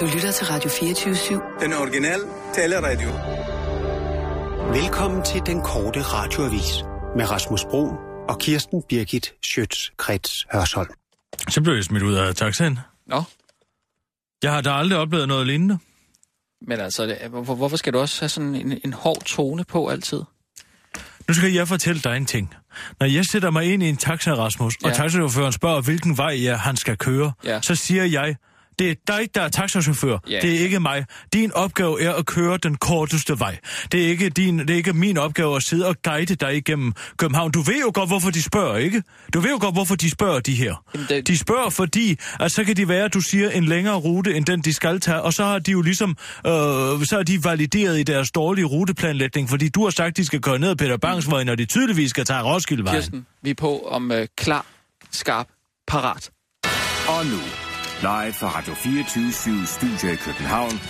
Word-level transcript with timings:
Du 0.00 0.06
lytter 0.14 0.32
til 0.32 0.46
Radio 0.46 0.70
24-7. 0.70 1.60
Den 1.64 1.72
originale 1.72 2.22
taleradio. 2.54 3.08
Velkommen 4.82 5.24
til 5.24 5.40
den 5.46 5.62
korte 5.62 6.02
radioavis 6.02 6.84
med 7.16 7.30
Rasmus 7.30 7.64
Bro 7.64 7.88
og 8.28 8.38
Kirsten 8.38 8.82
Birgit 8.88 9.32
Schøtz-Krets 9.46 10.46
Hørsholm. 10.52 10.90
Så 11.48 11.60
blev 11.62 11.74
jeg 11.74 11.84
smidt 11.84 12.02
ud 12.02 12.14
af 12.14 12.34
taxaen. 12.34 12.78
Nå, 13.06 13.22
Jeg 14.42 14.52
har 14.52 14.60
da 14.60 14.70
aldrig 14.70 14.98
oplevet 14.98 15.28
noget 15.28 15.46
lignende. 15.46 15.78
men 16.68 16.80
altså, 16.80 17.16
hvor, 17.30 17.54
hvorfor 17.54 17.76
skal 17.76 17.92
du 17.92 17.98
også 17.98 18.20
have 18.20 18.28
sådan 18.28 18.54
en, 18.54 18.80
en 18.84 18.92
hård 18.92 19.22
tone 19.24 19.64
på 19.64 19.88
altid? 19.88 20.22
Nu 21.28 21.34
skal 21.34 21.52
jeg 21.52 21.68
fortælle 21.68 22.00
dig 22.00 22.16
en 22.16 22.26
ting. 22.26 22.54
Når 23.00 23.06
jeg 23.06 23.24
sætter 23.24 23.50
mig 23.50 23.72
ind 23.72 23.82
i 23.82 23.88
en 23.88 23.96
taxa, 23.96 24.34
Rasmus, 24.34 24.74
og 24.76 24.90
Ja. 24.90 24.94
taxachaufføren 24.94 25.52
spørger, 25.52 25.80
hvilken 25.80 26.16
vej 26.16 26.34
ja, 26.42 26.56
han 26.56 26.76
skal 26.76 26.96
køre, 26.96 27.32
Ja. 27.44 27.60
så 27.62 27.74
siger 27.74 28.04
jeg, 28.04 28.36
det 28.80 28.90
er 28.90 28.94
dig, 29.08 29.34
der 29.34 29.40
er 29.42 29.48
taxachauffør. 29.48 30.18
Ja. 30.28 30.38
Det 30.42 30.54
er 30.54 30.58
ikke 30.58 30.80
mig. 30.80 31.04
Din 31.32 31.52
opgave 31.52 32.02
er 32.02 32.12
at 32.12 32.26
køre 32.26 32.56
den 32.62 32.74
korteste 32.74 33.38
vej. 33.40 33.56
Det 33.92 34.04
er, 34.04 34.08
ikke 34.08 34.28
din, 34.28 34.58
det 34.58 34.70
er 34.70 34.74
ikke 34.74 34.92
min 34.92 35.18
opgave 35.18 35.56
at 35.56 35.62
sidde 35.62 35.86
og 35.86 35.96
guide 36.02 36.34
dig 36.34 36.56
igennem 36.56 36.92
København. 37.16 37.50
Du 37.52 37.60
ved 37.60 37.80
jo 37.80 37.90
godt, 37.94 38.08
hvorfor 38.08 38.30
de 38.30 38.42
spørger, 38.42 38.76
ikke? 38.76 39.02
Du 39.34 39.40
ved 39.40 39.50
jo 39.50 39.58
godt, 39.60 39.74
hvorfor 39.74 39.94
de 39.94 40.10
spørger 40.10 40.40
de 40.40 40.54
her. 40.54 40.74
Jamen, 40.94 41.06
det- 41.08 41.26
De 41.28 41.38
spørger, 41.38 41.70
fordi 41.70 42.16
at 42.40 42.52
så 42.52 42.64
kan 42.64 42.76
de 42.76 42.88
være, 42.88 43.04
at 43.04 43.14
du 43.14 43.20
siger 43.20 43.50
en 43.50 43.64
længere 43.64 43.94
rute, 43.96 44.34
end 44.36 44.44
den 44.44 44.60
de 44.60 44.72
skal 44.72 45.00
tage, 45.00 45.22
og 45.22 45.32
så 45.32 45.44
har 45.44 45.58
de 45.58 45.70
jo 45.70 45.82
ligesom, 45.82 46.10
øh, 46.46 46.52
så 47.04 47.16
er 47.18 47.22
de 47.26 47.44
valideret 47.44 47.98
i 47.98 48.02
deres 48.02 48.30
dårlige 48.30 48.64
ruteplanlægning, 48.64 49.48
fordi 49.50 49.68
du 49.68 49.82
har 49.84 49.90
sagt, 49.90 50.08
at 50.08 50.16
de 50.16 50.24
skal 50.24 50.40
køre 50.40 50.58
ned 50.58 50.70
ad 50.70 50.76
Peter 50.76 50.96
Bangs 50.96 51.30
vej, 51.30 51.44
når 51.44 51.54
de 51.54 51.64
tydeligvis 51.64 52.10
skal 52.10 52.24
tage 52.24 52.42
Roskildevejen. 52.42 52.96
Kirsten, 53.00 53.26
vi 53.42 53.50
er 53.50 53.54
på 53.54 53.78
om 53.90 54.12
øh, 54.12 54.26
klar, 54.36 54.66
skarp, 55.10 55.46
parat. 55.88 56.30
Og 57.08 57.26
nu, 57.26 57.38
live 58.00 58.32
fra 58.32 58.48
Radio 58.58 58.74
24 58.74 59.66
Studio 59.66 60.12
i 60.12 60.16
København. 60.16 60.80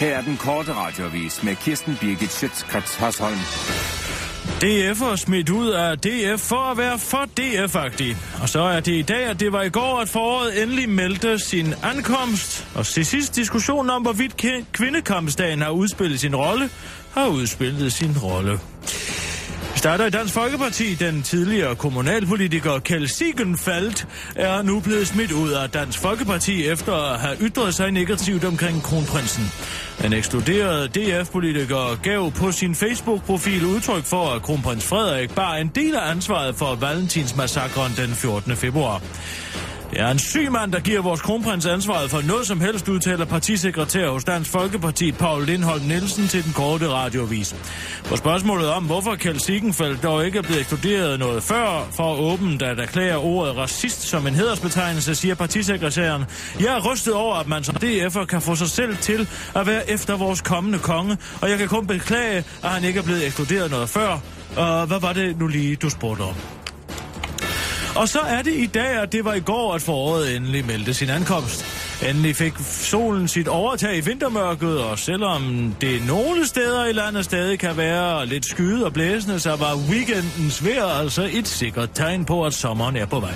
Her 0.00 0.16
er 0.16 0.22
den 0.22 0.36
korte 0.36 0.74
radiovis 0.74 1.42
med 1.42 1.56
Kirsten 1.56 1.96
Birgit 2.00 2.32
Schøtzgrads 2.32 2.94
Hasholm. 2.96 3.38
DF 4.60 5.02
er 5.02 5.16
smidt 5.16 5.50
ud 5.50 5.70
af 5.70 5.98
DF 5.98 6.40
for 6.40 6.70
at 6.70 6.78
være 6.78 6.98
for 6.98 7.26
DF-agtig. 7.40 8.16
Og 8.42 8.48
så 8.48 8.60
er 8.60 8.80
det 8.80 8.92
i 8.92 9.02
dag, 9.02 9.24
at 9.24 9.40
det 9.40 9.52
var 9.52 9.62
i 9.62 9.68
går, 9.68 10.00
at 10.00 10.08
foråret 10.08 10.62
endelig 10.62 10.88
meldte 10.88 11.38
sin 11.38 11.74
ankomst. 11.82 12.66
Og 12.74 12.86
til 12.86 13.06
sidst 13.06 13.36
diskussionen 13.36 13.90
om, 13.90 14.02
hvorvidt 14.02 14.36
kvindekampsdagen 14.72 15.62
har 15.62 15.70
udspillet 15.70 16.20
sin 16.20 16.36
rolle, 16.36 16.70
har 17.14 17.26
udspillet 17.26 17.92
sin 17.92 18.18
rolle. 18.22 18.58
Vi 19.74 19.78
starter 19.78 20.06
i 20.06 20.10
Dansk 20.10 20.34
Folkeparti. 20.34 20.94
Den 20.94 21.22
tidligere 21.22 21.76
kommunalpolitiker 21.76 22.78
Kjell 22.78 23.08
Siegenfeldt 23.08 24.06
er 24.36 24.62
nu 24.62 24.80
blevet 24.80 25.06
smidt 25.06 25.32
ud 25.32 25.50
af 25.50 25.70
Dansk 25.70 25.98
Folkeparti 25.98 26.66
efter 26.66 26.92
at 26.92 27.20
have 27.20 27.36
ytret 27.40 27.74
sig 27.74 27.90
negativt 27.90 28.44
omkring 28.44 28.82
kronprinsen. 28.82 29.44
Den 30.02 30.12
ekskluderede 30.12 30.88
DF-politiker 30.88 32.02
gav 32.02 32.30
på 32.30 32.52
sin 32.52 32.74
Facebook-profil 32.74 33.64
udtryk 33.64 34.04
for, 34.04 34.30
at 34.30 34.42
kronprins 34.42 34.84
Frederik 34.86 35.34
bar 35.34 35.54
en 35.54 35.68
del 35.74 35.94
af 35.94 36.10
ansvaret 36.10 36.54
for 36.56 36.74
Valentinsmassakren 36.74 37.92
den 37.96 38.14
14. 38.14 38.56
februar. 38.56 39.02
Det 39.94 40.02
er 40.02 40.08
en 40.08 40.18
syg 40.18 40.52
mand, 40.52 40.72
der 40.72 40.80
giver 40.80 41.02
vores 41.02 41.20
kronprins 41.20 41.66
ansvaret 41.66 42.10
for 42.10 42.22
noget 42.22 42.46
som 42.46 42.60
helst, 42.60 42.88
udtaler 42.88 43.24
partisekretær 43.24 44.08
hos 44.08 44.24
Dansk 44.24 44.50
Folkeparti, 44.50 45.12
Paul 45.12 45.44
Lindholm 45.44 45.84
Nielsen, 45.84 46.28
til 46.28 46.44
den 46.44 46.52
korte 46.52 46.88
radiovis. 46.88 47.56
På 48.04 48.16
spørgsmålet 48.16 48.70
om, 48.70 48.84
hvorfor 48.84 49.14
Kjeld 49.14 49.38
Sigenfeldt 49.38 50.02
dog 50.02 50.26
ikke 50.26 50.38
er 50.38 50.42
blevet 50.42 50.60
ekskluderet 50.60 51.18
noget 51.18 51.42
før, 51.42 51.88
for 51.96 52.16
åbent 52.16 52.62
at 52.62 52.80
erklære 52.80 53.16
ordet 53.16 53.56
racist 53.56 54.02
som 54.02 54.26
en 54.26 54.34
hedersbetegnelse, 54.34 55.14
siger 55.14 55.34
partisekretæren. 55.34 56.24
Jeg 56.60 56.76
er 56.76 56.92
rystet 56.92 57.14
over, 57.14 57.34
at 57.34 57.48
man 57.48 57.64
som 57.64 57.76
DF'er 57.76 58.24
kan 58.24 58.40
få 58.40 58.54
sig 58.54 58.68
selv 58.68 58.96
til 58.96 59.28
at 59.54 59.66
være 59.66 59.90
efter 59.90 60.16
vores 60.16 60.40
kommende 60.40 60.78
konge, 60.78 61.18
og 61.42 61.50
jeg 61.50 61.58
kan 61.58 61.68
kun 61.68 61.86
beklage, 61.86 62.44
at 62.62 62.70
han 62.70 62.84
ikke 62.84 62.98
er 62.98 63.04
blevet 63.04 63.26
ekskluderet 63.26 63.70
noget 63.70 63.88
før. 63.88 64.18
Og 64.56 64.86
hvad 64.86 65.00
var 65.00 65.12
det 65.12 65.38
nu 65.38 65.46
lige, 65.46 65.76
du 65.76 65.90
spurgte 65.90 66.22
om? 66.22 66.63
Og 67.96 68.08
så 68.08 68.18
er 68.20 68.42
det 68.42 68.54
i 68.54 68.66
dag, 68.66 69.02
at 69.02 69.12
det 69.12 69.24
var 69.24 69.34
i 69.34 69.40
går, 69.40 69.74
at 69.74 69.82
foråret 69.82 70.36
endelig 70.36 70.66
meldte 70.66 70.94
sin 70.94 71.10
ankomst. 71.10 71.66
Endelig 72.08 72.36
fik 72.36 72.52
solen 72.60 73.28
sit 73.28 73.48
overtag 73.48 73.96
i 73.96 74.00
vintermørket, 74.00 74.78
og 74.78 74.98
selvom 74.98 75.74
det 75.80 76.06
nogle 76.06 76.46
steder 76.46 76.84
i 76.84 76.92
landet 76.92 77.24
stadig 77.24 77.58
kan 77.58 77.76
være 77.76 78.26
lidt 78.26 78.46
skyet 78.46 78.84
og 78.84 78.92
blæsende, 78.92 79.40
så 79.40 79.56
var 79.56 79.76
weekendens 79.90 80.64
vejr 80.64 80.84
altså 80.84 81.28
et 81.32 81.48
sikkert 81.48 81.90
tegn 81.94 82.24
på, 82.24 82.44
at 82.44 82.54
sommeren 82.54 82.96
er 82.96 83.06
på 83.06 83.20
vej. 83.20 83.34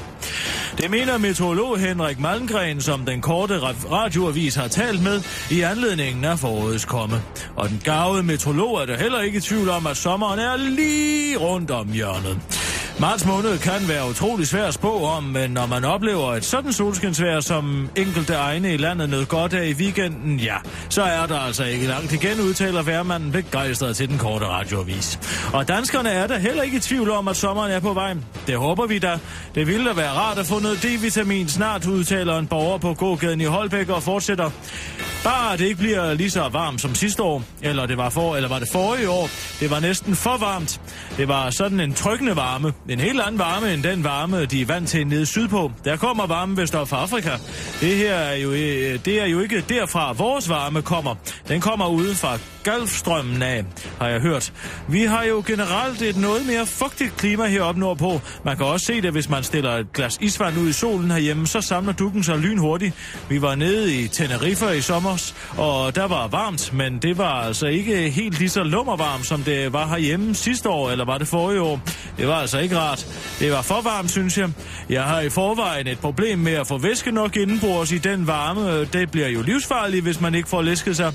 Det 0.79 0.91
mener 0.91 1.19
meteorolog 1.19 1.79
Henrik 1.79 2.21
Malmgren, 2.21 2.81
som 2.81 3.05
den 3.05 3.21
korte 3.21 3.59
radioavis 3.91 4.55
har 4.55 4.69
talt 4.69 5.03
med 5.03 5.23
i 5.51 5.61
anledningen 5.61 6.25
af 6.25 6.39
forårets 6.39 6.85
komme. 6.85 7.23
Og 7.57 7.69
den 7.69 7.81
gavede 7.85 8.23
meteorolog 8.23 8.83
er 8.83 8.87
der 8.87 8.97
heller 8.97 9.21
ikke 9.21 9.39
i 9.39 9.41
tvivl 9.41 9.69
om, 9.69 9.87
at 9.87 9.97
sommeren 9.97 10.39
er 10.39 10.57
lige 10.57 11.37
rundt 11.37 11.71
om 11.71 11.93
hjørnet. 11.93 12.68
Marts 13.01 13.27
måned 13.27 13.59
kan 13.59 13.89
være 13.89 14.09
utrolig 14.09 14.47
svær 14.47 14.65
at 14.65 14.75
spå 14.75 15.05
om, 15.05 15.23
men 15.23 15.51
når 15.51 15.67
man 15.67 15.85
oplever 15.85 16.35
et 16.35 16.45
sådan 16.45 16.73
solskinsvejr, 16.73 17.41
som 17.41 17.89
enkelte 17.97 18.35
egne 18.35 18.75
i 18.75 18.77
landet 18.77 19.11
nød 19.11 19.27
godt 19.27 19.55
af 19.55 19.67
i 19.67 19.73
weekenden, 19.73 20.41
ja, 20.41 20.57
så 20.89 21.03
er 21.03 21.27
der 21.27 21.39
altså 21.39 21.65
ikke 21.65 21.87
langt 21.87 22.13
igen, 22.13 22.41
udtaler 22.41 22.83
værmanden 22.83 23.33
begejstret 23.33 23.97
til 23.97 24.09
den 24.09 24.19
korte 24.19 24.47
radioavis. 24.47 25.19
Og 25.53 25.69
danskerne 25.69 26.09
er 26.11 26.27
der 26.27 26.39
heller 26.39 26.63
ikke 26.63 26.77
i 26.77 26.81
tvivl 26.81 27.11
om, 27.11 27.29
at 27.29 27.37
sommeren 27.37 27.73
er 27.73 27.81
på 27.81 27.93
vej. 27.93 28.15
Det 28.47 28.57
håber 28.57 28.87
vi 28.87 28.99
da. 28.99 29.19
Det 29.55 29.67
ville 29.67 29.89
da 29.89 29.95
være 29.95 30.11
rart 30.11 30.39
at 30.39 30.47
få 30.47 30.59
noget 30.59 30.85
D-vitamin 30.85 31.49
snart, 31.49 31.87
udtaler 31.87 32.39
en 32.39 32.47
borger 32.47 32.79
på 32.79 32.95
gågaden 32.95 33.41
i 33.41 33.45
Holbæk 33.45 33.89
og 33.89 34.03
fortsætter. 34.03 34.51
Bare 35.25 35.57
det 35.57 35.65
ikke 35.65 35.77
bliver 35.77 36.15
lige 36.15 36.31
så 36.31 36.49
varmt 36.49 36.81
som 36.81 36.95
sidste 36.95 37.23
år, 37.23 37.43
eller 37.63 37.87
det 37.87 37.97
var 37.97 38.11
for, 38.11 38.37
eller 38.37 38.49
var 38.49 38.59
det 38.59 38.69
forrige 38.73 39.11
år. 39.11 39.29
Det 39.61 39.71
var 39.71 39.81
næsten 39.81 40.17
for 40.17 40.37
varmt. 40.37 40.81
Det 41.17 41.29
var 41.29 41.51
sådan 41.51 41.81
en 41.81 41.95
trykkende 41.95 42.37
varme. 42.37 42.73
En 42.89 43.01
helt 43.01 43.21
anden 43.21 43.39
varme 43.39 43.75
end 43.75 43.83
den 43.83 44.05
varme, 44.05 44.45
de 44.45 44.61
er 44.61 44.67
vant 44.67 44.89
til 44.89 45.07
nede 45.07 45.27
sydpå. 45.27 45.73
Der 45.85 45.97
kommer 45.97 46.27
varme 46.27 46.57
vist 46.57 46.75
op 46.75 46.89
fra 46.89 47.03
Afrika. 47.03 47.31
Det 47.81 47.97
her 47.97 48.15
er 48.15 48.37
jo, 48.37 48.53
øh, 48.53 49.05
det 49.05 49.23
er 49.23 49.27
jo 49.27 49.41
ikke 49.41 49.65
derfra, 49.69 50.13
vores 50.13 50.49
varme 50.49 50.83
kommer. 50.83 51.15
Den 51.49 51.61
kommer 51.61 51.89
ude 51.89 52.15
fra 52.15 52.39
Golfstrømmen 52.69 53.43
af, 53.43 53.65
har 54.01 54.09
jeg 54.09 54.21
hørt. 54.21 54.53
Vi 54.89 55.03
har 55.03 55.25
jo 55.25 55.43
generelt 55.47 56.03
et 56.03 56.17
noget 56.17 56.47
mere 56.47 56.67
fugtigt 56.67 57.17
klima 57.17 57.47
heroppe 57.47 57.81
nordpå. 57.81 58.21
Man 58.45 58.57
kan 58.57 58.67
også 58.67 58.87
se 58.87 59.01
det, 59.03 59.13
hvis 59.13 59.29
man 59.29 59.43
stiller 59.43 59.71
et 59.71 59.93
glas 59.93 60.19
isvand 60.21 60.59
ud 60.59 60.69
i 60.69 60.73
solen 60.73 61.11
herhjemme, 61.11 61.47
så 61.47 61.61
samler 61.61 61.93
dukken 61.93 62.23
sig 62.25 62.39
lynhurtigt. 62.39 62.95
Vi 63.29 63.43
var 63.43 63.55
nede 63.55 63.95
i 63.95 64.09
Tenerife 64.09 64.77
i 64.77 64.81
sommer, 64.81 65.33
og 65.57 65.95
der 65.95 66.09
var 66.09 66.29
varmt, 66.29 66.73
men 66.73 66.99
det 66.99 67.19
var 67.19 67.43
altså 67.43 67.67
ikke 67.67 68.11
helt 68.11 68.39
lige 68.39 68.49
så 68.49 68.63
lummervarmt, 68.63 69.27
som 69.27 69.43
det 69.43 69.73
var 69.73 69.87
herhjemme 69.87 70.35
sidste 70.35 70.69
år, 70.69 70.91
eller 70.91 71.05
var 71.05 71.19
det 71.19 71.29
forrige 71.29 71.61
år. 71.61 71.81
Det 72.19 72.29
var 72.29 72.35
altså 72.35 72.59
ikke 72.59 72.79
rart. 72.79 73.07
Det 73.41 73.53
var 73.53 73.63
for 73.63 73.81
varmt, 73.81 74.11
synes 74.11 74.39
jeg. 74.39 74.51
Jeg 74.89 75.03
har 75.03 75.21
i 75.21 75.31
forvejen 75.31 75.87
et 75.87 75.99
problem 75.99 76.39
med 76.39 76.53
at 76.53 76.67
få 76.67 76.79
væske 76.79 77.11
nok 77.11 77.37
indenbords 77.37 77.93
i 77.93 77.99
den 77.99 78.27
varme. 78.27 78.85
Det 78.85 79.11
bliver 79.11 79.29
jo 79.29 79.43
livsfarligt, 79.43 80.03
hvis 80.03 80.21
man 80.21 80.35
ikke 80.35 80.49
får 80.49 80.63
læsket 80.63 80.97
sig. 80.97 81.13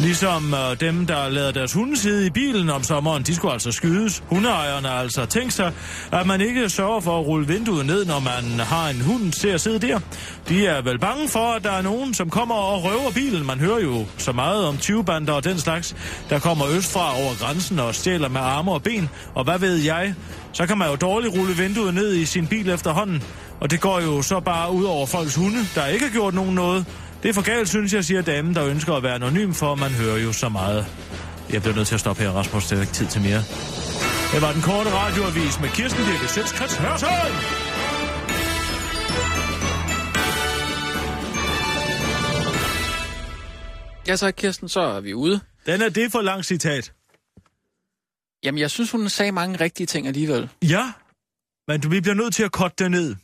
Ligesom 0.00 0.54
øh, 0.54 0.80
dem, 0.80 0.93
der 1.02 1.28
lader 1.28 1.52
deres 1.52 1.72
hunde 1.72 1.96
sidde 1.96 2.26
i 2.26 2.30
bilen 2.30 2.70
om 2.70 2.82
sommeren, 2.82 3.22
de 3.22 3.34
skulle 3.34 3.52
altså 3.52 3.72
skydes. 3.72 4.22
Hundeejerne 4.26 4.88
har 4.88 4.94
altså 4.94 5.26
tænkt 5.26 5.52
sig, 5.52 5.72
at 6.12 6.26
man 6.26 6.40
ikke 6.40 6.68
sørger 6.68 7.00
for 7.00 7.20
at 7.20 7.26
rulle 7.26 7.46
vinduet 7.46 7.86
ned, 7.86 8.04
når 8.04 8.20
man 8.20 8.60
har 8.60 8.88
en 8.88 9.00
hund 9.00 9.32
til 9.32 9.48
at 9.48 9.60
sidde 9.60 9.86
der. 9.86 10.00
De 10.48 10.66
er 10.66 10.82
vel 10.82 10.98
bange 10.98 11.28
for, 11.28 11.52
at 11.52 11.64
der 11.64 11.70
er 11.70 11.82
nogen, 11.82 12.14
som 12.14 12.30
kommer 12.30 12.54
og 12.54 12.84
røver 12.84 13.10
bilen. 13.14 13.46
Man 13.46 13.58
hører 13.58 13.80
jo 13.80 14.04
så 14.18 14.32
meget 14.32 14.64
om 14.66 14.78
20 14.78 15.04
og 15.28 15.44
den 15.44 15.58
slags, 15.58 15.96
der 16.30 16.38
kommer 16.38 16.64
østfra 16.76 17.22
over 17.22 17.38
grænsen 17.38 17.78
og 17.78 17.94
stjæler 17.94 18.28
med 18.28 18.40
arme 18.40 18.72
og 18.72 18.82
ben. 18.82 19.08
Og 19.34 19.44
hvad 19.44 19.58
ved 19.58 19.76
jeg? 19.76 20.14
Så 20.52 20.66
kan 20.66 20.78
man 20.78 20.90
jo 20.90 20.96
dårligt 20.96 21.34
rulle 21.34 21.56
vinduet 21.56 21.94
ned 21.94 22.14
i 22.14 22.24
sin 22.24 22.46
bil 22.46 22.70
efterhånden. 22.70 23.22
Og 23.60 23.70
det 23.70 23.80
går 23.80 24.00
jo 24.00 24.22
så 24.22 24.40
bare 24.40 24.72
ud 24.72 24.84
over 24.84 25.06
folks 25.06 25.34
hunde, 25.34 25.58
der 25.74 25.86
ikke 25.86 26.04
har 26.04 26.12
gjort 26.12 26.34
nogen 26.34 26.54
noget. 26.54 26.86
Det 27.24 27.30
er 27.30 27.34
for 27.34 27.42
galt, 27.42 27.68
synes 27.68 27.92
jeg, 27.92 28.04
siger 28.04 28.22
damen, 28.22 28.54
der 28.54 28.66
ønsker 28.66 28.94
at 28.94 29.02
være 29.02 29.14
anonym, 29.14 29.52
for 29.52 29.74
man 29.74 29.90
hører 29.90 30.18
jo 30.18 30.32
så 30.32 30.48
meget. 30.48 30.86
Jeg 31.52 31.62
bliver 31.62 31.76
nødt 31.76 31.88
til 31.88 31.94
at 31.94 32.00
stoppe 32.00 32.22
her, 32.22 32.30
Rasmus. 32.30 32.66
Det 32.66 32.78
er 32.78 32.80
ikke 32.80 32.92
tid 32.92 33.06
til 33.06 33.20
mere. 33.20 33.42
Det 34.32 34.42
var 34.42 34.52
den 34.52 34.62
korte 34.62 34.90
radioavis 34.90 35.60
med 35.60 35.68
Kirsten 35.68 36.04
Birke 36.04 36.28
Sjælskrets 36.28 36.76
Hørsholm. 36.76 37.36
Ja, 44.08 44.16
så 44.16 44.32
Kirsten, 44.32 44.68
så 44.68 44.80
er 44.80 45.00
vi 45.00 45.14
ude. 45.14 45.40
Den 45.66 45.82
er 45.82 45.88
det 45.88 46.12
for 46.12 46.20
lang 46.20 46.44
citat. 46.44 46.92
Jamen, 48.44 48.58
jeg 48.58 48.70
synes, 48.70 48.90
hun 48.90 49.08
sagde 49.08 49.32
mange 49.32 49.60
rigtige 49.60 49.86
ting 49.86 50.06
alligevel. 50.06 50.48
Ja, 50.62 50.92
men 51.68 51.80
du, 51.80 51.88
vi 51.88 52.00
bliver 52.00 52.14
nødt 52.14 52.34
til 52.34 52.42
at 52.42 52.52
korte 52.52 52.74
det 52.78 52.90
ned. 52.90 53.16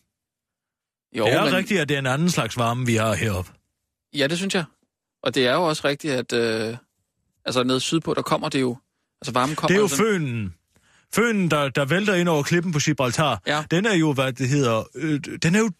Jo, 1.18 1.24
det 1.26 1.34
er 1.34 1.44
men, 1.44 1.52
rigtigt, 1.52 1.80
at 1.80 1.88
det 1.88 1.94
er 1.94 1.98
en 1.98 2.06
anden 2.06 2.30
slags 2.30 2.56
varme, 2.56 2.86
vi 2.86 2.94
har 2.94 3.14
heroppe. 3.14 3.59
Ja, 4.14 4.26
det 4.26 4.38
synes 4.38 4.54
jeg. 4.54 4.64
Og 5.22 5.34
det 5.34 5.46
er 5.46 5.54
jo 5.54 5.62
også 5.62 5.82
rigtigt, 5.84 6.12
at 6.14 6.32
øh, 6.32 6.76
altså 7.44 7.62
nede 7.62 7.80
sydpå, 7.80 8.14
der 8.14 8.22
kommer 8.22 8.48
det 8.48 8.60
jo. 8.60 8.76
Altså 9.20 9.32
varmen 9.32 9.56
kommer 9.56 9.68
Det 9.68 9.76
er 9.76 9.80
jo 9.80 9.88
sådan- 9.88 10.04
fønen. 10.04 10.54
Fønen, 11.14 11.50
der, 11.50 11.68
der 11.68 11.84
vælter 11.84 12.14
ind 12.14 12.28
over 12.28 12.42
klippen 12.42 12.72
på 12.72 12.78
Gibraltar. 12.78 13.40
Ja. 13.46 13.64
Den 13.70 13.86
er 13.86 13.94
jo, 13.94 14.12
hvad 14.12 14.32
det 14.32 14.48
hedder, 14.48 14.82
øh, 14.94 15.20
den 15.42 15.54
er 15.54 15.58
jo 15.58 15.70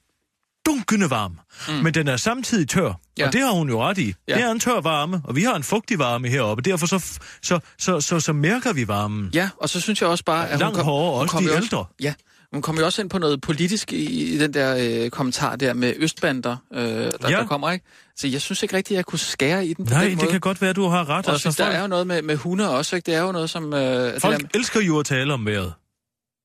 dunkende 0.67 1.11
varm, 1.11 1.39
mm. 1.69 1.75
men 1.75 1.95
den 1.95 2.09
er 2.09 2.17
samtidig 2.17 2.69
tør. 2.69 2.93
Ja. 3.19 3.27
Og 3.27 3.33
det 3.33 3.41
har 3.41 3.51
hun 3.51 3.69
jo 3.69 3.83
ret 3.83 3.99
i. 3.99 4.15
Ja. 4.29 4.35
Det 4.35 4.43
er 4.43 4.51
en 4.51 4.61
tør 4.61 4.81
varme, 4.81 5.23
og 5.25 5.37
vi 5.37 5.43
har 5.43 5.55
en 5.57 5.63
fugtig 5.63 5.99
varme 5.99 6.29
heroppe. 6.29 6.63
Derfor 6.63 6.87
så, 6.87 7.21
så, 7.43 7.61
så, 7.79 8.01
så, 8.01 8.21
så 8.21 8.33
mærker 8.33 8.73
vi 8.73 8.89
varmen. 8.89 9.31
Ja, 9.35 9.51
og 9.57 9.69
så 9.69 9.81
synes 9.81 10.01
jeg 10.01 10.09
også 10.09 10.25
bare, 10.25 10.49
at 10.49 10.59
Langt 10.61 10.77
hun, 10.77 10.85
kom, 10.85 10.85
hårdere, 10.85 11.13
hun 11.13 11.23
også 11.23 11.33
kom 11.37 11.45
de 11.45 11.53
ældre. 11.53 11.85
Ja, 12.01 12.15
hun 12.53 12.63
kommer 12.63 12.83
jo 12.83 12.87
også 12.87 13.03
ind 13.03 13.11
på 13.11 13.19
noget 13.19 13.41
politisk 13.41 13.93
i, 13.93 14.35
i 14.35 14.39
den 14.39 14.55
der 14.55 15.05
øh, 15.05 15.11
kommentar 15.11 15.57
der 15.57 15.75
med 15.75 15.95
østbander, 15.97 16.57
øh, 16.73 16.81
der, 16.83 17.11
Ja. 17.23 17.29
der 17.29 17.47
kommer, 17.47 17.71
ikke? 17.71 17.85
Så 18.17 18.29
jeg 18.29 18.41
synes 18.41 18.63
ikke 18.63 18.77
rigtigt, 18.77 18.95
at 18.95 18.97
jeg 18.97 19.05
kunne 19.07 19.19
skære 19.19 19.67
i 19.67 19.75
den 19.75 19.87
på 19.87 19.91
Nej, 19.95 20.03
den 20.03 20.11
det 20.11 20.19
måde. 20.19 20.31
kan 20.31 20.41
godt 20.41 20.63
være, 20.63 20.73
du 20.73 20.87
har 20.87 21.09
ret. 21.09 21.27
Og 21.27 21.33
Altså, 21.33 21.49
der 21.49 21.65
folk 21.65 21.77
er 21.77 21.81
jo 21.81 21.87
noget 21.87 22.07
med, 22.07 22.23
med 22.23 22.37
hunde 22.37 22.71
også, 22.77 22.97
ikke? 22.97 23.07
Det 23.07 23.15
er 23.15 23.21
jo 23.23 23.33
noget, 23.33 23.51
som... 23.51 23.75
Øh, 23.75 23.81
det 23.81 24.13
der, 24.13 24.19
folk 24.19 24.51
elsker 24.55 24.81
jo 24.81 24.99
at 24.99 25.07
tale 25.07 25.35
om 25.35 25.47
vejret. 25.47 25.73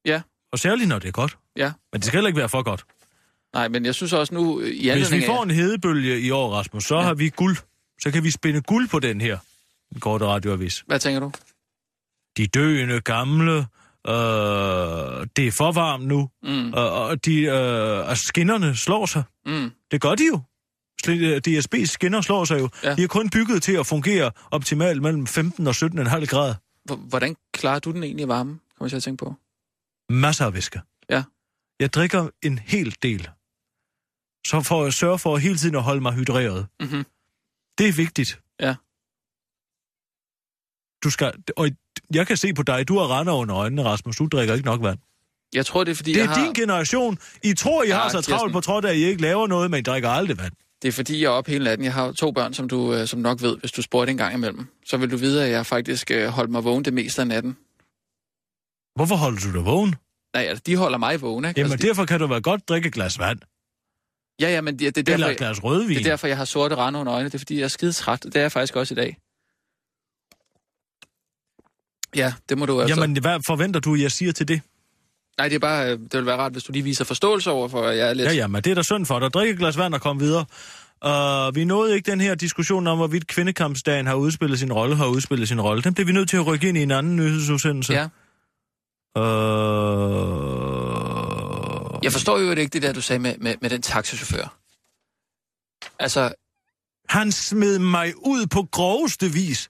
Ja. 0.05 0.21
Og 0.51 0.59
særligt, 0.59 0.89
når 0.89 0.99
det 0.99 1.07
er 1.07 1.11
godt. 1.11 1.37
ja, 1.57 1.71
Men 1.91 2.01
det 2.01 2.05
skal 2.07 2.17
heller 2.17 2.27
ikke 2.27 2.39
være 2.39 2.49
for 2.49 2.63
godt. 2.63 2.85
nej, 3.53 3.67
men 3.67 3.85
jeg 3.85 3.95
synes 3.95 4.13
også 4.13 4.33
nu, 4.33 4.61
i 4.61 4.89
Hvis 4.91 5.11
vi 5.11 5.23
får 5.25 5.43
en 5.43 5.51
hedebølge 5.51 6.19
i 6.19 6.31
år, 6.31 6.53
Rasmus, 6.53 6.83
så 6.83 6.95
ja. 6.95 7.01
har 7.01 7.13
vi 7.13 7.29
guld. 7.29 7.57
Så 8.01 8.11
kan 8.11 8.23
vi 8.23 8.31
spænde 8.31 8.61
guld 8.61 8.87
på 8.89 8.99
den 8.99 9.21
her 9.21 9.37
den 9.93 9.99
korte 9.99 10.25
radioavis. 10.25 10.83
Hvad 10.87 10.99
tænker 10.99 11.19
du? 11.19 11.31
De 12.37 12.47
døende 12.47 13.01
gamle, 13.01 13.65
øh, 14.07 15.27
det 15.35 15.47
er 15.47 15.51
for 15.57 15.71
varmt 15.71 16.07
nu, 16.07 16.29
Mm, 16.43 16.73
og, 16.73 16.91
og 17.05 17.25
de, 17.25 17.41
øh, 17.41 18.09
og 18.09 18.17
skinnerne 18.17 18.75
slår 18.75 19.05
sig. 19.05 19.23
mm, 19.45 19.71
Det 19.91 20.01
gør 20.01 20.15
de 20.15 20.23
jo. 20.33 20.39
Sli- 21.05 21.39
DSB's 21.47 21.85
skinner 21.85 22.21
slår 22.21 22.45
sig 22.45 22.59
jo. 22.59 22.69
Ja. 22.83 22.95
De 22.95 23.03
er 23.03 23.07
kun 23.07 23.29
bygget 23.29 23.63
til 23.63 23.71
at 23.77 23.87
fungere 23.87 24.31
optimalt 24.51 25.01
mellem 25.01 25.27
15 25.27 25.67
og 25.67 25.75
17,5 25.75 26.25
grader. 26.25 26.55
Hvordan 26.95 27.35
klarer 27.53 27.79
du 27.79 27.91
den 27.91 28.03
egentlig 28.03 28.27
varme, 28.27 28.49
kommer 28.77 28.85
jeg 28.85 28.89
til 28.89 28.97
at 28.97 29.03
tænke 29.03 29.25
på? 29.25 29.33
Masser 30.09 30.45
af 30.45 30.53
væske. 30.53 30.81
Ja. 31.09 31.23
Jeg 31.79 31.93
drikker 31.93 32.29
en 32.43 32.57
hel 32.59 32.95
del. 33.01 33.29
Så 34.47 34.61
for 34.61 34.83
at 34.85 34.93
sørge 34.93 35.19
for 35.19 35.37
hele 35.37 35.57
tiden 35.57 35.75
at 35.75 35.83
holde 35.83 36.01
mig 36.01 36.13
hydreret. 36.13 36.67
Mm-hmm. 36.79 37.03
Det 37.77 37.87
er 37.89 37.93
vigtigt. 37.93 38.41
Ja. 38.59 38.75
Du 41.03 41.09
skal, 41.09 41.33
og 41.57 41.69
jeg 42.13 42.27
kan 42.27 42.37
se 42.37 42.53
på 42.53 42.63
dig, 42.63 42.87
du 42.87 42.97
har 42.99 43.19
render 43.19 43.33
under 43.33 43.55
øjnene, 43.55 43.83
Rasmus. 43.83 44.15
Du 44.15 44.25
drikker 44.31 44.53
ikke 44.53 44.65
nok 44.65 44.81
vand. 44.83 44.99
Jeg 45.53 45.65
tror, 45.65 45.83
det 45.83 45.91
er 45.91 45.95
fordi, 45.95 46.13
Det 46.13 46.21
er 46.21 46.27
har... 46.27 46.43
din 46.45 46.53
generation. 46.53 47.17
I 47.43 47.53
tror, 47.53 47.83
I 47.83 47.87
Ja, 47.87 47.95
har 47.95 48.09
så 48.09 48.21
travlt 48.21 48.27
Kirsten. 48.27 48.51
på 48.51 48.61
trods 48.61 48.85
af, 48.85 48.89
at 48.89 48.95
I 48.95 49.05
ikke 49.05 49.21
laver 49.21 49.47
noget, 49.47 49.71
men 49.71 49.79
I 49.79 49.81
drikker 49.81 50.09
aldrig 50.09 50.37
vand. 50.37 50.51
Det 50.81 50.87
er 50.87 50.91
fordi, 50.91 51.21
jeg 51.21 51.25
er 51.27 51.31
oppe 51.31 51.51
hele 51.51 51.63
natten. 51.63 51.85
Jeg 51.85 51.93
har 51.93 52.11
to 52.11 52.31
børn, 52.31 52.53
som 52.53 52.69
du 52.69 52.93
øh, 52.93 53.07
som 53.07 53.19
nok 53.19 53.41
ved, 53.41 53.57
hvis 53.57 53.71
du 53.71 53.81
spurgte 53.81 54.11
en 54.11 54.17
gang 54.17 54.33
imellem. 54.33 54.67
Så 54.85 54.97
vil 54.97 55.11
du 55.11 55.17
vide, 55.17 55.43
at 55.45 55.51
jeg 55.51 55.65
faktisk 55.65 56.11
øh, 56.11 56.27
holdt 56.27 56.51
mig 56.51 56.63
vågen 56.63 56.85
det 56.85 56.93
meste 56.93 57.21
af 57.21 57.27
natten. 57.27 57.57
Hvorfor 58.95 59.15
holder 59.15 59.39
du 59.39 59.57
dig 59.57 59.65
vågen? 59.65 59.95
Nej, 60.35 60.43
altså, 60.43 60.63
de 60.65 60.75
holder 60.75 60.97
mig 60.97 61.21
vågen, 61.21 61.45
ikke? 61.45 61.59
Jamen, 61.59 61.71
altså, 61.71 61.83
de... 61.83 61.87
derfor 61.87 62.05
kan 62.05 62.19
du 62.19 62.27
være 62.27 62.41
godt 62.41 62.69
drikke 62.69 62.87
et 62.87 62.93
glas 62.93 63.19
vand. 63.19 63.39
Ja, 64.41 64.49
ja, 64.49 64.61
men 64.61 64.79
det, 64.79 64.95
det, 64.95 65.09
er 65.09 65.13
Eller 65.13 65.27
derfor, 65.27 65.31
et 65.31 65.37
glas 65.37 65.63
rødvin. 65.63 65.97
det 65.97 66.05
er 66.05 66.09
derfor, 66.09 66.27
jeg 66.27 66.37
har 66.37 66.45
sorte 66.45 66.75
rande 66.75 66.99
under 66.99 67.13
øjnene. 67.13 67.29
Det 67.29 67.35
er 67.35 67.39
fordi, 67.39 67.57
jeg 67.57 67.63
er 67.63 67.67
skide 67.67 67.91
træt. 67.91 68.23
Det 68.23 68.35
er 68.35 68.41
jeg 68.41 68.51
faktisk 68.51 68.75
også 68.75 68.93
i 68.93 68.95
dag. 68.95 69.17
Ja, 72.15 72.33
det 72.49 72.57
må 72.57 72.65
du 72.65 72.81
altså... 72.81 72.95
Jamen, 73.01 73.17
hvad 73.21 73.39
forventer 73.47 73.79
du, 73.79 73.95
jeg 73.95 74.11
siger 74.11 74.31
til 74.31 74.47
det? 74.47 74.61
Nej, 75.37 75.47
det 75.49 75.55
er 75.55 75.59
bare... 75.59 75.85
øh, 75.91 75.99
Det 75.99 76.13
vil 76.13 76.25
være 76.25 76.37
rart, 76.37 76.51
hvis 76.51 76.63
du 76.63 76.71
lige 76.71 76.83
viser 76.83 77.03
forståelse 77.05 77.51
over 77.51 77.67
for, 77.67 77.83
at 77.83 77.97
jeg 77.97 78.09
er 78.09 78.13
lidt... 78.13 78.27
Ja, 78.27 78.33
ja, 78.33 78.47
men 78.47 78.63
det 78.63 78.71
er 78.71 78.75
da 78.75 78.81
synd 78.81 79.05
for 79.05 79.19
dig. 79.19 79.33
Drik 79.33 79.49
et 79.49 79.57
glas 79.57 79.77
vand 79.77 79.93
og 79.93 80.01
kom 80.01 80.19
videre. 80.19 80.45
Uh, 81.05 81.55
vi 81.55 81.65
nåede 81.65 81.95
ikke 81.95 82.11
den 82.11 82.21
her 82.21 82.35
diskussion 82.35 82.87
om, 82.87 82.97
hvorvidt 82.97 83.27
kvindekampsdagen 83.27 84.05
har 84.07 84.15
udspillet 84.15 84.59
sin 84.59 84.73
rolle, 84.73 84.95
har 84.95 85.05
udspillet 85.07 85.47
sin 85.47 85.61
rolle. 85.61 85.83
Den 85.83 85.93
bliver 85.93 86.05
vi 86.05 86.11
nødt 86.11 86.29
til 86.29 86.37
at 86.37 86.45
rykke 86.47 86.69
ind 86.69 86.77
i 86.77 86.83
en 86.83 86.91
anden 86.91 87.15
nyhedsudsendelse. 87.15 87.93
ja. 87.93 88.07
Uh, 91.95 91.99
Jeg 92.03 92.11
forstår 92.11 92.39
jo 92.39 92.51
ikke 92.51 92.73
det 92.73 92.81
der, 92.81 92.93
du 92.93 93.01
sagde 93.01 93.19
med, 93.19 93.35
med, 93.37 93.55
med 93.61 93.69
den 93.69 93.81
taxichauffør. 93.81 94.57
Altså, 95.99 96.33
Han 97.09 97.31
smed 97.31 97.79
mig 97.79 98.13
ud 98.17 98.47
på 98.47 98.67
groveste 98.71 99.31
vis. 99.31 99.69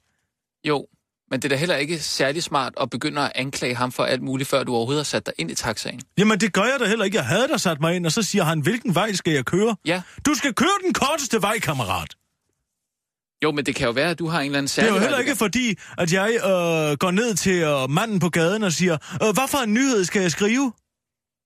jo, 0.68 0.88
men 1.32 1.40
det 1.42 1.46
er 1.46 1.50
da 1.50 1.56
heller 1.56 1.76
ikke 1.76 2.00
særlig 2.00 2.44
smart 2.44 2.74
at 2.82 2.90
begynde 2.90 3.22
at 3.22 3.32
anklage 3.36 3.76
ham 3.76 3.92
for 3.92 4.04
alt 4.04 4.22
muligt, 4.22 4.50
før 4.50 4.64
du 4.64 4.76
overhovedet 4.76 5.00
har 5.00 5.04
sat 5.04 5.26
dig 5.26 5.34
ind 5.38 5.52
i 5.52 5.56
taxaen. 5.56 6.02
Jamen, 6.18 6.40
det 6.40 6.54
gør 6.54 6.62
jeg 6.64 6.78
da 6.80 6.86
heller 6.86 7.06
ikke. 7.06 7.18
Jeg 7.18 7.26
havde 7.26 7.48
da 7.48 7.58
sat 7.58 7.82
mig 7.82 7.96
ind, 7.96 8.06
og 8.06 8.12
så 8.12 8.22
siger 8.24 8.44
han, 8.44 8.60
hvilken 8.60 8.96
vej 8.96 9.14
skal 9.14 9.34
jeg 9.34 9.46
køre? 9.46 9.76
Ja, 9.86 10.02
Du 10.26 10.34
skal 10.34 10.54
køre 10.54 10.78
den 10.86 10.94
korteste 10.94 11.42
vej, 11.42 11.60
kammerat. 11.60 12.08
jo, 13.44 13.52
men 13.52 13.66
det 13.66 13.76
kan 13.76 13.86
jo 13.86 13.92
være, 13.92 14.10
at 14.10 14.20
du 14.20 14.28
har 14.28 14.40
en 14.40 14.46
eller 14.46 14.58
anden 14.58 14.64
Det 14.64 14.72
særlig... 14.72 14.90
er 14.90 14.94
jo 14.94 15.00
heller 15.00 15.18
ikke 15.20 15.36
fordi, 15.36 15.76
at 15.98 16.14
jeg 16.14 16.30
øh, 16.36 16.98
går 16.98 17.12
ned 17.12 17.36
til 17.36 17.56
øh, 17.56 17.90
manden 17.90 18.20
på 18.20 18.30
gaden 18.30 18.64
og 18.64 18.72
siger, 18.72 18.94
øh, 19.14 19.34
hvad 19.34 19.48
for 19.50 19.58
en 19.58 19.74
nyhed 19.74 20.06
skal 20.06 20.22
jeg 20.22 20.32
skrive? 20.32 20.74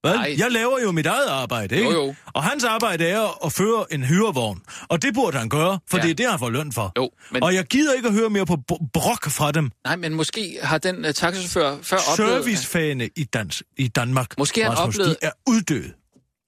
Hvad? 0.01 0.13
Nej. 0.16 0.36
Jeg 0.38 0.51
laver 0.51 0.80
jo 0.84 0.92
mit 0.92 1.06
eget 1.06 1.28
arbejde, 1.28 1.75
ikke? 1.75 1.90
Jo, 1.92 2.06
jo. 2.06 2.16
Og 2.34 2.44
hans 2.44 2.63
arbejde 2.63 3.06
er 3.07 3.46
at 3.46 3.54
føre 3.54 3.94
en 3.94 4.04
hyrevogn. 4.04 4.62
Og 4.90 5.01
det 5.01 5.13
burde 5.13 5.38
han 5.38 5.50
gøre, 5.50 5.80
for 5.90 5.98
Ja. 5.98 6.04
det 6.04 6.10
er 6.12 6.16
det, 6.16 6.30
han 6.30 6.40
får 6.40 6.50
løn 6.50 6.72
for. 6.72 6.92
Jo, 6.98 7.10
men- 7.31 7.44
Og 7.44 7.54
jeg 7.56 7.66
gider 7.66 7.94
ikke 7.94 8.07
at 8.07 8.13
høre 8.13 8.30
mere 8.30 8.46
på 8.46 8.57
brok 8.94 9.30
fra 9.30 9.51
dem. 9.51 9.72
Nej, 9.86 9.96
men 9.96 10.13
måske 10.13 10.60
har 10.63 10.78
den 10.78 11.06
uh, 11.06 11.12
taxichauffør 11.12 11.78
før 11.81 11.98
oplevet... 12.12 12.31
Servicefagene 12.46 13.10
i, 13.16 13.24
dans, 13.24 13.63
i 13.78 13.88
Danmark, 13.88 14.28
Måske 14.38 14.63
han 14.63 14.72
Rasmus, 14.78 14.96
oplevet- 14.96 15.10
de 15.22 15.25
er 15.28 15.31
uddøde. 15.48 15.92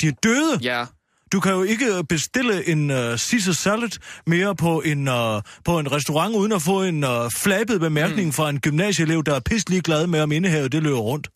De 0.01 0.07
er 0.07 0.11
døde. 0.23 0.59
Ja, 0.61 0.85
Du 1.31 1.39
kan 1.39 1.51
jo 1.51 1.63
ikke 1.63 2.03
bestille 2.09 2.67
en 2.69 2.89
uh, 2.91 2.97
Caesar 2.97 3.51
salad 3.51 3.89
mere 4.27 4.55
på 4.55 4.81
en, 4.81 5.07
uh, 5.07 5.41
på 5.65 5.79
en 5.79 5.91
restaurant, 5.91 6.35
uden 6.35 6.51
at 6.51 6.61
få 6.61 6.83
en 6.83 7.03
uh, 7.03 7.31
flabet 7.31 7.79
bemærkning 7.79 8.25
mm. 8.25 8.33
fra 8.33 8.49
en 8.49 8.59
gymnasieelev, 8.59 9.23
der 9.23 9.35
er 9.35 9.39
pisselig 9.39 9.83
glad 9.83 10.07
med, 10.07 10.21
om 10.21 10.31
indehavet 10.31 10.71
det 10.71 10.83
løber 10.83 10.99
rundt. 10.99 11.27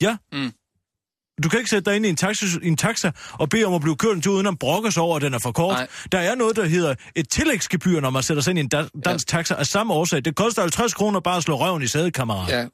Ja. 0.00 0.16
Mm. 0.32 0.52
Du 1.42 1.48
kan 1.48 1.58
ikke 1.58 1.70
sætte 1.70 1.90
dig 1.90 1.96
ind 1.96 2.06
i 2.06 2.08
en 2.08 2.16
taxa, 2.16 2.46
en 2.62 2.76
taxa 2.76 3.10
og 3.32 3.48
bede 3.48 3.64
om 3.64 3.74
at 3.74 3.80
blive 3.80 3.96
kørt 3.96 4.22
tur, 4.22 4.34
uden 4.34 4.46
at 4.46 4.58
brokke 4.58 4.92
sig 4.92 5.02
over, 5.02 5.16
at 5.16 5.22
den 5.22 5.34
er 5.34 5.38
for 5.38 5.52
kort. 5.52 5.74
Nej. 5.74 5.88
Der 6.12 6.18
er 6.18 6.34
noget, 6.34 6.56
der 6.56 6.64
hedder 6.64 6.94
et 7.14 7.28
tillægsgebyr, 7.28 8.00
når 8.00 8.10
man 8.10 8.22
sætter 8.22 8.42
sig 8.42 8.50
ind 8.50 8.58
i 8.58 8.62
en 8.62 8.68
da- 8.68 8.88
dansk 9.04 9.32
ja. 9.32 9.36
taxa 9.38 9.54
af 9.54 9.66
samme 9.66 9.92
årsag. 9.94 10.24
Det 10.24 10.36
koster 10.36 10.62
50 10.62 10.94
kroner 10.94 11.20
bare 11.20 11.36
at 11.36 11.42
slå 11.42 11.56
røven 11.56 11.82
i 11.82 11.86
sædet, 11.86 12.14
kammerat. 12.14 12.48
Ja. 12.52 12.68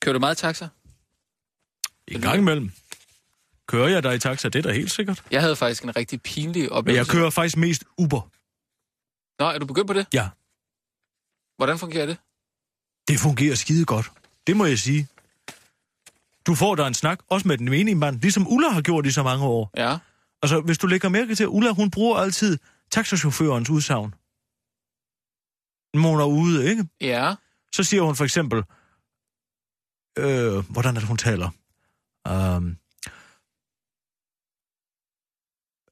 Kører 0.00 0.12
du 0.12 0.18
meget 0.18 0.36
taxa? 0.38 0.68
En 2.08 2.20
gang 2.20 2.38
imellem. 2.38 2.72
Kører 3.68 3.88
jeg 3.88 4.02
der 4.02 4.12
i 4.12 4.18
taxa? 4.18 4.48
Det 4.48 4.58
er 4.58 4.62
da 4.62 4.72
helt 4.72 4.90
sikkert. 4.92 5.22
Jeg 5.30 5.40
havde 5.40 5.56
faktisk 5.56 5.82
en 5.84 5.96
rigtig 5.96 6.22
pinlig 6.22 6.62
Men 6.62 6.70
oplevelse. 6.70 6.98
jeg 6.98 7.06
kører 7.06 7.30
faktisk 7.30 7.56
mest 7.56 7.84
Uber. 7.98 8.20
Nå, 9.42 9.48
er 9.50 9.58
du 9.58 9.66
begyndt 9.66 9.86
på 9.86 9.92
det? 9.92 10.06
Ja. 10.12 10.28
Hvordan 11.56 11.78
fungerer 11.78 12.06
det? 12.06 12.16
Det 13.08 13.20
fungerer 13.20 13.54
skide 13.54 13.84
godt. 13.84 14.10
Det 14.46 14.56
må 14.56 14.64
jeg 14.64 14.78
sige. 14.78 15.08
Du 16.46 16.54
får 16.54 16.74
der 16.74 16.86
en 16.86 16.94
snak, 16.94 17.18
også 17.28 17.48
med 17.48 17.58
den 17.58 17.70
menige 17.70 17.94
mand, 17.94 18.20
ligesom 18.20 18.46
Ulla 18.48 18.68
har 18.68 18.82
gjort 18.82 19.06
i 19.06 19.10
så 19.10 19.22
mange 19.22 19.44
år. 19.44 19.70
Ja. 19.76 19.98
Altså, 20.42 20.60
hvis 20.60 20.78
du 20.78 20.86
lægger 20.86 21.08
mærke 21.08 21.34
til, 21.34 21.44
at 21.44 21.48
Ulla, 21.48 21.70
hun 21.70 21.90
bruger 21.90 22.16
altid 22.16 22.58
taxachaufførens 22.90 23.70
udsagn. 23.70 24.14
Når 25.94 26.10
hun 26.10 26.20
er 26.20 26.24
ude, 26.24 26.70
ikke? 26.70 26.88
Ja. 27.00 27.34
Så 27.72 27.84
siger 27.84 28.02
hun 28.02 28.16
for 28.16 28.24
eksempel, 28.24 28.58
øh, 30.18 30.70
hvordan 30.70 30.96
er 30.96 31.00
det, 31.00 31.08
hun 31.08 31.16
taler? 31.16 31.50
Um, 32.28 32.76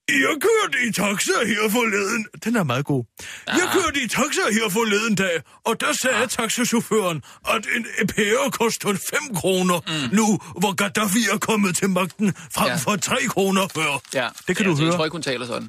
jeg 0.08 0.36
kørte 0.40 0.78
i 0.88 0.92
taxa 0.92 1.32
her 1.46 1.68
forleden. 1.70 2.26
Den 2.44 2.56
er 2.56 2.62
meget 2.64 2.84
god. 2.84 3.04
Jeg 3.46 3.54
Ah. 3.62 3.72
kørte 3.72 4.00
i 4.04 4.08
taxa 4.08 4.40
her 4.52 4.68
forleden 4.68 5.14
dag, 5.14 5.40
og 5.64 5.80
der 5.80 5.92
sagde 5.92 6.16
ah. 6.16 6.28
taxachaufføren, 6.28 7.22
at 7.48 7.66
en 7.76 8.06
pære 8.06 8.50
koster 8.50 8.88
5 8.88 9.34
kroner 9.34 9.80
mm. 9.86 10.16
nu, 10.16 10.38
hvor 10.60 10.74
Gaddafi 10.74 11.18
er 11.32 11.38
kommet 11.38 11.76
til 11.76 11.90
magten, 11.90 12.34
frem 12.54 12.66
Ja. 12.68 12.76
for 12.76 12.96
3 12.96 13.16
kroner 13.28 13.68
før. 13.74 14.02
Ja. 14.14 14.28
Det 14.48 14.56
kan 14.56 14.66
ja, 14.66 14.72
du 14.72 14.76
Jeg 14.76 14.84
høre. 14.84 14.96
tror 14.96 15.04
ikke, 15.04 15.14
hun 15.14 15.22
taler 15.22 15.46
sådan. 15.46 15.68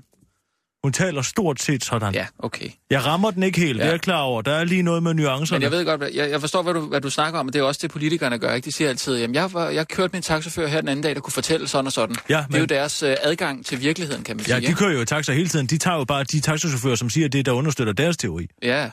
Hun 0.86 0.94
taler 0.94 1.22
stort 1.22 1.62
set 1.62 1.84
sådan. 1.86 2.14
Ja, 2.14 2.28
okay. 2.40 2.70
Jeg 2.90 3.06
rammer 3.06 3.32
den 3.32 3.44
ikke 3.44 3.60
helt, 3.60 3.70
ja. 3.70 3.74
det 3.74 3.82
er 3.82 3.86
Ja. 3.86 3.92
jeg 3.92 4.02
klar 4.02 4.22
over. 4.22 4.42
Der 4.42 4.52
er 4.52 4.64
lige 4.64 4.82
noget 4.82 5.04
med 5.04 5.14
nuancerne. 5.14 5.60
Men 5.60 5.64
jeg 5.64 5.72
ved 5.72 5.86
godt, 5.86 6.02
jeg, 6.16 6.30
jeg 6.30 6.40
forstår, 6.42 6.62
hvad 6.64 6.74
du, 6.74 6.80
hvad 6.82 7.02
du 7.02 7.10
snakker 7.10 7.40
om, 7.40 7.48
og 7.48 7.54
det 7.54 7.60
er 7.60 7.64
også 7.64 7.80
det, 7.84 7.92
politikerne 7.92 8.38
gør. 8.40 8.54
Ikke? 8.54 8.66
De 8.66 8.72
siger 8.72 8.90
altid, 8.90 9.18
jamen 9.20 9.36
jeg, 9.36 9.54
var, 9.54 9.70
jeg 9.70 9.88
kørte 9.88 10.14
min 10.14 10.22
taxachauffør 10.22 10.68
her 10.68 10.80
den 10.82 10.90
anden 10.90 11.04
dag, 11.04 11.16
der 11.16 11.22
kunne 11.22 11.34
fortælle 11.34 11.68
sådan 11.68 11.86
og 11.86 11.92
sådan. 11.92 12.16
Ja, 12.30 12.34
Det 12.38 12.44
er 12.44 12.46
men- 12.50 12.60
jo 12.60 12.66
deres 12.66 13.04
øh, 13.04 13.16
adgang 13.22 13.66
til 13.66 13.82
virkeligheden, 13.82 14.24
kan 14.24 14.38
man 14.38 14.46
Ja, 14.46 14.60
sige. 14.60 14.68
de 14.68 14.74
kører 14.74 14.92
jo 15.00 15.06
taxa 15.06 15.34
hele 15.34 15.48
tiden. 15.50 15.68
De 15.68 15.78
tager 15.78 15.98
jo 15.98 16.04
bare 16.04 16.24
de 16.24 16.40
taxachauffører, 16.40 16.96
som 16.96 17.10
siger 17.10 17.28
det, 17.28 17.46
der 17.46 17.52
understøtter 17.52 17.94
deres 17.94 18.18
teori. 18.18 18.48
Ja, 18.64 18.90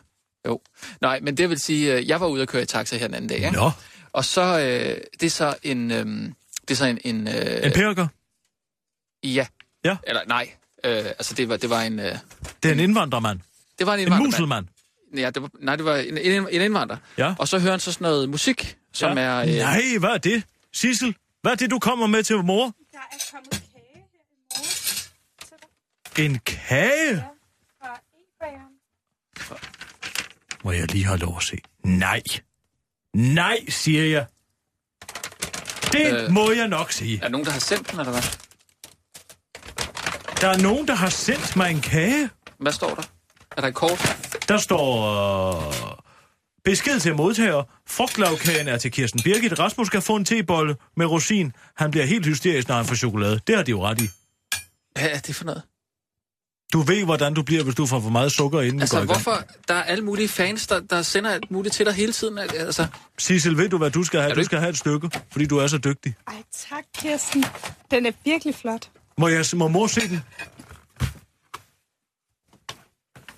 jo. 0.46 0.60
Nej, 1.00 1.20
men 1.22 1.36
det 1.36 1.50
vil 1.50 1.58
sige, 1.60 1.94
øh, 1.94 2.08
jeg 2.08 2.20
var 2.20 2.26
ude 2.26 2.42
at 2.42 2.48
køre 2.48 2.62
i 2.62 2.66
taxa 2.66 2.96
her 2.96 3.06
den 3.06 3.14
anden 3.14 3.28
dag. 3.28 3.38
Ikke? 3.38 3.50
Nå, 3.50 3.70
Og 4.12 4.24
så, 4.24 4.42
øh, 4.60 4.96
det 5.20 5.26
er 5.26 5.30
så 5.30 5.54
en... 5.62 5.90
Øh, 5.90 6.06
det 6.68 6.70
er 6.70 6.74
så 6.74 6.86
en... 6.86 6.98
en 7.04 7.28
øh, 7.28 7.66
en 7.66 7.72
perker. 7.72 8.06
Ja. 9.24 9.46
Ja. 9.84 9.96
Eller 10.06 10.20
nej. 10.28 10.48
Øh, 10.84 11.04
altså, 11.06 11.34
det 11.34 11.48
var, 11.48 11.56
det 11.56 11.70
var 11.70 11.80
en... 11.82 11.98
Øh, 12.00 12.16
Det 12.62 12.68
er 12.68 12.72
en 12.72 12.80
indvandrermand. 12.80 13.40
det 13.78 13.86
var 13.86 13.94
en 13.94 13.98
En 14.00 14.02
indvandrermand. 14.02 14.32
muselmand. 14.32 14.66
Ja, 15.16 15.30
det 15.30 15.42
var, 15.42 15.50
nej, 15.60 15.76
det 15.76 15.84
var 15.84 15.96
en, 15.96 16.18
en, 16.18 16.48
en 16.50 16.60
indvandrer. 16.62 16.96
Ja. 17.18 17.34
Og 17.38 17.48
så 17.48 17.58
hører 17.58 17.70
han 17.70 17.80
så 17.80 17.92
sådan 17.92 18.04
noget 18.04 18.28
musik, 18.28 18.76
som 18.92 19.18
ja. 19.18 19.24
er... 19.24 19.40
Øh, 19.40 19.48
Nej, 19.48 19.82
hvad 20.00 20.10
er 20.10 20.18
det? 20.18 20.42
Sissel, 20.72 21.14
hvad 21.42 21.52
er 21.52 21.56
det, 21.56 21.70
du 21.70 21.78
kommer 21.78 22.06
med 22.06 22.22
til 22.22 22.36
mor? 22.36 22.64
Der 22.64 22.98
er 22.98 23.18
kommet 23.32 23.50
kage 23.50 23.62
her 23.94 24.20
i 24.20 26.18
morgen 26.18 26.32
En 26.32 26.38
kage? 26.46 27.24
fra 27.80 27.94
e-bageren. 28.14 28.72
Må 30.64 30.72
jeg 30.72 30.90
lige 30.92 31.04
have 31.04 31.18
lov 31.18 31.36
at 31.36 31.42
se? 31.42 31.58
Nej. 31.84 32.22
Nej, 33.14 33.58
siger 33.68 34.04
jeg. 34.04 34.26
Det 35.92 36.24
Øh. 36.24 36.30
må 36.30 36.50
jeg 36.50 36.68
nok 36.68 36.92
sige. 36.92 37.16
Er 37.16 37.20
der 37.20 37.28
nogen, 37.28 37.46
der 37.46 37.52
har 37.52 37.60
sendt 37.60 37.90
den, 37.90 38.00
eller 38.00 38.12
hvad? 38.12 38.22
Der 40.42 40.48
er 40.48 40.58
nogen, 40.62 40.88
der 40.88 40.94
har 40.94 41.08
sendt 41.08 41.56
mig 41.56 41.70
en 41.70 41.80
kage. 41.80 42.30
Hvad 42.58 42.72
står 42.72 42.94
der? 42.94 43.02
Er 43.56 43.60
der 43.60 43.68
et 43.68 43.74
kort? 43.74 44.16
Der 44.48 44.58
står... 44.58 44.86
Øh, 45.68 45.72
besked 46.64 47.00
til 47.00 47.14
modtager. 47.14 47.62
Frugtlavkagen 47.88 48.68
er 48.68 48.78
til 48.78 48.92
Kirsten 48.92 49.20
Birgit. 49.22 49.58
Rasmus 49.58 49.86
skal 49.86 50.00
få 50.00 50.16
en 50.16 50.24
tebolle 50.24 50.76
med 50.96 51.06
rosin. 51.06 51.52
Han 51.76 51.90
bliver 51.90 52.06
helt 52.06 52.26
hysterisk, 52.26 52.68
når 52.68 52.76
han 52.76 52.84
får 52.84 52.94
chokolade. 52.94 53.40
Det 53.46 53.56
har 53.56 53.62
de 53.62 53.70
jo 53.70 53.86
ret 53.86 54.00
i. 54.00 54.08
Hvad 54.92 55.10
er 55.10 55.18
det 55.18 55.34
for 55.34 55.44
noget? 55.44 55.62
Du 56.72 56.80
ved, 56.80 57.04
hvordan 57.04 57.34
du 57.34 57.42
bliver, 57.42 57.64
hvis 57.64 57.74
du 57.74 57.86
får 57.86 58.00
for 58.00 58.10
meget 58.10 58.32
sukker, 58.32 58.60
inden 58.60 58.80
Altså, 58.80 59.00
vi 59.00 59.06
går 59.06 59.14
hvorfor? 59.14 59.44
Der 59.68 59.74
er 59.74 59.82
alle 59.82 60.04
mulige 60.04 60.28
fans, 60.28 60.66
der, 60.66 60.80
der 60.80 61.02
sender 61.02 61.30
alt 61.30 61.50
muligt 61.50 61.74
til 61.74 61.86
dig 61.86 61.94
hele 61.94 62.12
tiden. 62.12 62.38
Altså, 62.38 62.86
Sissel, 63.18 63.56
ved 63.56 63.68
du, 63.68 63.78
hvad 63.78 63.90
du 63.90 64.04
skal 64.04 64.20
have? 64.20 64.30
Er 64.30 64.34
Du 64.34 64.40
du 64.40 64.44
skal 64.44 64.58
have 64.58 64.70
et 64.70 64.78
stykke, 64.78 65.10
fordi 65.32 65.46
du 65.46 65.58
er 65.58 65.66
så 65.66 65.78
dygtig. 65.78 66.14
Ej, 66.28 66.34
tak, 66.70 66.84
Kirsten. 66.94 67.44
Den 67.90 68.06
er 68.06 68.12
virkelig 68.24 68.54
flot. 68.54 68.88
Må, 69.18 69.28
jeg, 69.28 69.44
må 69.54 69.68
mor 69.68 69.86
se 69.86 70.08
den? 70.08 70.20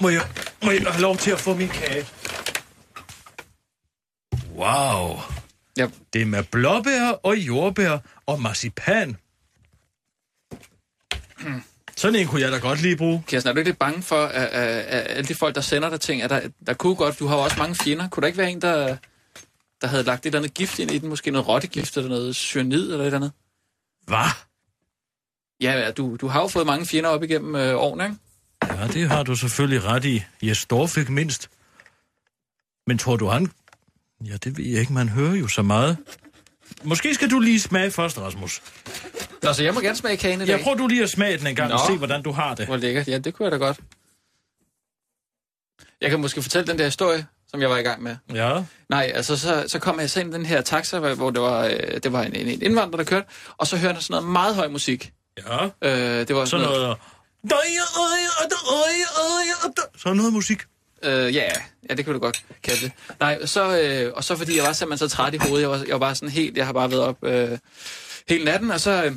Må 0.00 0.09
jeg, 0.09 0.28
må 0.64 0.71
jeg 0.71 0.83
have 0.83 1.02
lov 1.02 1.16
til 1.16 1.31
at 1.31 1.40
få 1.40 1.54
min 1.54 1.69
kage? 1.69 2.07
Wow. 4.54 5.19
ja, 5.76 5.88
Det 6.12 6.23
er 6.23 6.26
med 6.26 6.43
blåbær 6.43 7.09
og 7.23 7.37
jordbær 7.37 7.99
og 8.26 8.40
marcipan. 8.40 9.16
Sådan 11.97 12.21
en 12.21 12.26
kunne 12.26 12.40
jeg 12.40 12.52
da 12.52 12.59
godt 12.59 12.83
lige 12.83 12.97
bruge. 12.97 13.25
Kirsten, 13.26 13.49
er 13.49 13.52
du 13.52 13.59
ikke 13.59 13.69
lidt 13.69 13.78
bange 13.78 14.02
for, 14.02 14.25
at, 14.25 14.49
at, 14.49 14.69
at 14.85 15.16
alle 15.16 15.28
de 15.28 15.35
folk, 15.35 15.54
der 15.54 15.61
sender 15.61 15.90
dig 15.90 16.00
ting, 16.00 16.23
at 16.23 16.31
der, 16.31 16.40
der 16.66 16.75
kunne 16.75 16.95
godt, 16.95 17.19
du 17.19 17.26
har 17.26 17.37
jo 17.37 17.43
også 17.43 17.59
mange 17.59 17.75
fjender. 17.75 18.09
Kunne 18.09 18.21
der 18.21 18.26
ikke 18.26 18.38
være 18.38 18.50
en, 18.50 18.62
der, 18.62 18.97
der 19.81 19.87
havde 19.87 20.02
lagt 20.02 20.21
et 20.21 20.26
eller 20.26 20.38
andet 20.38 20.54
gift 20.54 20.78
ind 20.78 20.90
i 20.90 20.99
den? 20.99 21.09
Måske 21.09 21.31
noget 21.31 21.49
rottegift 21.49 21.97
eller 21.97 22.11
noget 22.11 22.37
cyanid 22.37 22.83
eller 22.83 23.00
et 23.00 23.07
eller 23.07 23.19
andet? 23.19 23.33
Hvad? 24.07 24.31
Ja, 25.61 25.90
du, 25.90 26.16
du 26.16 26.28
har 26.28 26.40
jo 26.40 26.49
fået 26.49 26.66
mange 26.66 26.87
fjender 26.87 27.11
op 27.11 27.23
igennem 27.23 27.54
øh, 27.56 27.75
årene, 27.76 28.04
ikke? 28.04 28.16
Ja, 28.62 28.87
det 28.88 29.08
har 29.08 29.23
du 29.23 29.37
selvfølgelig 29.37 29.84
ret 29.84 30.04
i. 30.04 30.23
Jes 30.42 30.66
Dorf 30.66 30.96
ikke 30.96 31.12
mindst. 31.12 31.50
Men 32.87 32.99
tror 32.99 33.16
du 33.16 33.26
han... 33.26 33.50
Ja, 34.25 34.37
det 34.37 34.58
ved 34.58 34.64
jeg 34.64 34.80
ikke. 34.80 34.92
Man 34.92 35.08
hører 35.08 35.34
jo 35.34 35.49
så 35.49 35.62
meget. 35.62 35.96
Måske 36.82 37.14
skal 37.14 37.30
du 37.30 37.38
lige 37.40 37.61
smage 37.61 37.90
først, 37.90 38.18
Rasmus. 38.18 38.62
Nå, 39.42 39.52
så 39.52 39.64
jeg 39.64 39.75
må 39.75 39.80
gerne 39.80 39.96
smage 39.96 40.16
kagen 40.16 40.40
i 40.40 40.46
dag. 40.46 40.52
Jeg 40.52 40.61
prøver 40.61 40.76
du 40.76 40.87
lige 40.87 41.02
at 41.02 41.11
smage 41.11 41.38
den 41.38 41.46
en 41.46 41.56
gang 41.56 41.68
Nå. 41.68 41.75
og 41.75 41.80
se, 41.87 41.96
hvordan 41.96 42.23
du 42.23 42.32
har 42.32 42.54
det. 42.54 42.66
Hvor 42.66 42.76
lækkert. 42.76 43.08
Ja, 43.08 43.18
det 43.18 43.34
kunne 43.34 43.44
jeg 43.44 43.52
da 43.52 43.56
godt. 43.56 43.80
Jeg 46.00 46.11
kan 46.11 46.20
måske 46.20 46.42
fortælle 46.42 46.66
den 46.66 46.78
der 46.78 46.84
historie, 46.84 47.26
som 47.49 47.61
jeg 47.61 47.70
var 47.70 47.78
i 47.78 47.82
gang 47.82 48.02
med. 48.02 48.16
Ja. 48.34 48.62
Nej, 48.88 49.12
altså 49.14 49.37
så, 49.37 49.64
så 49.68 49.78
kom 49.78 50.00
jeg 50.00 50.16
i 50.16 50.20
den 50.20 50.46
her 50.46 50.61
taxa, 50.61 50.99
hvor 50.99 51.30
det 51.30 51.42
var, 51.42 51.64
øh, 51.64 52.00
det 52.02 52.12
var 52.12 52.23
en, 52.23 52.34
en 52.34 52.62
indvandrer, 52.62 52.96
der 52.96 53.04
kørte, 53.04 53.26
og 53.56 53.66
så 53.66 53.76
hørte 53.76 53.94
jeg 53.94 54.02
sådan 54.02 54.23
noget 54.23 54.32
meget 54.32 54.54
høj 54.54 54.68
musik. 54.68 55.12
Ja. 55.38 55.64
Øh, 55.64 56.29
det 56.29 56.37
var 56.37 56.45
Sådan 56.45 56.67
noget... 56.67 56.97
Sådan 59.97 60.17
noget 60.17 60.33
musik. 60.33 60.62
Øh, 61.03 61.35
ja, 61.35 61.50
ja, 61.91 61.95
det 61.95 62.05
kunne 62.05 62.14
du 62.14 62.19
godt 62.19 62.45
kalde 62.62 62.81
det. 62.81 62.93
Nej, 63.21 63.47
så, 63.47 63.81
øh, 63.81 64.12
og 64.14 64.25
så 64.25 64.37
fordi 64.37 64.57
jeg 64.57 64.64
var 64.64 64.73
simpelthen 64.73 65.09
så 65.09 65.17
træt 65.17 65.35
i 65.35 65.37
hovedet, 65.37 65.61
jeg 65.61 65.71
var, 65.71 65.76
jeg 65.76 65.93
var 65.93 65.99
bare 65.99 66.14
sådan 66.14 66.29
helt, 66.29 66.57
jeg 66.57 66.67
har 66.67 66.73
bare 66.73 66.91
været 66.91 67.03
op 67.03 67.25
øh, 67.25 67.59
hele 68.29 68.45
natten, 68.45 68.71
og 68.71 68.81
så, 68.81 69.05
øh, 69.05 69.12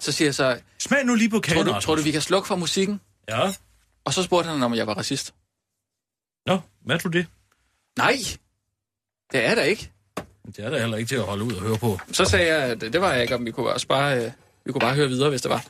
så 0.00 0.12
siger 0.12 0.26
jeg 0.26 0.34
så, 0.34 0.60
Smag 0.78 1.04
nu 1.04 1.14
lige 1.14 1.30
på 1.30 1.40
kagen, 1.40 1.66
tror 1.66 1.74
du, 1.74 1.80
tror 1.80 1.94
du, 1.94 2.02
vi 2.02 2.10
kan 2.10 2.20
slukke 2.20 2.48
for 2.48 2.56
musikken? 2.56 3.00
Ja. 3.28 3.52
Og 4.04 4.14
så 4.14 4.22
spurgte 4.22 4.50
han, 4.50 4.62
om 4.62 4.74
jeg 4.74 4.86
var 4.86 4.94
racist. 4.94 5.34
Nå, 6.46 6.58
hvad 6.84 6.98
tror 6.98 7.10
du 7.10 7.18
det? 7.18 7.26
Nej, 7.98 8.16
det 9.32 9.44
er 9.44 9.54
der 9.54 9.62
ikke. 9.62 9.90
Det 10.46 10.64
er 10.64 10.70
da 10.70 10.78
heller 10.78 10.96
ikke 10.96 11.08
til 11.08 11.16
at 11.16 11.22
holde 11.22 11.44
ud 11.44 11.52
og 11.52 11.62
høre 11.62 11.76
på. 11.76 12.00
Så 12.12 12.24
sagde 12.24 12.54
jeg, 12.54 12.62
at 12.62 12.80
det 12.80 13.00
var 13.00 13.12
jeg 13.12 13.22
ikke, 13.22 13.34
om 13.34 13.46
vi 13.46 13.50
kunne 13.50 13.72
også 13.72 13.86
bare, 13.86 14.24
øh, 14.24 14.32
vi 14.64 14.72
kunne 14.72 14.80
bare 14.80 14.94
høre 14.94 15.08
videre, 15.08 15.30
hvis 15.30 15.42
det 15.42 15.50
var. 15.50 15.64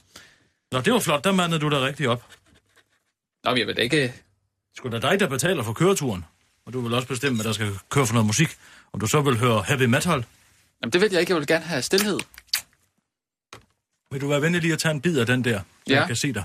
Nå, 0.73 0.81
det 0.81 0.93
var 0.93 0.99
flot. 1.01 1.25
Der 1.25 1.33
mandede 1.33 1.61
du 1.61 1.71
da 1.71 1.81
rigtig 1.81 2.09
op. 2.09 2.27
Nå, 3.45 3.51
men 3.51 3.59
jeg 3.59 3.67
ved 3.67 3.75
da 3.75 3.83
ikke... 3.83 4.15
Sgu 4.77 4.89
da 4.89 4.99
dig, 4.99 5.21
der 5.21 5.29
betaler 5.29 5.63
for 5.63 5.73
køreturen. 5.73 6.25
Og 6.67 6.73
du 6.73 6.81
vil 6.81 6.95
også 6.95 7.09
bestemme, 7.09 7.37
hvad 7.37 7.45
der 7.45 7.53
skal 7.53 7.73
køre 7.91 8.07
for 8.07 8.15
noget 8.15 8.27
musik. 8.27 8.49
Om 8.93 9.01
du 9.01 9.07
så 9.07 9.21
vil 9.21 9.39
høre 9.39 9.63
heavy 9.69 9.83
metal, 9.85 10.25
Jamen, 10.83 10.93
det 10.93 11.01
vil 11.01 11.09
jeg 11.13 11.21
ikke. 11.21 11.33
Jeg 11.33 11.39
vil 11.41 11.47
gerne 11.47 11.65
have 11.65 11.83
stillhed. 11.83 12.19
vil 14.11 14.21
du 14.21 14.29
være 14.29 14.43
venlig 14.43 14.61
lige 14.61 14.73
at 14.73 14.79
tage 14.79 14.93
en 14.95 15.01
bid 15.01 15.19
af 15.19 15.27
den 15.27 15.45
der, 15.45 15.59
så 15.59 15.65
Ja. 15.93 15.99
jeg 15.99 16.07
kan 16.07 16.17
se 16.17 16.33
dig. 16.33 16.45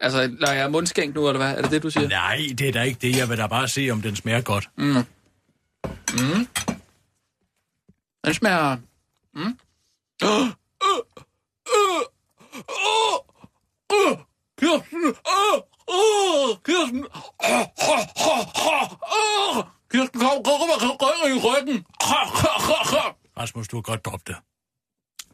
Altså, 0.00 0.26
lader 0.40 0.52
jeg 0.54 0.70
mundskænk 0.70 1.14
nu, 1.14 1.28
eller 1.28 1.38
hvad? 1.44 1.56
Er 1.58 1.62
det 1.62 1.70
det, 1.70 1.82
du 1.82 1.90
siger? 1.90 2.08
Nej, 2.08 2.36
det 2.58 2.68
er 2.68 2.72
da 2.72 2.82
ikke 2.82 2.98
det. 3.02 3.16
Jeg 3.16 3.28
vil 3.28 3.38
da 3.38 3.46
bare 3.46 3.68
se, 3.68 3.88
om 3.92 4.02
den 4.02 4.16
smager 4.16 4.40
godt. 4.40 4.68
Den 8.24 8.34
smager... 8.34 8.76
Mm. 9.34 9.58
Uh, 10.24 10.28
uh, 10.28 10.28
uh, 10.28 10.30
uh, 10.30 10.46
uh, 10.46 10.48
Kirsten! 14.60 15.06
Kirsten! 16.66 17.04
Kirsten, 19.92 20.20
kom, 20.20 20.44
kom, 20.44 20.58
kom, 20.58 20.78
kom, 20.80 20.96
kom 20.98 21.30
i 21.30 21.38
ryggen! 21.46 21.86
Rasmus, 23.38 23.68
du 23.68 23.76
har 23.76 23.82
godt 23.82 24.04
droppet 24.04 24.26
det. 24.26 24.36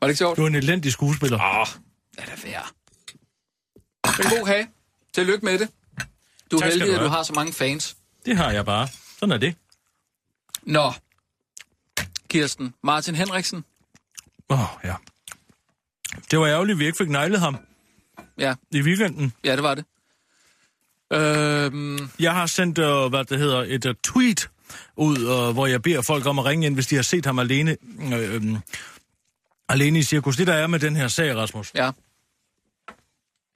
Var 0.01 0.09
det 0.09 0.13
ikke 0.13 0.19
sjovt? 0.19 0.37
Du 0.37 0.43
er 0.43 0.47
en 0.47 0.55
elendig 0.55 0.93
skuespiller. 0.93 1.39
Åh, 1.39 1.61
oh, 1.61 1.67
lad 2.19 2.27
det 2.27 2.45
være. 2.45 2.63
En 4.05 4.39
god 4.39 4.47
kage. 4.47 4.69
Tillykke 5.15 5.45
med 5.45 5.59
det. 5.59 5.69
Du 6.51 6.57
er 6.57 6.61
Tak 6.61 6.71
heldig, 6.71 6.89
du 6.89 6.95
at 6.95 7.01
du 7.01 7.09
har 7.09 7.23
så 7.23 7.33
mange 7.33 7.53
fans. 7.53 7.97
Det 8.27 8.37
har 8.37 8.51
jeg 8.51 8.65
bare. 8.65 8.89
Sådan 9.19 9.33
er 9.33 9.37
det. 9.37 9.57
Nå. 10.63 10.93
Kirsten. 12.29 12.75
Martin 12.83 13.15
Henriksen. 13.15 13.65
Åh, 14.49 14.61
oh, 14.61 14.81
ja. 14.85 14.95
Det 16.31 16.38
var 16.38 16.47
ærgerligt, 16.47 16.76
at 16.76 16.79
vi 16.79 16.87
ikke 16.87 16.99
fik 16.99 17.09
neglet 17.09 17.41
ham 17.41 17.57
Ja, 18.38 18.55
i 18.71 18.81
weekenden. 18.83 19.33
ja, 19.45 19.52
det 19.57 19.62
var 19.62 19.75
det. 19.75 19.85
Øhm, 21.12 21.99
Jeg 22.19 22.33
har 22.33 22.47
sendt, 22.47 22.79
uh, 22.79 23.07
hvad 23.11 23.25
det 23.25 23.38
hedder, 23.38 23.64
et 23.69 23.85
uh, 23.85 23.95
tweet 24.05 24.50
ud, 24.97 25.17
uh, 25.19 25.52
hvor 25.52 25.67
jeg 25.67 25.83
beder 25.83 26.02
folk 26.02 26.26
om 26.26 26.38
at 26.38 26.45
ringe 26.45 26.67
ind, 26.67 26.75
hvis 26.75 26.87
de 26.87 26.95
har 26.95 27.02
set 27.02 27.26
ham 27.26 27.38
alene, 27.38 27.76
øh, 28.12 28.35
øh, 28.35 28.57
alene 29.69 29.99
i 29.99 30.02
cirkus. 30.02 30.37
Det, 30.37 30.47
der 30.47 30.52
er 30.55 30.67
med 30.67 30.79
den 30.79 30.97
her 30.97 31.09
sag, 31.09 31.37
Rasmus, 31.37 31.71
ja. 31.75 31.91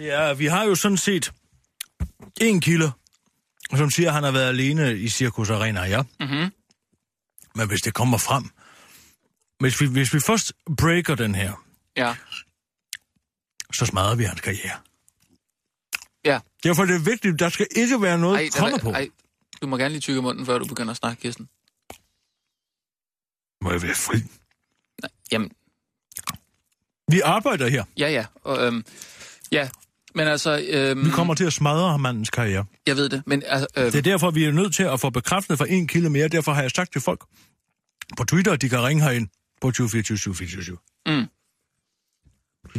at 0.01 0.39
vi 0.39 0.47
har 0.47 0.65
jo 0.65 0.75
sådan 0.75 0.97
set 0.97 1.33
en 2.41 2.61
kilde, 2.61 2.93
som 3.77 3.91
siger, 3.91 4.09
at 4.09 4.15
han 4.15 4.25
har 4.25 4.31
været 4.31 4.49
alene 4.49 4.97
i 4.99 5.09
Cirkus 5.09 5.51
Arena, 5.51 5.81
ja. 5.83 6.03
Mhm. 6.21 6.51
Men 7.55 7.69
hvis 7.69 7.83
det 7.83 7.95
kommer 7.95 8.19
frem, 8.19 8.51
hvis 9.61 9.81
vi, 9.81 9.87
hvis 9.87 10.15
vi 10.15 10.21
først 10.21 10.53
breaker 10.79 11.15
den 11.15 11.35
her, 11.35 11.53
Ja. 11.97 12.15
Så 13.73 13.87
smadrer 13.87 14.15
vi 14.15 14.25
hans 14.25 14.41
karriere. 14.41 14.79
Ja. 16.25 16.41
Derfor 16.65 16.83
er 16.83 16.87
det 16.87 17.07
vigtigt, 17.07 17.39
der 17.39 17.49
skal 17.49 17.67
ikke 17.77 18.03
være 18.03 18.19
noget 18.19 18.37
Ej, 18.41 18.49
kommer 18.59 18.79
på. 18.79 18.91
ej, 18.91 19.09
du 19.63 19.67
må 19.67 19.77
gerne 19.77 19.89
lige 19.93 20.01
tykke 20.01 20.23
munden, 20.23 20.47
før 20.47 20.59
du 20.59 20.67
begynder 20.67 20.91
at 20.91 20.97
snakke, 20.97 21.23
Kirsten. 21.23 21.49
Må 23.65 23.71
jeg 23.73 23.83
være 23.83 23.95
fri? 23.95 24.17
Jamen, 25.33 25.51
Vi 27.11 27.21
arbejder 27.21 27.69
her. 27.69 27.85
ja, 27.99 28.09
ja. 28.11 28.27
Og, 28.43 28.67
øhm, 28.67 28.85
ja, 29.53 29.69
men 30.15 30.29
altså... 30.29 30.65
Øhm, 30.69 31.05
Vi 31.07 31.11
kommer 31.11 31.35
til 31.35 31.45
at 31.45 31.53
smadre 31.53 31.99
mandens 31.99 32.31
karriere. 32.31 32.65
Jeg 32.87 32.97
ved 32.97 33.09
det, 33.09 33.23
men 33.27 33.43
altså... 33.47 33.67
Øh, 33.77 33.85
Det 33.85 33.95
er 33.95 34.03
derfor, 34.03 34.31
vi 34.31 34.45
er 34.45 34.53
nødt 34.53 34.75
til 34.75 34.83
at 34.83 35.01
få 35.01 35.11
bekræftet 35.11 35.59
fra 35.59 35.67
en 35.69 35.87
kilde 35.87 36.11
mere. 36.11 36.29
Derfor 36.29 36.53
har 36.53 36.63
jeg 36.63 36.71
sagt 36.71 36.93
til 36.93 37.01
folk 37.01 37.25
på 38.17 38.25
Twitter, 38.25 38.53
at 38.53 38.63
de 38.63 38.69
kan 38.69 38.83
ringe 38.83 39.03
herind 39.03 39.29
på 39.61 39.71
24 39.71 40.35
24 40.35 40.79
Mm. 41.07 41.25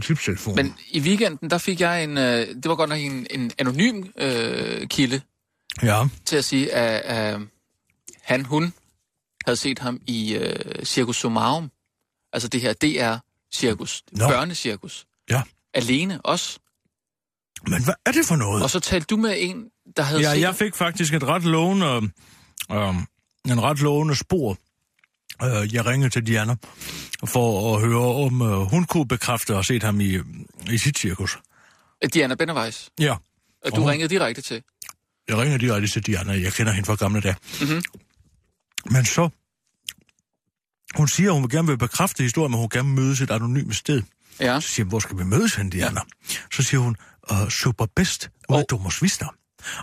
Til 0.01 0.08
tipstelefon. 0.08 0.56
men 0.56 0.75
i 0.89 1.00
weekenden, 1.00 1.50
der 1.50 1.58
fik 1.58 1.82
jeg 1.82 2.04
en... 2.04 2.18
Øh, 2.18 2.48
det 2.48 2.66
var 2.66 2.75
godt 2.75 2.89
nok 2.89 3.00
en, 3.00 3.27
en 3.32 3.51
anonym 3.58 4.04
øh, 4.18 4.88
kilde 4.88 5.22
Ja, 5.84 6.04
til 6.25 6.36
at 6.38 6.46
sige, 6.46 6.74
at 6.74 7.36
øh, 7.36 7.42
han, 8.22 8.46
hun 8.46 8.74
havde 9.46 9.58
set 9.58 9.80
ham 9.80 10.01
i 10.08 10.36
øh, 10.36 10.86
Circus 10.86 11.18
Somarum. 11.18 11.72
Altså 12.34 12.48
det 12.48 12.62
her 12.62 12.74
DR-cirkus. 12.74 14.04
Nå. 14.12 14.27
Børnecirkus. 14.27 15.06
ja. 15.30 15.42
Alene 15.74 16.22
også. 16.22 16.60
Men 17.68 17.84
hvad 17.84 17.94
er 18.06 18.12
det 18.12 18.25
for 18.25 18.36
noget? 18.36 18.63
Og 18.63 18.70
så 18.70 18.80
talte 18.80 19.06
du 19.06 19.18
med 19.18 19.36
en, 19.38 19.66
der 19.98 20.04
havde 20.04 20.22
Ja, 20.22 20.34
set 20.34 20.42
jeg 20.42 20.56
fik 20.56 20.75
faktisk 20.75 21.13
et 21.13 21.24
ret 21.24 21.44
lovende, 21.44 21.86
øh, 22.72 22.96
en 23.51 23.62
ret 23.63 23.80
lovende 23.82 24.16
spor. 24.16 24.58
Øh, 25.44 25.74
jeg 25.74 25.86
ringede 25.86 26.10
til 26.10 26.27
Diana 26.27 26.56
for 27.27 27.75
at 27.75 27.82
høre, 27.82 28.25
om 28.25 28.41
øh, 28.41 28.58
hun 28.58 28.86
kunne 28.86 29.08
bekræfte 29.08 29.53
at 29.53 29.58
have 29.58 29.63
set 29.63 29.84
ham 29.84 30.01
i, 30.01 30.17
i 30.72 30.77
sit 30.77 30.98
cirkus. 31.00 31.38
Diana 32.13 32.36
Benneweis. 32.36 32.89
Ja, 33.00 33.15
Og 33.65 33.75
du 33.75 33.82
Åh. 33.82 33.88
ringede 33.88 34.10
direkte 34.10 34.41
til. 34.41 34.63
jeg 35.27 35.38
ringer 35.38 35.58
direkte 35.58 35.88
til 35.88 36.06
Diana. 36.06 36.34
Jeg 36.41 36.53
kender 36.53 36.72
hende 36.72 36.86
fra 36.86 36.96
gamle 36.96 37.22
dage. 37.22 37.36
Mhm. 37.62 37.84
Men 38.91 39.06
så... 39.06 39.29
Hun 40.96 41.08
siger, 41.08 41.29
at 41.29 41.34
hun 41.34 41.44
vil 41.44 41.50
gerne 41.51 41.67
vil 41.67 41.77
bekræfte 41.77 42.24
historien, 42.24 42.51
men 42.51 42.60
hun 42.60 42.70
gerne 42.70 42.89
mødes 42.89 43.22
et 43.22 43.32
anonymt 43.32 43.75
sted. 43.75 44.01
Ja. 44.39 44.60
Så 44.60 44.67
siger 44.67 44.86
jeg, 44.86 44.89
hvor 44.89 45.00
skal 45.00 45.17
vi 45.17 45.24
mødes 45.24 45.56
hen, 45.56 45.70
Diana? 45.70 46.01
Så 46.53 46.63
siger 46.63 46.79
hun, 46.79 46.96
super 47.50 47.86
bedst, 47.96 48.29
ud 48.50 48.56
af 48.56 48.60
Og- 48.60 48.65
Domus 48.70 49.03
Vista. 49.03 49.25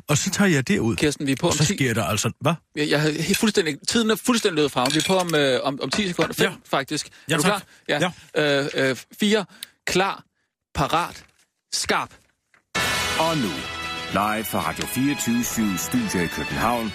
Og 0.09 0.19
så 0.19 0.31
tager 0.31 0.49
jeg 0.51 0.69
det 0.69 0.79
ud. 0.79 0.97
Kirsten, 0.97 1.27
vi 1.27 1.33
er 1.33 1.37
på 1.41 1.47
Og 1.47 1.51
om 1.53 1.57
så 1.59 1.65
10... 1.65 1.75
sker 1.77 1.95
der 1.95 2.05
altså... 2.05 2.31
Hvad? 2.41 2.55
Jeg, 2.77 2.91
jeg 2.91 3.01
har 3.01 3.35
fuldstændig... 3.35 3.77
Tiden 3.89 4.11
er 4.11 4.15
fuldstændig 4.17 4.57
løbet 4.57 4.73
fra. 4.73 4.85
Vi 4.93 4.99
er 4.99 5.03
på 5.07 5.17
om, 5.17 5.35
øh, 5.35 5.61
om, 5.63 5.79
om 5.83 5.91
10 5.91 6.09
sekunder. 6.09 6.35
5, 6.35 6.51
Ja. 6.51 6.57
faktisk. 6.71 7.09
Ja, 7.29 7.35
er 7.35 7.39
du 7.39 7.43
tak. 7.43 7.63
klar? 7.87 8.13
Ja. 8.37 8.61
Øh, 8.61 8.91
øh, 8.91 8.97
4. 9.21 9.45
Klar. 9.87 10.25
Parat. 10.75 11.25
Skarp. 11.73 12.11
Og 13.19 13.37
nu, 13.37 13.51
live 14.13 14.45
fra 14.45 14.69
Radio 14.69 14.87
24 14.87 15.45
Studio 15.79 16.25
i 16.25 16.27
København. 16.27 16.93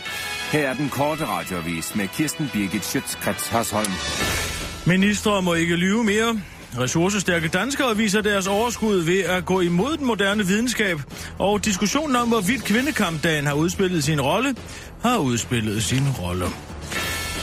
Her 0.52 0.70
er 0.70 0.74
den 0.74 0.90
korte 0.90 1.26
radiovis 1.26 1.96
med 1.96 2.08
Kirsten 2.08 2.50
Birgit 2.54 2.86
Schøtzgrads 2.86 3.48
Hasholm. 3.48 3.92
Ministre 4.86 5.42
må 5.42 5.54
ikke 5.54 5.76
lyve 5.76 6.04
mere. 6.04 6.42
Ressourcestærke 6.78 7.48
danskere 7.48 7.98
viser 7.98 8.22
deres 8.22 8.48
overskud 8.48 9.02
ved 9.02 9.20
at 9.20 9.46
gå 9.46 9.62
imod 9.62 9.98
den 9.98 10.06
moderne 10.06 10.48
videnskab, 10.48 11.00
og 11.38 11.66
diskussionen 11.66 12.16
om, 12.16 12.28
hvorvidt 12.28 12.64
kvindekampdagen 12.64 13.46
har 13.46 13.54
udspillet 13.54 14.04
sin 14.04 14.22
rolle, 14.22 14.56
har 15.02 15.18
udspillet 15.18 15.84
sin 15.84 16.04
rolle. 16.20 16.46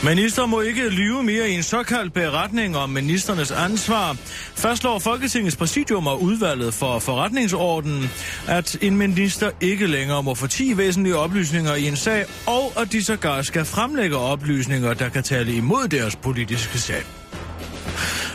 Minister 0.05 0.47
må 0.47 0.61
ikke 0.61 0.89
lyve 0.89 1.23
mere 1.23 1.51
i 1.51 1.53
en 1.53 1.63
såkaldt 1.63 2.13
beretning 2.13 2.77
om 2.77 2.91
ministernes 2.91 3.51
ansvar. 3.51 4.17
Fastslår 4.55 4.99
Folketingets 4.99 5.57
præsidium 5.57 6.07
og 6.07 6.23
udvalget 6.23 6.75
for 6.75 6.99
forretningsordenen, 6.99 8.11
at 8.47 8.79
en 8.81 8.97
minister 8.97 9.51
ikke 9.61 9.87
længere 9.87 10.23
må 10.23 10.35
få 10.35 10.47
10 10.47 10.77
væsentlige 10.77 11.17
oplysninger 11.17 11.75
i 11.75 11.89
en 11.89 11.97
sag, 11.97 12.25
og 12.47 12.73
at 12.77 12.93
de 12.93 13.05
sågar 13.05 13.43
skal 13.43 13.65
fremlægge 13.65 14.17
oplysninger, 14.17 14.95
der 14.95 15.09
kan 15.09 15.23
tale 15.23 15.53
imod 15.53 15.89
deres 15.89 16.17
politiske 16.17 16.79
sag. 16.79 17.26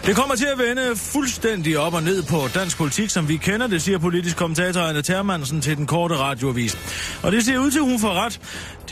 Det 0.06 0.16
kommer 0.16 0.36
til 0.36 0.46
at 0.46 0.58
vende 0.58 0.96
fuldstændig 0.96 1.80
op 1.80 1.94
og 1.94 2.04
ned 2.04 2.24
på 2.24 2.48
dansk 2.56 2.78
politik, 2.78 3.10
som 3.10 3.30
vi 3.30 3.38
kender 3.38 3.68
det, 3.68 3.82
siger 3.82 3.98
politisk 3.98 4.38
kommentator 4.38 4.82
Anna 4.82 5.02
Termansen 5.02 5.62
til 5.62 5.78
den 5.78 5.88
korte 5.88 6.18
radioavis. 6.18 6.78
Og 7.24 7.32
det 7.32 7.46
ser 7.46 7.58
ud 7.58 7.72
til, 7.72 7.80
at 7.80 7.86
hun 7.86 8.00
får 8.00 8.14
ret. 8.14 8.40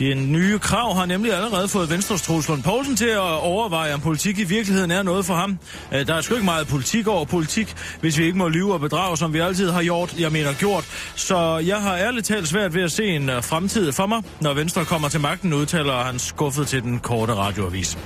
De 0.00 0.14
nye 0.14 0.58
krav 0.58 0.94
har 0.94 1.06
nemlig 1.06 1.34
allerede 1.34 1.68
fået 1.68 1.90
Venstres 1.90 2.22
Troels 2.22 2.48
Lund 2.48 2.62
Poulsen 2.62 2.96
til 2.96 3.06
at 3.06 3.20
overveje, 3.20 3.94
om 3.94 4.00
politik 4.00 4.38
i 4.38 4.44
virkeligheden 4.44 4.90
er 4.90 5.02
noget 5.02 5.26
for 5.26 5.34
ham. 5.34 5.58
Øh, 5.94 6.06
der 6.06 6.14
er 6.14 6.20
sgu 6.20 6.34
ikke 6.34 6.44
meget 6.44 6.66
politik 6.66 7.06
over 7.06 7.24
politik, 7.24 7.74
hvis 8.00 8.18
vi 8.18 8.24
ikke 8.24 8.38
må 8.38 8.48
lyve 8.48 8.72
og 8.72 8.80
bedrage, 8.80 9.16
som 9.16 9.32
vi 9.32 9.38
altid 9.38 9.70
har 9.70 9.82
gjort, 9.82 10.14
jeg 10.18 10.32
mener 10.32 10.52
gjort. 10.52 10.84
Så 11.14 11.58
jeg 11.58 11.82
har 11.82 11.96
ærligt 11.96 12.26
talt 12.26 12.48
svært 12.48 12.74
ved 12.74 12.82
at 12.82 12.92
se 12.92 13.04
en 13.04 13.30
øh, 13.30 13.42
fremtid 13.42 13.92
for 13.92 14.06
mig, 14.06 14.22
når 14.40 14.54
Venstre 14.54 14.84
kommer 14.84 15.08
til 15.08 15.20
magten, 15.20 15.52
udtaler 15.52 16.02
han 16.02 16.18
skuffet 16.18 16.68
til 16.68 16.82
den 16.82 16.98
korte 16.98 17.34
radioavis. 17.34 17.98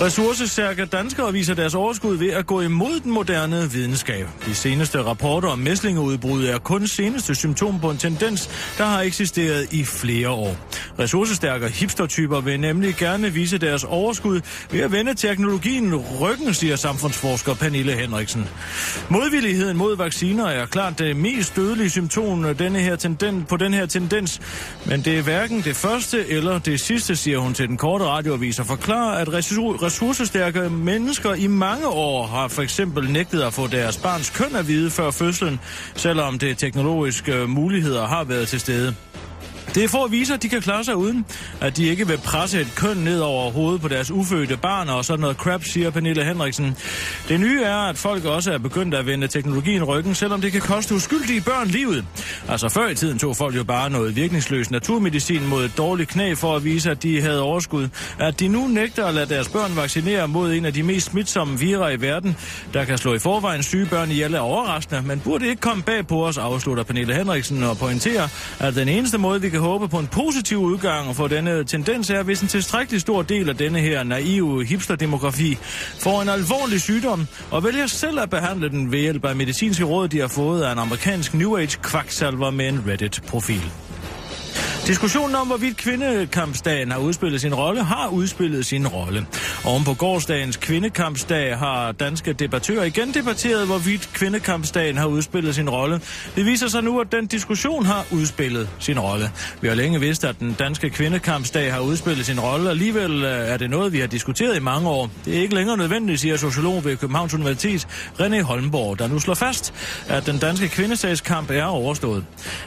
Ressourcestærke 0.00 0.84
danskere 0.84 1.32
viser 1.32 1.54
deres 1.54 1.74
overskud 1.74 2.16
ved 2.16 2.30
at 2.30 2.46
gå 2.46 2.60
imod 2.60 3.00
den 3.00 3.12
moderne 3.12 3.70
videnskab. 3.72 4.26
De 4.46 4.54
seneste 4.54 5.02
rapporter 5.02 5.48
om 5.48 5.58
mæslingeudbrud 5.58 6.44
er 6.44 6.58
kun 6.58 6.86
seneste 6.86 7.34
symptom 7.34 7.80
på 7.80 7.90
en 7.90 7.98
tendens, 7.98 8.50
der 8.78 8.84
har 8.84 9.00
eksisteret 9.00 9.72
i 9.72 9.84
flere 9.84 10.28
år. 10.28 10.56
Ressourcestærke 11.04 11.68
hipstertyper 11.68 12.40
vil 12.40 12.60
nemlig 12.60 12.94
gerne 12.96 13.32
vise 13.32 13.58
deres 13.58 13.84
overskud 13.84 14.40
ved 14.70 14.80
at 14.80 14.92
vende 14.92 15.14
teknologien 15.14 15.94
ryggen, 15.94 16.54
siger 16.54 16.76
samfundsforsker 16.76 17.54
Pernille 17.54 17.92
Henriksen. 17.92 18.48
Modvilligheden 19.08 19.76
mod 19.76 19.96
vacciner 19.96 20.46
er 20.46 20.66
klart 20.66 20.98
det 20.98 21.16
mest 21.16 21.56
dødelige 21.56 21.90
symptom 21.90 22.54
denne 22.54 22.78
her 22.78 22.96
tendens, 22.96 23.44
på 23.48 23.56
den 23.56 23.74
her 23.74 23.86
tendens, 23.86 24.40
men 24.86 25.00
det 25.00 25.18
er 25.18 25.22
hverken 25.22 25.62
det 25.62 25.76
første 25.76 26.28
eller 26.28 26.58
det 26.58 26.80
sidste, 26.80 27.16
siger 27.16 27.38
hun 27.38 27.54
til 27.54 27.68
den 27.68 27.76
korte 27.76 28.04
radioavis 28.04 28.58
og 28.58 28.66
forklarer, 28.66 29.18
at 29.18 29.28
ressourcestærke 29.82 30.70
mennesker 30.70 31.34
i 31.34 31.46
mange 31.46 31.88
år 31.88 32.26
har 32.26 32.48
for 32.48 32.62
eksempel 32.62 33.12
nægtet 33.12 33.42
at 33.42 33.52
få 33.52 33.66
deres 33.66 33.96
barns 33.96 34.30
køn 34.30 34.56
at 34.56 34.68
vide 34.68 34.90
før 34.90 35.10
fødslen, 35.10 35.60
selvom 35.94 36.38
det 36.38 36.58
teknologiske 36.58 37.46
muligheder 37.46 38.06
har 38.06 38.24
været 38.24 38.48
til 38.48 38.60
stede. 38.60 38.94
Det 39.74 39.84
er 39.84 39.88
for 39.88 40.04
at 40.04 40.10
vise, 40.12 40.34
at 40.34 40.42
de 40.42 40.48
kan 40.48 40.60
klare 40.60 40.84
sig 40.84 40.96
uden, 40.96 41.26
at 41.60 41.76
de 41.76 41.86
ikke 41.86 42.06
vil 42.06 42.18
presse 42.18 42.60
et 42.60 42.72
køn 42.76 42.96
ned 42.96 43.20
over 43.20 43.50
hovedet 43.50 43.80
på 43.80 43.88
deres 43.88 44.10
ufødte 44.10 44.56
barn 44.56 44.88
og 44.88 45.04
sådan 45.04 45.20
noget 45.20 45.36
crap, 45.36 45.64
siger 45.64 45.90
Pernille 45.90 46.24
Henriksen. 46.24 46.76
Det 47.28 47.40
nye 47.40 47.62
er, 47.62 47.76
at 47.76 47.98
folk 47.98 48.24
også 48.24 48.52
er 48.52 48.58
begyndt 48.58 48.94
at 48.94 49.06
vende 49.06 49.28
teknologien 49.28 49.84
ryggen, 49.84 50.14
selvom 50.14 50.40
det 50.40 50.52
kan 50.52 50.60
koste 50.60 50.94
uskyldige 50.94 51.40
børn 51.40 51.68
livet. 51.68 52.04
Altså 52.48 52.68
før 52.68 52.88
i 52.88 52.94
tiden 52.94 53.18
tog 53.18 53.36
folk 53.36 53.56
jo 53.56 53.64
bare 53.64 53.90
noget 53.90 54.16
virkningsløs 54.16 54.70
naturmedicin 54.70 55.48
mod 55.48 55.64
et 55.64 55.76
dårligt 55.76 56.10
knæ 56.10 56.34
for 56.34 56.56
at 56.56 56.64
vise, 56.64 56.90
at 56.90 57.02
de 57.02 57.20
havde 57.20 57.40
overskud. 57.40 57.88
At 58.18 58.40
de 58.40 58.48
nu 58.48 58.66
nægter 58.66 59.06
at 59.06 59.14
lade 59.14 59.34
deres 59.34 59.48
børn 59.48 59.76
vaccinere 59.76 60.28
mod 60.28 60.52
en 60.52 60.64
af 60.64 60.72
de 60.72 60.82
mest 60.82 61.06
smitsomme 61.06 61.58
virer 61.58 61.90
i 61.90 62.00
verden, 62.00 62.36
der 62.74 62.84
kan 62.84 62.98
slå 62.98 63.14
i 63.14 63.18
forvejen 63.18 63.62
syge 63.62 63.86
børn 63.86 64.10
ihjel 64.10 64.34
er 64.34 64.40
overraskende, 64.40 65.02
men 65.02 65.20
burde 65.20 65.48
ikke 65.48 65.60
komme 65.60 65.82
bag 65.82 66.06
på 66.06 66.26
os, 66.26 66.38
afslutter 66.38 66.84
Pernille 66.84 67.14
Henriksen 67.14 67.62
og 67.62 67.78
pointerer, 67.78 68.28
at 68.58 68.74
den 68.74 68.88
eneste 68.88 69.18
måde, 69.18 69.40
vi 69.40 69.48
kan 69.48 69.63
håbe 69.64 69.88
på 69.88 69.98
en 69.98 70.06
positiv 70.06 70.58
udgang 70.58 71.16
for 71.16 71.26
denne 71.26 71.64
tendens 71.64 72.10
er, 72.10 72.22
hvis 72.22 72.40
en 72.40 72.48
tilstrækkelig 72.48 73.00
stor 73.00 73.22
del 73.22 73.48
af 73.48 73.56
denne 73.56 73.80
her 73.80 74.02
naive 74.02 74.64
hipsterdemografi 74.64 75.58
får 76.00 76.22
en 76.22 76.28
alvorlig 76.28 76.80
sygdom 76.80 77.26
og 77.50 77.64
vælger 77.64 77.86
selv 77.86 78.20
at 78.20 78.30
behandle 78.30 78.68
den 78.68 78.92
ved 78.92 78.98
hjælp 78.98 79.24
af 79.24 79.36
medicinske 79.36 79.84
råd, 79.84 80.08
de 80.08 80.20
har 80.20 80.28
fået 80.28 80.62
af 80.62 80.72
en 80.72 80.78
amerikansk 80.78 81.34
New 81.34 81.56
Age 81.56 81.78
kvaksalver 81.82 82.50
med 82.50 82.68
en 82.68 82.84
Reddit-profil. 82.88 83.93
Diskussionen 84.86 85.34
om, 85.34 85.46
hvorvidt 85.46 85.76
kvindekampsdagen 85.76 86.90
har 86.90 86.98
udspillet 86.98 87.40
sin 87.40 87.54
rolle, 87.54 87.84
har 87.84 88.08
udspillet 88.08 88.66
sin 88.66 88.88
rolle. 88.88 89.26
Oven 89.64 89.84
på 89.84 89.94
gårdsdagens 89.94 90.56
kvindekampsdag 90.56 91.58
har 91.58 91.92
danske 91.92 92.32
debattører 92.32 92.84
igen 92.84 93.14
debatteret, 93.14 93.66
hvorvidt 93.66 94.10
kvindekampsdagen 94.14 94.96
har 94.96 95.06
udspillet 95.06 95.54
sin 95.54 95.70
rolle. 95.70 96.00
Det 96.36 96.46
viser 96.46 96.68
sig 96.68 96.82
nu, 96.82 97.00
at 97.00 97.12
den 97.12 97.26
diskussion 97.26 97.86
har 97.86 98.06
udspillet 98.12 98.68
sin 98.78 98.98
rolle. 99.00 99.30
Vi 99.60 99.68
har 99.68 99.74
længe 99.74 100.00
vidst, 100.00 100.24
at 100.24 100.40
den 100.40 100.52
danske 100.52 100.90
kvindekampsdag 100.90 101.72
har 101.72 101.80
udspillet 101.80 102.26
sin 102.26 102.40
rolle. 102.40 102.70
Alligevel 102.70 103.24
øh, 103.24 103.48
er 103.48 103.56
det 103.56 103.70
noget, 103.70 103.92
vi 103.92 104.00
har 104.00 104.06
diskuteret 104.06 104.56
i 104.56 104.60
mange 104.60 104.88
år. 104.88 105.10
Det 105.24 105.36
er 105.36 105.42
ikke 105.42 105.54
længere 105.54 105.76
nødvendigt, 105.76 106.20
siger 106.20 106.36
sociolog 106.36 106.84
ved 106.84 106.96
Københavns 106.96 107.34
Universitet, 107.34 107.86
René 108.20 108.42
Holmborg, 108.42 108.98
der 108.98 109.08
nu 109.08 109.18
slår 109.18 109.34
fast, 109.34 109.74
at 110.08 110.26
den 110.26 110.38
danske 110.38 110.68
kvindesagskamp 110.68 111.50
er 111.50 111.64
overstået. 111.64 112.24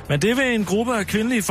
Men 0.10 0.22
det 0.22 0.38
vil 0.38 0.46
en 0.46 0.66
gruppe 0.66 0.98
af 0.98 1.08
kvindelige 1.08 1.42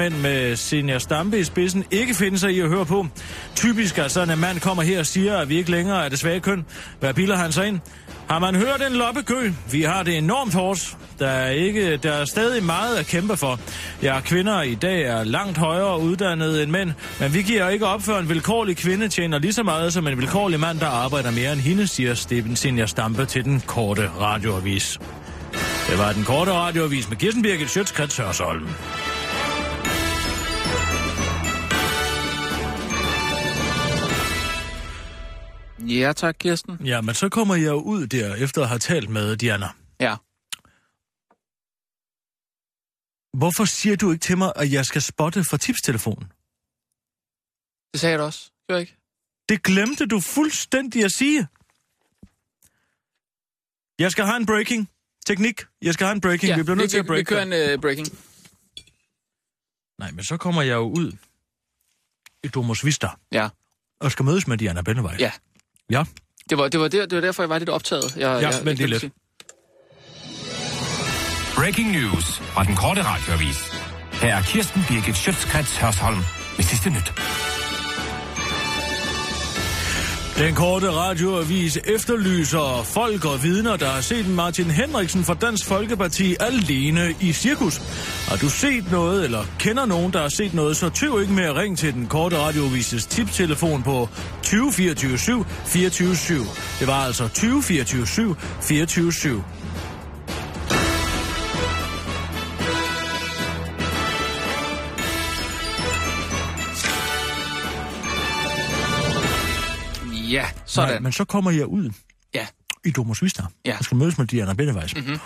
folketingsmænd 0.00 0.22
med 0.22 0.56
Senior 0.56 0.98
Stampe 0.98 1.38
i 1.38 1.44
spidsen 1.44 1.84
ikke 1.90 2.14
finde 2.14 2.38
sig 2.38 2.52
i 2.52 2.60
at 2.60 2.68
høre 2.68 2.86
på. 2.86 3.06
Typisk, 3.54 3.98
er 3.98 4.08
sådan 4.08 4.34
en 4.34 4.40
mand 4.40 4.60
kommer 4.60 4.82
her 4.82 4.98
og 4.98 5.06
siger, 5.06 5.38
at 5.38 5.48
vi 5.48 5.56
ikke 5.56 5.70
længere 5.70 6.04
er 6.04 6.08
det 6.08 6.18
svage 6.18 6.40
køn. 6.40 6.64
Hvad 7.00 7.14
biler 7.14 7.36
han 7.36 7.52
sig 7.52 7.66
ind? 7.66 7.80
Har 8.28 8.38
man 8.38 8.54
hørt 8.54 8.82
en 8.90 8.92
loppegø? 8.92 9.50
Vi 9.70 9.82
har 9.82 10.02
det 10.02 10.18
enormt 10.18 10.54
hårdt. 10.54 10.96
Der 11.18 11.28
er, 11.28 11.50
ikke, 11.50 11.96
der 11.96 12.12
er 12.12 12.24
stadig 12.24 12.64
meget 12.64 12.96
at 12.96 13.06
kæmpe 13.06 13.36
for. 13.36 13.60
Ja, 14.02 14.20
kvinder 14.20 14.62
i 14.62 14.74
dag 14.74 15.02
er 15.02 15.24
langt 15.24 15.58
højere 15.58 16.00
uddannede 16.00 16.62
end 16.62 16.70
mænd, 16.70 16.92
men 17.20 17.34
vi 17.34 17.42
giver 17.42 17.68
ikke 17.68 17.86
op 17.86 18.02
for 18.02 18.18
en 18.18 18.28
vilkårlig 18.28 18.76
kvinde 18.76 19.08
tjener 19.08 19.38
lige 19.38 19.52
så 19.52 19.62
meget 19.62 19.92
som 19.92 20.06
en 20.06 20.18
vilkårlig 20.18 20.60
mand, 20.60 20.80
der 20.80 20.86
arbejder 20.86 21.30
mere 21.30 21.52
end 21.52 21.60
hende, 21.60 21.86
siger 21.86 22.14
Steven 22.14 22.56
Senior 22.56 22.86
Stampe 22.86 23.24
til 23.24 23.44
den 23.44 23.62
korte 23.66 24.10
radioavis. 24.20 24.98
Det 25.88 25.98
var 25.98 26.12
den 26.12 26.24
korte 26.24 26.52
radioavis 26.52 27.08
med 27.08 27.16
Kirsten 27.16 27.42
Birgit 27.42 27.70
Sjøtskrets 27.70 28.16
Hørsholm. 28.16 28.68
Ja, 35.90 36.12
tak, 36.12 36.36
Kirsten. 36.38 36.86
Ja, 36.86 37.00
men 37.00 37.14
så 37.14 37.28
kommer 37.28 37.54
jeg 37.54 37.66
jo 37.66 37.80
ud 37.82 38.06
der, 38.06 38.34
efter 38.34 38.62
at 38.62 38.68
have 38.68 38.78
talt 38.78 39.10
med 39.10 39.36
Diana. 39.36 39.68
Ja. 40.00 40.16
Hvorfor 43.38 43.64
siger 43.64 43.96
du 43.96 44.12
ikke 44.12 44.22
til 44.22 44.38
mig, 44.38 44.52
at 44.56 44.72
jeg 44.72 44.86
skal 44.86 45.02
spotte 45.02 45.44
for 45.44 45.56
tipstelefonen? 45.56 46.32
Det 47.92 48.00
sagde 48.00 48.10
jeg 48.12 48.18
da 48.18 48.24
også. 48.24 48.50
Gør 48.68 48.74
jeg 48.74 48.80
ikke? 48.80 48.96
Det 49.48 49.62
glemte 49.62 50.06
du 50.06 50.20
fuldstændig 50.20 51.04
at 51.04 51.12
sige. 51.12 51.48
Jeg 53.98 54.10
skal 54.12 54.24
have 54.24 54.36
en 54.36 54.46
breaking. 54.46 54.90
Teknik. 55.26 55.62
Jeg 55.82 55.94
skal 55.94 56.04
have 56.06 56.14
en 56.14 56.20
breaking. 56.20 56.48
Ja, 56.50 56.56
vi 56.56 56.62
bliver 56.62 56.76
nødt 56.76 56.84
vi, 56.84 56.90
til 56.90 56.98
at 56.98 57.06
break. 57.06 57.18
vi 57.18 57.24
kører 57.24 57.42
en 57.42 57.74
uh, 57.74 57.80
breaking. 57.80 58.06
Nej, 59.98 60.10
men 60.10 60.24
så 60.24 60.36
kommer 60.36 60.62
jeg 60.62 60.74
jo 60.74 60.88
ud 60.90 61.12
i 62.44 62.48
Domus 62.48 62.84
Vista 62.84 63.08
Ja. 63.32 63.48
og 64.00 64.12
skal 64.12 64.24
mødes 64.24 64.46
med 64.46 64.58
Diana 64.58 64.82
Bennevej. 64.82 65.16
Ja. 65.18 65.32
Ja. 65.90 66.04
Det 66.50 66.58
var, 66.58 66.68
det, 66.68 66.80
var 66.80 66.88
der, 66.88 67.06
det 67.06 67.14
var 67.16 67.20
derfor, 67.20 67.42
jeg 67.42 67.50
var 67.50 67.58
lidt 67.58 67.68
optaget. 67.70 68.16
Jeg, 68.16 68.40
Ja, 68.42 68.48
jeg, 68.48 68.60
vent 68.64 68.78
lige 68.78 68.90
jeg, 68.90 69.00
lidt. 69.00 69.12
Breaking 71.56 71.90
news 71.92 72.38
fra 72.38 72.64
den 72.64 72.76
korte 72.76 73.02
radioavis. 73.04 73.58
Her 74.12 74.36
er 74.36 74.42
Kirsten 74.42 74.82
Birgit 74.88 75.16
Schøtzgrads 75.16 75.76
Hørsholm 75.76 76.18
med 76.56 76.64
sidste 76.64 76.90
nyt. 76.90 77.12
Den 80.40 80.54
korte 80.54 80.90
radioavis 80.90 81.78
efterlyser 81.84 82.82
folk 82.84 83.24
og 83.24 83.42
vidner, 83.42 83.76
der 83.76 83.86
har 83.86 84.00
set 84.00 84.28
Martin 84.28 84.70
Henriksen 84.70 85.24
fra 85.24 85.34
Dansk 85.34 85.66
Folkeparti 85.66 86.36
alene 86.40 87.14
i 87.20 87.32
cirkus. 87.32 87.78
Har 88.28 88.36
du 88.36 88.48
set 88.48 88.90
noget, 88.90 89.24
eller 89.24 89.44
kender 89.58 89.86
nogen, 89.86 90.12
der 90.12 90.20
har 90.20 90.28
set 90.28 90.54
noget, 90.54 90.76
så 90.76 90.88
tøv 90.88 91.20
ikke 91.20 91.32
med 91.32 91.44
at 91.44 91.56
ringe 91.56 91.76
til 91.76 91.92
den 91.94 92.06
korte 92.06 92.38
radioavises 92.38 93.06
tiptelefon 93.06 93.82
på 93.82 94.08
20 94.42 94.72
24 94.72 95.18
7 95.18 95.44
24 95.66 96.16
7. 96.16 96.34
Det 96.80 96.86
var 96.86 97.04
altså 97.04 97.28
20 97.28 97.62
24 97.62 98.06
7 98.06 98.36
24 98.60 99.12
7. 99.12 99.42
Ja, 110.30 110.46
sådan. 110.66 110.88
Nej, 110.88 110.98
men 111.00 111.12
så 111.12 111.24
kommer 111.24 111.50
jeg 111.50 111.66
ud 111.66 111.90
Ja. 112.34 112.46
i 112.84 112.90
Domus 112.90 113.22
Vista. 113.22 113.42
Ja. 113.64 113.70
Jeg 113.70 113.78
skal 113.84 113.96
mødes 113.96 114.18
med 114.18 114.26
Diana 114.26 114.54
Bennevejs. 114.54 114.96
Mhm. 114.96 115.18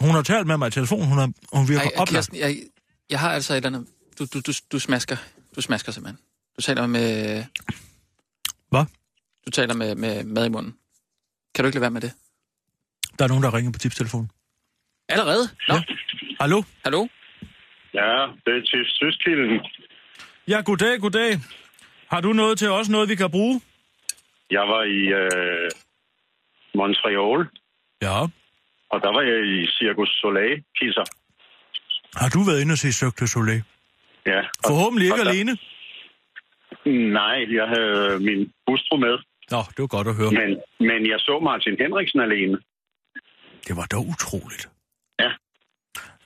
Hun 0.00 0.10
har 0.10 0.22
talt 0.22 0.46
med 0.46 0.56
mig 0.56 0.68
i 0.68 0.70
telefon, 0.70 1.06
hun, 1.06 1.18
er, 1.18 1.28
hun 1.52 1.68
virker 1.68 1.80
Ej, 1.82 1.90
oplagt. 1.96 2.10
Kirsten, 2.10 2.36
jeg, 2.38 2.56
jeg 3.10 3.20
har 3.20 3.32
altså 3.32 3.52
et 3.52 3.56
eller 3.56 3.68
andet... 3.68 3.86
Du, 4.18 4.26
du, 4.34 4.40
du, 4.40 4.52
du 4.72 4.78
smasker. 4.78 5.16
Du 5.56 5.60
smasker 5.60 5.92
simpelthen. 5.92 6.18
Du 6.56 6.62
taler 6.62 6.86
med... 6.86 7.44
Hvad? 8.70 8.84
Du 9.46 9.50
taler 9.50 9.74
med, 9.74 9.94
med 9.94 10.24
mad 10.24 10.46
i 10.46 10.48
munden. 10.48 10.74
Kan 11.54 11.64
du 11.64 11.66
ikke 11.66 11.76
lade 11.76 11.82
være 11.82 11.90
med 11.90 12.00
det? 12.00 12.12
Der 13.18 13.24
er 13.24 13.28
nogen, 13.28 13.42
der 13.42 13.54
ringer 13.54 13.72
på 13.72 13.78
tipstelefonen. 13.78 14.30
Allerede? 15.08 15.48
Nå, 15.68 15.74
Ja. 15.74 15.82
Hallo? 16.40 16.62
hallo? 16.84 17.06
Ja, 17.94 18.26
det 18.44 18.52
er 18.58 18.62
til 18.70 18.82
Søskilden. 18.86 19.60
Ja, 20.48 20.60
goddag, 20.60 21.00
goddag. 21.00 21.40
Har 22.10 22.20
du 22.20 22.32
noget 22.32 22.58
til 22.58 22.70
os, 22.70 22.88
noget 22.88 23.08
vi 23.08 23.14
kan 23.14 23.30
bruge? 23.30 23.60
Jeg 24.50 24.60
var 24.72 24.82
i 24.82 25.00
øh, 25.20 25.70
Montreal, 26.74 27.40
Ja. 28.02 28.18
og 28.92 28.98
der 29.04 29.10
var 29.16 29.22
jeg 29.22 29.38
i 29.46 29.66
Circus 29.66 30.08
Soleil, 30.20 30.64
Kisser. 30.78 31.04
Har 32.20 32.28
du 32.28 32.40
været 32.48 32.60
inde 32.62 32.72
og 32.72 32.78
se 32.78 32.92
Cirque 32.92 33.16
du 33.20 33.26
Soleil? 33.26 33.62
Ja. 34.26 34.38
Og, 34.38 34.68
Forhåbentlig 34.70 35.06
ikke 35.06 35.24
der- 35.24 35.30
alene. 35.30 35.52
Nej, 37.18 37.38
jeg 37.58 37.66
havde 37.68 38.20
min 38.20 38.52
hustru 38.68 38.96
med, 38.96 39.18
Nå, 39.50 39.58
det 39.74 39.78
var 39.78 39.86
godt 39.86 40.08
at 40.08 40.16
høre. 40.16 40.30
men, 40.40 40.50
men 40.88 41.00
jeg 41.10 41.18
så 41.20 41.40
Martin 41.42 41.76
Henriksen 41.80 42.20
alene. 42.20 42.58
Det 43.66 43.76
var 43.76 43.86
dog 43.92 44.06
utroligt. 44.08 44.68
Ja. 45.20 45.30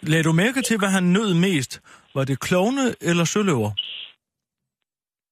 Lad 0.03 0.23
du 0.23 0.33
mærke 0.33 0.63
til, 0.63 0.79
hvad 0.79 0.89
han 0.89 1.03
nød 1.03 1.35
mest? 1.35 1.83
Var 2.15 2.25
det 2.25 2.41
klovne 2.41 2.85
eller 3.01 3.25
søløver? 3.25 3.71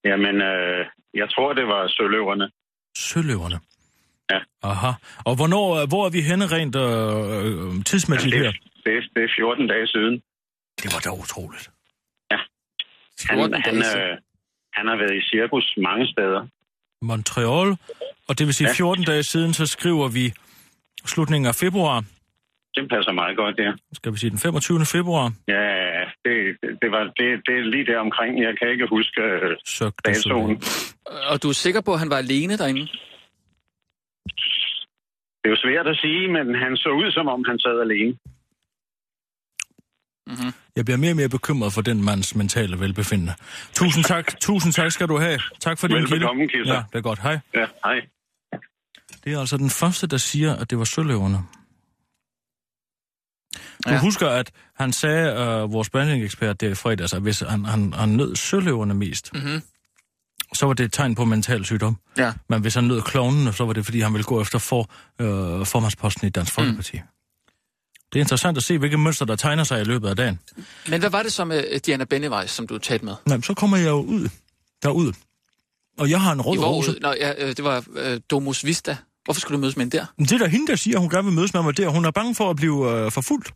Jamen, 0.05 0.37
øh, 0.43 0.87
jeg 1.15 1.31
tror, 1.31 1.53
det 1.53 1.67
var 1.67 1.89
Søløverne. 1.89 2.51
Søløverne. 3.09 3.59
Ja. 4.33 4.39
Aha. 4.63 4.93
Og 5.29 5.35
hvornår, 5.37 5.87
hvor 5.87 6.03
er 6.07 6.11
vi 6.11 6.21
henne 6.31 6.47
rent 6.57 6.77
øh, 6.77 6.83
øh, 6.87 7.85
tidsmæssigt 7.91 8.33
det, 8.35 8.41
her? 8.45 8.53
det, 8.87 8.95
det 9.15 9.23
er 9.29 9.31
14 9.39 9.67
dage 9.73 9.87
siden. 9.95 10.15
Det 10.83 10.89
var 10.95 11.01
dog 11.09 11.19
utroligt. 11.25 11.71
Han, 12.31 13.39
14 13.39 13.55
han, 13.55 13.83
siden. 13.85 14.03
øh, 14.03 14.17
han 14.73 14.85
har 14.91 14.97
været 15.03 15.15
i 15.21 15.23
cirkus 15.33 15.67
mange 15.89 16.07
steder. 16.13 16.41
Montreal, 17.03 17.69
og 18.29 18.39
det 18.39 18.47
vil 18.47 18.55
sige 18.55 18.69
Ja. 18.69 18.75
14 18.75 19.05
dage 19.05 19.23
siden, 19.23 19.55
så 19.55 19.67
skriver 19.67 20.09
vi 20.09 20.33
slutningen 21.07 21.47
af 21.49 21.55
februar. 21.55 22.05
Det 22.75 22.85
passer 22.95 23.13
meget 23.13 23.37
godt, 23.37 23.57
der. 23.57 23.73
Skal 23.93 24.13
vi 24.13 24.19
sige 24.19 24.31
den 24.31 24.39
25. 24.39 24.87
februar? 24.97 25.33
Ja, 25.49 25.67
det, 26.25 26.35
det, 26.83 26.91
var, 26.95 27.03
det, 27.19 27.27
det 27.47 27.55
er 27.61 27.65
lige 27.75 27.87
der 27.87 27.99
omkring. 27.99 28.43
Jeg 28.43 28.55
kan 28.59 28.69
ikke 28.75 28.87
huske 28.97 29.21
øh, 29.23 29.93
datoen. 30.05 30.63
Og 31.31 31.43
du 31.43 31.49
er 31.49 31.59
sikker 31.67 31.81
på, 31.81 31.93
at 31.93 31.99
han 31.99 32.11
var 32.11 32.17
alene 32.17 32.57
derinde? 32.59 32.85
Det 35.41 35.47
er 35.49 35.55
jo 35.57 35.61
svært 35.67 35.87
at 35.87 35.97
sige, 36.05 36.29
men 36.37 36.55
han 36.55 36.77
så 36.77 36.89
ud, 36.89 37.11
som 37.11 37.29
om 37.29 37.45
han 37.49 37.59
sad 37.59 37.81
alene. 37.81 38.15
Jeg 40.77 40.85
bliver 40.85 40.99
mere 40.99 41.11
og 41.11 41.17
mere 41.17 41.29
bekymret 41.29 41.73
for 41.73 41.81
den 41.81 42.05
mands 42.05 42.37
mentale 42.37 42.81
velbefindende. 42.81 43.35
Tusind 43.73 44.05
tak, 44.05 44.27
tusind 44.49 44.73
tak 44.73 44.91
skal 44.93 45.09
du 45.09 45.19
have. 45.19 45.39
Tak 45.61 45.79
for 45.79 45.87
din 45.87 45.97
kilde. 45.97 46.11
Velbekomme, 46.11 46.49
Kisser. 46.49 46.75
Ja, 46.75 46.83
det 46.93 46.99
er 46.99 47.03
godt. 47.03 47.19
Hej. 47.19 47.39
Ja, 47.55 47.67
hej. 47.85 48.01
Det 49.25 49.33
er 49.33 49.41
altså 49.41 49.57
den 49.57 49.71
første, 49.71 50.07
der 50.07 50.17
siger, 50.17 50.57
at 50.57 50.71
det 50.71 50.79
var 50.79 50.85
søløverne. 50.85 51.39
Du 53.87 53.91
Ja. 53.91 54.01
husker, 54.01 54.29
at 54.29 54.51
han 54.77 54.93
sagde, 54.93 55.33
uh, 55.65 55.73
vores 55.73 55.91
branding-ekspert 55.91 56.61
der 56.61 56.69
i 56.69 56.75
fredags, 56.75 57.13
at 57.13 57.23
hvis 57.23 57.41
han, 57.41 57.65
han, 57.65 57.93
han 57.93 58.09
nød 58.09 58.37
søløverne 58.37 58.95
mest, 58.95 59.31
Mhm. 59.35 59.63
så 60.55 60.67
var 60.67 60.73
det 60.73 60.85
et 60.85 60.93
tegn 60.93 61.15
på 61.15 61.25
mental 61.25 61.65
sygdom. 61.65 61.97
Ja. 62.19 62.33
Men 62.49 62.61
hvis 62.61 62.75
han 62.75 62.85
nød 62.85 63.03
klovnene, 63.03 63.53
så 63.53 63.65
var 63.65 63.73
det, 63.73 63.85
fordi 63.85 64.01
han 64.01 64.13
ville 64.13 64.25
gå 64.25 64.41
efter 64.41 64.59
for, 64.59 64.91
øh, 65.21 65.67
formandsposten 65.67 66.27
i 66.27 66.31
Dansk 66.31 66.53
Folkeparti. 66.53 66.97
Mm. 66.97 67.03
Det 68.13 68.19
er 68.19 68.21
interessant 68.21 68.57
at 68.57 68.63
se, 68.65 68.79
hvilke 68.79 68.99
mønster, 68.99 69.25
der 69.25 69.37
tegner 69.37 69.65
sig 69.65 69.81
i 69.81 69.85
løbet 69.85 70.09
af 70.09 70.17
dagen. 70.17 70.39
Men 70.89 71.01
hvad 71.01 71.11
var 71.11 71.23
det 71.23 71.33
så 71.33 71.45
med 71.45 71.81
Diana 71.81 72.05
Bennevejs, 72.05 72.51
som 72.51 72.67
du 72.67 72.79
talte 72.79 73.05
med? 73.05 73.15
Nej, 73.27 73.37
men 73.37 73.43
så 73.43 73.55
kommer 73.55 73.77
jeg 73.77 73.89
jo 73.89 74.01
ud 74.03 74.29
derud. 74.83 75.13
Og 75.99 76.11
jeg 76.11 76.21
har 76.21 76.33
en 76.33 76.41
rød 76.41 76.57
I 76.57 76.59
rose. 76.61 76.91
ude? 76.91 77.01
Nå, 77.01 77.13
ja, 77.21 77.33
øh, 77.39 77.49
det 77.57 77.65
var 77.65 77.85
øh, 77.97 78.21
Domus 78.31 78.65
Vista. 78.65 78.97
Hvorfor 79.25 79.41
skulle 79.41 79.57
du 79.57 79.61
mødes 79.61 79.77
med 79.77 79.85
hende 79.85 79.97
der? 79.97 80.07
Det 80.19 80.33
er 80.33 80.39
da 80.39 80.47
hende, 80.47 80.67
der 80.67 80.77
siger, 80.77 80.97
at 80.97 81.01
hun 81.01 81.11
gerne 81.11 81.25
vil 81.25 81.35
mødes 81.35 81.55
med 81.55 81.63
mig 81.63 81.77
der. 81.77 81.89
Hun 81.89 82.05
er 82.05 82.11
bange 82.11 82.35
for 82.35 82.51
at 82.51 82.57
blive 82.57 82.91
øh, 83.05 83.13
forfulgt. 83.13 83.53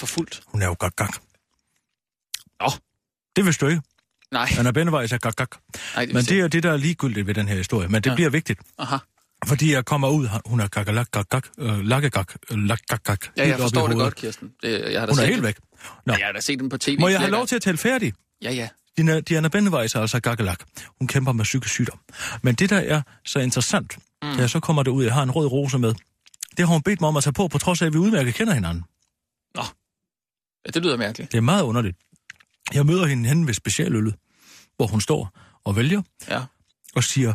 For 0.00 0.06
fuldt? 0.06 0.40
Hun 0.46 0.62
er 0.62 0.66
jo 0.66 0.76
gak-gak. 0.80 1.16
Nå. 2.60 2.70
Det 3.36 3.44
vidste 3.44 3.64
du 3.66 3.70
ikke. 3.70 3.82
Nej, 4.32 4.48
Anna 4.58 4.70
Bennevejs 4.70 5.12
er 5.12 5.18
gak-gak. 5.18 5.48
nej 5.94 6.04
det 6.04 6.14
Men 6.14 6.24
det 6.24 6.40
er 6.40 6.48
det, 6.48 6.62
der 6.62 6.72
er 6.72 6.76
ligegyldigt 6.76 7.26
ved 7.26 7.34
den 7.34 7.48
her 7.48 7.56
historie. 7.56 7.88
Men 7.88 8.02
det 8.02 8.10
Ja. 8.10 8.14
bliver 8.14 8.30
vigtigt. 8.30 8.60
Aha. 8.78 8.96
Fordi 9.46 9.72
jeg 9.72 9.84
kommer 9.84 10.08
ud, 10.08 10.28
hun 10.46 10.60
er 10.60 10.68
gak 10.68 10.86
gak 11.12 11.28
gak 11.30 11.46
øh, 11.58 11.78
lakkegak, 11.80 12.32
lakkegak. 12.50 13.26
Ja, 13.36 13.48
jeg 13.48 13.58
forstår 13.58 13.86
det 13.88 13.96
godt, 13.96 14.14
Kirsten. 14.14 14.52
Det, 14.62 14.92
jeg 14.92 15.00
har 15.00 15.06
da 15.06 15.12
Hun 15.12 15.18
er 15.20 15.24
helt 15.24 15.36
den. 15.36 15.44
væk. 15.44 15.56
Nå. 16.06 16.12
Ja, 16.12 16.18
jeg 16.18 16.26
har 16.26 16.32
da 16.32 16.40
set 16.40 16.58
den 16.58 16.68
på 16.68 16.78
tv. 16.78 16.96
Må 17.00 17.08
jeg 17.08 17.18
have 17.20 17.30
lov 17.30 17.46
til 17.46 17.56
at 17.56 17.62
tale 17.62 17.76
færdig? 17.78 18.12
Ja, 18.42 18.52
ja. 18.52 18.68
Diana, 18.96 19.20
Diana 19.20 19.48
Bennevejs 19.48 19.94
er 19.94 20.00
altså 20.00 20.20
gakkelak. 20.20 20.60
Hun 20.98 21.08
kæmper 21.08 21.32
med 21.32 21.44
psykisk 21.44 21.74
sygdom. 21.74 21.98
Men 22.42 22.54
det, 22.54 22.70
der 22.70 22.78
er 22.78 23.02
så 23.24 23.38
interessant, 23.38 23.98
mm. 24.22 24.38
jeg 24.38 24.50
så 24.50 24.60
kommer 24.60 24.82
derud, 24.82 25.04
jeg 25.04 25.14
har 25.14 25.22
en 25.22 25.30
rød 25.30 25.46
rose 25.46 25.78
med, 25.78 25.94
det 26.56 26.58
har 26.58 26.66
hun 26.66 26.82
bedt 26.82 27.00
mig 27.00 27.08
om 27.08 27.16
at 27.16 27.22
tage 27.22 27.32
på, 27.32 27.48
på 27.48 27.58
trods 27.58 27.82
af, 27.82 27.86
at 27.86 27.92
vi 27.92 27.98
udmærket 27.98 28.34
kender 28.34 28.54
hinanden. 28.54 28.84
ja. 29.56 29.62
Det 30.74 30.82
lyder 30.82 30.96
mærkeligt. 30.96 31.32
Det 31.32 31.38
er 31.38 31.42
meget 31.42 31.62
underligt. 31.62 31.96
Jeg 32.74 32.86
møder 32.86 33.06
hende 33.06 33.28
henne 33.28 33.46
ved 33.46 33.54
specialøllet, 33.54 34.14
hvor 34.76 34.86
hun 34.86 35.00
står 35.00 35.38
og 35.64 35.76
vælger 35.76 36.02
Ja. 36.28 36.44
og 36.96 37.04
siger, 37.04 37.34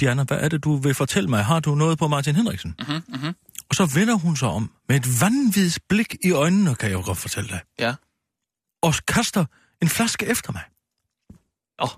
Diana, 0.00 0.24
hvad 0.24 0.36
er 0.40 0.48
det, 0.48 0.64
du 0.64 0.76
vil 0.76 0.94
fortælle 0.94 1.28
mig? 1.30 1.44
Har 1.44 1.60
du 1.60 1.74
noget 1.74 1.98
på 1.98 2.08
Martin 2.08 2.36
Henriksen? 2.36 2.74
Mhm, 2.78 3.02
mhm. 3.08 3.34
Og 3.68 3.74
så 3.74 3.90
vender 3.94 4.14
hun 4.14 4.36
sig 4.36 4.48
om 4.48 4.70
med 4.88 4.96
et 4.96 5.20
vanvittigt 5.20 5.78
blik 5.88 6.16
i 6.24 6.30
øjnene, 6.30 6.74
kan 6.74 6.90
jeg 6.90 6.96
jo 6.98 7.02
godt 7.04 7.18
fortælle 7.18 7.48
dig, 7.50 7.60
Ja. 7.78 7.94
og 8.82 8.94
kaster 9.08 9.44
en 9.82 9.88
flaske 9.88 10.26
efter 10.26 10.52
mig. 10.52 10.62
Åh. 11.82 11.88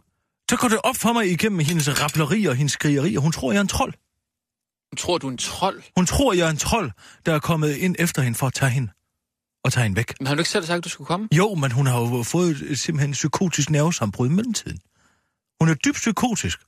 Så 0.53 0.57
går 0.61 0.69
det 0.69 0.81
op 0.85 0.97
for 0.97 1.13
mig 1.13 1.31
igennem 1.33 1.59
hendes 1.61 2.01
rappleri 2.03 2.45
og 2.47 2.57
hendes 2.57 2.73
skrigeri, 2.73 3.17
og 3.17 3.23
hun 3.23 3.33
tror, 3.33 3.53
jeg 3.53 3.59
er 3.59 3.63
en 3.63 3.69
trold. 3.69 3.93
Du 4.93 4.97
tror, 4.97 5.19
du 5.19 5.27
er 5.27 5.31
en 5.31 5.39
trold? 5.39 5.83
Hun 5.97 6.07
tror, 6.07 6.33
jeg 6.33 6.47
er 6.47 6.51
en 6.51 6.57
trold, 6.57 6.91
der 7.27 7.35
er 7.35 7.39
kommet 7.39 7.77
ind 7.77 7.97
efter 7.99 8.23
hende 8.23 8.39
for 8.39 8.47
at 8.47 8.53
tage 8.55 8.71
hende 8.71 8.93
og 9.65 9.73
tage 9.73 9.83
hende 9.83 9.97
væk. 9.97 10.21
Men 10.21 10.27
har 10.27 10.35
du 10.35 10.41
ikke 10.41 10.51
selv 10.51 10.65
sagt, 10.65 10.79
at 10.79 10.85
du 10.85 10.89
skulle 10.89 11.07
komme? 11.07 11.29
Jo, 11.33 11.55
men 11.55 11.73
hun 11.73 11.87
har 11.87 12.01
jo 12.01 12.23
fået 12.23 12.51
et- 12.63 12.79
simpelthen 12.79 13.13
psykotisk 13.13 13.71
nervesambrud 13.71 14.27
i 14.27 14.31
mellemtiden. 14.31 14.79
Hun 15.61 15.69
er 15.69 15.75
dybt 15.75 15.95
psykotisk. 15.97 16.59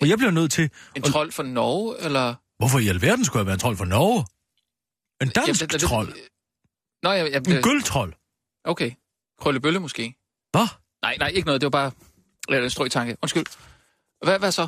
Og 0.00 0.08
jeg 0.08 0.18
bliver 0.18 0.30
nødt 0.30 0.52
til... 0.52 0.70
En 0.96 1.04
Og- 1.04 1.10
trold 1.12 1.32
fra 1.32 1.42
Norge, 1.42 1.96
eller... 2.04 2.34
Hvorfor 2.58 2.78
i 2.78 2.88
alverden 2.88 3.24
skulle 3.24 3.40
jeg 3.40 3.46
være 3.46 3.54
en 3.54 3.60
trold 3.60 3.76
for 3.76 3.84
Norge? 3.84 4.20
En 5.22 5.28
dansk 5.28 5.48
Jamen, 5.48 5.54
det- 5.70 5.72
det- 5.72 5.80
trold. 5.88 6.14
Nå, 7.02 7.10
jeg... 7.12 7.32
jeg 7.32 7.56
En 7.56 7.62
gøldtrold. 7.62 8.12
Okay. 8.64 8.90
Krøllebølle 9.40 9.80
måske? 9.80 10.02
Hvad? 10.50 10.66
Nej, 11.02 11.16
nej, 11.18 11.28
ikke 11.28 11.46
noget. 11.46 11.60
Det 11.60 11.66
var 11.66 11.70
bare... 11.70 11.90
Eller 12.48 12.64
en 12.64 12.70
strøg 12.70 12.90
tanke. 12.90 13.16
Undskyld. 13.22 13.44
Hvad, 14.24 14.38
hvad 14.38 14.52
så? 14.52 14.66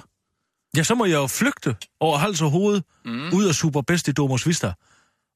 Ja, 0.76 0.82
så 0.82 0.94
må 0.94 1.04
jeg 1.04 1.14
jo 1.14 1.26
flygte 1.26 1.76
over 2.00 2.18
hals 2.18 2.42
og 2.42 2.50
hoved, 2.50 2.82
mm. 3.04 3.32
ud 3.32 3.44
af 3.48 3.54
Superbest 3.54 4.08
i 4.08 4.12
Domus 4.12 4.46
Vista, 4.46 4.72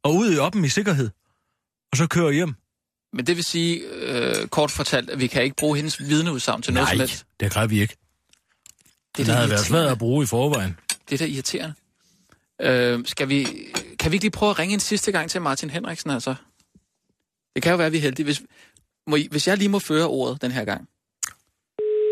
og 0.03 0.15
ud 0.15 0.35
i 0.35 0.39
oppen 0.39 0.65
i 0.65 0.69
sikkerhed, 0.69 1.11
og 1.93 1.97
så 1.97 2.07
køre 2.07 2.33
hjem. 2.33 2.55
Men 3.13 3.27
det 3.27 3.37
vil 3.37 3.45
sige, 3.45 3.81
øh, 3.81 4.49
kort 4.49 4.71
fortalt, 4.71 5.11
at 5.11 5.21
vi 5.21 5.27
kan 5.27 5.43
ikke 5.43 5.57
bruge 5.57 5.77
hendes 5.77 6.01
vidneudsagn 6.01 6.63
til 6.63 6.73
noget 6.75 6.89
som 6.89 6.97
Nej, 6.97 7.07
helst. 7.07 7.27
det 7.41 7.53
kan 7.53 7.71
vi 7.71 7.81
ikke. 7.81 7.97
Det 9.17 9.27
Det 9.27 9.35
havde 9.35 9.51
været 9.51 9.61
svært 9.67 9.87
at 9.91 9.99
bruge 9.99 10.23
i 10.23 10.27
forvejen. 10.27 10.79
Det 11.09 11.15
er 11.15 11.27
da 11.27 11.33
irriterende. 11.33 11.75
Øh, 12.61 13.07
skal 13.07 13.29
vi, 13.29 13.47
kan 13.99 14.11
vi 14.11 14.15
ikke 14.15 14.25
lige 14.25 14.31
prøve 14.31 14.51
at 14.51 14.59
ringe 14.59 14.75
en 14.75 14.81
sidste 14.81 15.13
gang 15.13 15.31
til 15.31 15.43
Martin 15.43 15.71
Henriksen, 15.71 16.11
altså? 16.11 16.35
Det 17.55 17.63
kan 17.63 17.71
jo 17.71 17.77
være, 17.77 17.87
at 17.87 17.93
vi 17.93 17.97
er 17.99 18.03
heldige. 18.03 18.25
Hvis, 18.25 18.43
må 19.07 19.17
I, 19.17 19.29
hvis 19.31 19.49
jeg 19.49 19.57
lige 19.59 19.69
må 19.69 19.79
føre 19.79 20.07
ordet 20.07 20.43
den 20.43 20.51
her 20.53 20.65
gang. 20.65 20.89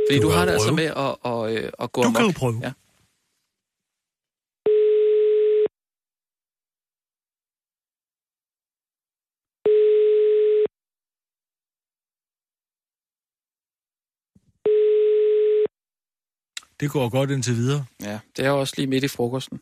Fordi 0.09 0.19
Du 0.21 0.27
du, 0.27 0.33
har 0.37 0.45
det 0.45 0.53
altså 0.53 0.73
med 0.81 0.85
at, 0.85 1.13
at, 1.33 1.39
at, 1.65 1.71
at 1.85 1.93
gå 1.93 2.03
Du 2.03 2.07
amok. 2.09 2.17
kan 2.19 2.27
jo 2.27 2.33
prøve. 2.39 2.57
Ja. 2.63 2.73
Det 16.81 16.91
går 16.91 17.09
godt 17.09 17.31
indtil 17.31 17.55
videre. 17.55 17.85
ja, 18.03 18.19
det 18.37 18.47
er 18.47 18.51
også 18.51 18.75
lige 18.77 18.87
midt 18.87 19.05
i 19.05 19.09
frokosten. 19.09 19.59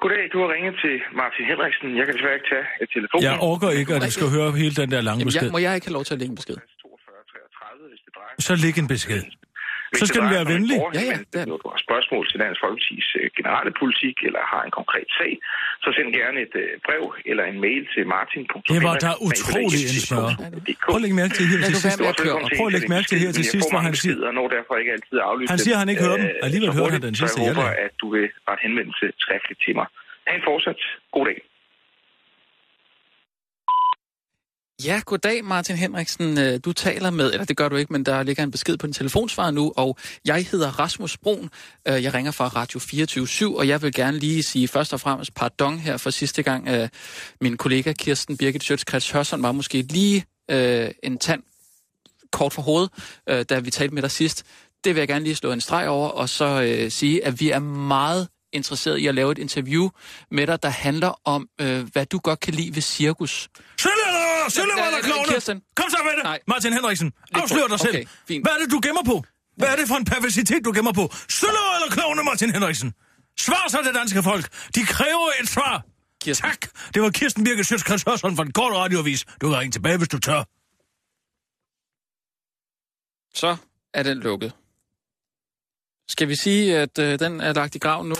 Goddag, 0.00 0.24
du 0.32 0.38
har 0.44 0.48
ringet 0.54 0.74
til 0.84 0.94
Martin 1.20 1.44
Henriksen. 1.50 1.86
Jeg 1.98 2.04
kan 2.06 2.14
desværre 2.16 2.34
ikke 2.38 2.48
tage 2.54 2.66
et 2.82 2.88
telefon. 2.96 3.22
Jeg 3.28 3.38
orker 3.50 3.70
ikke, 3.80 3.94
at 3.94 4.02
du 4.02 4.10
skal 4.18 4.28
høre 4.36 4.50
hele 4.62 4.74
den 4.82 4.90
der 4.90 5.00
lange 5.00 5.18
Jamen, 5.20 5.26
besked. 5.30 5.42
jeg, 5.48 5.52
må 5.52 5.58
jeg 5.66 5.74
ikke 5.74 5.86
have 5.88 5.92
lov 5.98 6.04
til 6.04 6.14
at 6.14 6.18
lægge 6.20 6.30
en 6.34 6.36
besked? 6.40 6.56
42 8.04 8.04
33, 8.04 8.04
hvis 8.04 8.06
det 8.06 8.12
drejer 8.16 8.34
Så 8.46 8.52
læg 8.64 8.74
en 8.82 8.88
besked. 8.94 9.22
Hvis 9.90 10.00
Så 10.00 10.06
skal 10.10 10.20
den 10.24 10.30
være 10.36 10.44
en 10.48 10.52
venlig. 10.56 10.78
Ja, 10.98 11.02
ja, 11.10 11.44
Når 11.50 11.58
du 11.62 11.66
har 11.72 11.80
spørgsmål 11.86 12.22
til 12.30 12.36
Dansk 12.42 12.58
Folkeparti's 12.64 13.10
øh, 13.20 13.26
generelle 13.38 13.72
politik, 13.82 14.16
eller 14.28 14.42
har 14.52 14.62
en 14.68 14.74
konkret 14.80 15.08
sag, 15.18 15.32
så 15.84 15.88
send 15.96 16.08
gerne 16.20 16.38
et 16.46 16.54
øh, 16.62 16.68
brev 16.86 17.02
eller 17.30 17.44
en 17.52 17.58
mail 17.66 17.82
til 17.94 18.02
martin. 18.16 18.42
Det 18.74 18.80
var 18.88 18.96
da 19.04 19.10
utrolig 19.28 19.80
indsmør. 19.92 20.28
Prøv 20.86 20.96
at 20.98 21.02
lægge 21.04 21.16
mærke 21.22 21.34
til 21.38 21.46
her 21.52 21.58
til 21.70 21.76
sidst. 21.84 21.98
Prøv 22.58 22.66
at 22.70 22.74
lægge 22.76 22.88
mærke 22.96 23.06
til 23.10 23.18
her 23.24 23.30
til 23.38 23.44
sidst, 23.54 23.66
hvor 23.72 23.82
han 23.88 23.94
siger... 24.02 24.14
Og 24.28 24.34
når 24.38 24.46
derfor 24.56 24.72
ikke 24.82 24.92
altid 24.96 25.16
aflyst 25.28 25.50
Han 25.54 25.58
siger, 25.64 25.76
han 25.82 25.88
ikke 25.92 26.02
hører 26.06 26.18
dem. 26.22 26.28
øh, 26.30 26.46
Alligevel 26.46 26.68
så 26.72 26.76
hørte 26.78 26.94
han 26.96 27.02
den 27.08 27.14
så 27.14 27.18
sidste, 27.20 27.40
jeg 27.40 27.48
jeg 27.48 27.54
håber, 27.54 27.68
at 27.86 27.92
du 28.02 28.06
vil 28.14 28.26
rette 28.48 28.62
henvendelse 28.66 29.06
skriftligt 29.24 29.60
til 29.64 29.74
mig. 29.78 29.86
Ha' 30.26 30.34
en 30.38 30.44
fortsat 30.50 30.80
god 31.16 31.24
dag. 31.30 31.38
Ja, 34.82 35.00
goddag 35.06 35.44
Martin 35.44 35.76
Henriksen. 35.76 36.38
Øh, 36.38 36.60
du 36.64 36.72
taler 36.72 37.10
med, 37.10 37.32
eller 37.32 37.44
det 37.44 37.56
gør 37.56 37.68
du 37.68 37.76
ikke, 37.76 37.92
men 37.92 38.04
der 38.04 38.22
ligger 38.22 38.42
en 38.42 38.50
besked 38.50 38.76
på 38.76 38.86
din 38.86 38.92
telefonsvar 38.92 39.50
nu, 39.50 39.72
og 39.76 39.98
jeg 40.24 40.46
hedder 40.50 40.68
Rasmus 40.68 41.16
Brun. 41.16 41.50
Øh, 41.88 42.02
jeg 42.02 42.14
ringer 42.14 42.32
fra 42.32 42.48
Radio 42.48 42.80
24 42.80 43.58
og 43.58 43.68
jeg 43.68 43.82
vil 43.82 43.92
gerne 43.92 44.18
lige 44.18 44.42
sige 44.42 44.68
først 44.68 44.92
og 44.92 45.00
fremmest 45.00 45.34
pardon 45.34 45.78
her 45.78 45.96
for 45.96 46.10
sidste 46.10 46.42
gang. 46.42 46.68
Øh, 46.68 46.88
min 47.40 47.56
kollega 47.56 47.92
Kirsten 47.92 48.36
Birgit 48.36 48.62
Sjøtskrets 48.64 49.10
Hørsson 49.10 49.42
var 49.42 49.52
måske 49.52 49.82
lige 49.82 50.24
en 51.02 51.18
tand 51.18 51.42
kort 52.32 52.52
for 52.52 52.62
hovedet, 52.62 52.90
da 53.48 53.58
vi 53.58 53.70
talte 53.70 53.94
med 53.94 54.02
dig 54.02 54.10
sidst. 54.10 54.44
Det 54.84 54.94
vil 54.94 55.00
jeg 55.00 55.08
gerne 55.08 55.24
lige 55.24 55.34
slå 55.34 55.52
en 55.52 55.60
streg 55.60 55.88
over, 55.88 56.08
og 56.08 56.28
så 56.28 56.86
sige, 56.88 57.24
at 57.24 57.40
vi 57.40 57.50
er 57.50 57.58
meget 57.58 58.28
interesseret 58.52 58.98
i 58.98 59.06
at 59.06 59.14
lave 59.14 59.32
et 59.32 59.38
interview 59.38 59.88
med 60.30 60.46
dig, 60.46 60.62
der 60.62 60.68
handler 60.68 61.20
om, 61.24 61.48
hvad 61.92 62.06
du 62.06 62.18
godt 62.18 62.40
kan 62.40 62.54
lide 62.54 62.74
ved 62.74 62.82
cirkus. 62.82 63.48
Triller! 63.78 64.13
Ja, 64.56 64.62
eller 64.62 64.98
ja, 64.98 65.02
klovne? 65.02 65.60
Kom 65.78 65.90
så 65.90 65.98
med 66.06 66.32
det. 66.32 66.42
Martin 66.48 66.72
Henriksen. 66.72 67.12
Afslør 67.34 67.66
dig 67.66 67.80
selv. 67.80 68.06
Hvad 68.44 68.52
er 68.56 68.58
det, 68.62 68.70
du 68.70 68.80
gemmer 68.86 69.04
på? 69.12 69.24
Hvad 69.56 69.68
er 69.68 69.76
det 69.76 69.88
for 69.88 69.94
en 69.94 70.04
perversitet, 70.04 70.64
du 70.64 70.72
gemmer 70.72 70.92
på? 70.92 71.04
Sølv 71.28 71.50
eller 71.76 71.90
klovne, 71.90 72.22
Martin 72.22 72.50
Henriksen? 72.50 72.94
Svar 73.38 73.64
så 73.68 73.78
det 73.86 73.94
danske 73.94 74.22
folk. 74.22 74.44
De 74.74 74.86
kræver 74.86 75.30
et 75.40 75.48
svar. 75.48 75.82
Kirsten. 76.22 76.50
Tak. 76.50 76.60
Det 76.94 77.02
var 77.02 77.10
Kirsten 77.10 77.44
Birgit 77.44 77.66
Sjøtskrets 77.66 78.04
Hørsson 78.06 78.36
fra 78.36 78.44
den 78.44 78.52
korte 78.52 78.76
radioavis. 78.76 79.24
Du 79.40 79.48
kan 79.48 79.58
ringe 79.58 79.72
tilbage, 79.72 79.96
hvis 79.98 80.08
du 80.08 80.18
tør. 80.18 80.42
Så 83.34 83.56
er 83.94 84.02
den 84.02 84.18
lukket. 84.18 84.52
Skal 86.08 86.28
vi 86.28 86.36
sige, 86.36 86.78
at 86.78 86.98
øh, 86.98 87.18
den 87.18 87.40
er 87.40 87.52
lagt 87.52 87.74
i 87.74 87.78
graven 87.78 88.08
nu? 88.08 88.14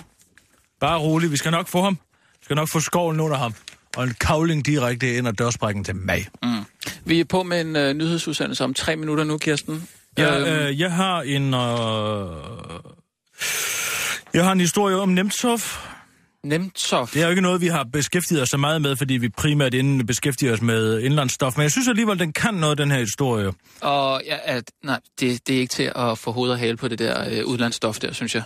Bare 0.80 0.98
rolig, 0.98 1.30
vi 1.30 1.36
skal 1.36 1.50
nok 1.50 1.68
få 1.68 1.82
ham. 1.82 1.98
Vi 2.38 2.44
skal 2.44 2.56
nok 2.56 2.68
få 2.68 2.80
skovlen 2.80 3.20
under 3.20 3.36
ham. 3.36 3.54
Og 3.96 4.04
en 4.04 4.14
kavling 4.20 4.66
direkte 4.66 5.16
ind 5.16 5.28
ad 5.28 5.32
dørsprækken 5.32 5.84
til 5.84 5.96
mig. 5.96 6.28
Vi 7.04 7.20
er 7.20 7.24
på 7.24 7.42
med 7.42 7.60
en 7.60 7.76
øh, 7.76 7.94
nyhedsudsendelse 7.94 8.64
om 8.64 8.74
tre 8.74 8.96
minutter 8.96 9.24
nu, 9.24 9.38
Kirsten. 9.38 9.88
Jeg, 10.16 10.40
Øhm, 10.40 10.48
øh, 10.48 10.80
jeg 10.80 10.92
har 10.92 11.22
en... 11.22 11.54
Øh... 11.54 12.94
Jeg 14.34 14.44
har 14.44 14.52
en 14.52 14.60
historie 14.60 14.96
om 14.96 15.08
Nemtsov. 15.08 15.58
Nemtsov. 16.44 17.08
Det 17.14 17.20
er 17.20 17.24
jo 17.24 17.30
ikke 17.30 17.42
noget, 17.42 17.60
vi 17.60 17.66
har 17.66 17.84
beskæftiget 17.92 18.42
os 18.42 18.48
så 18.48 18.56
meget 18.56 18.82
med, 18.82 18.96
fordi 18.96 19.14
vi 19.14 19.28
primært 19.28 19.74
inden 19.74 20.06
beskæftiger 20.06 20.52
os 20.52 20.60
med 20.60 21.00
indlandsstof. 21.00 21.56
Men 21.56 21.62
jeg 21.62 21.70
synes 21.70 21.88
alligevel, 21.88 22.18
den 22.18 22.32
kan 22.32 22.54
noget, 22.54 22.78
den 22.78 22.90
her 22.90 22.98
historie. 22.98 23.52
Og 23.80 24.22
ja, 24.26 24.38
at, 24.44 24.70
nej, 24.82 25.00
det, 25.20 25.48
det 25.48 25.56
er 25.56 25.60
ikke 25.60 25.72
til 25.72 25.92
at 25.96 26.18
få 26.18 26.32
hoved 26.32 26.50
og 26.50 26.58
hale 26.58 26.76
på 26.76 26.88
det 26.88 26.98
der 26.98 27.30
øh, 27.30 27.46
udlandsstof 27.46 27.98
der, 27.98 28.12
synes 28.12 28.34
jeg. 28.34 28.42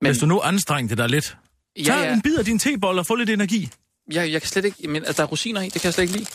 Men... 0.00 0.10
Hvis 0.10 0.18
du 0.18 0.26
nu 0.26 0.40
anstrengte 0.40 0.96
dig 0.96 1.08
lidt, 1.08 1.36
ja, 1.76 1.82
tag 1.84 2.04
ja, 2.04 2.12
en 2.12 2.22
bid 2.22 2.38
af 2.38 2.44
din 2.44 2.58
tebold 2.58 2.98
og 2.98 3.06
få 3.06 3.14
lidt 3.14 3.30
energi. 3.30 3.70
jeg, 4.12 4.32
jeg 4.32 4.40
kan 4.42 4.48
slet 4.48 4.64
ikke... 4.64 4.88
Men, 4.88 5.04
at 5.04 5.16
der 5.16 5.22
er 5.22 5.26
rosiner 5.26 5.60
i, 5.60 5.64
det 5.64 5.72
kan 5.72 5.84
jeg 5.84 5.94
slet 5.94 6.04
ikke 6.04 6.16
lide. 6.16 6.26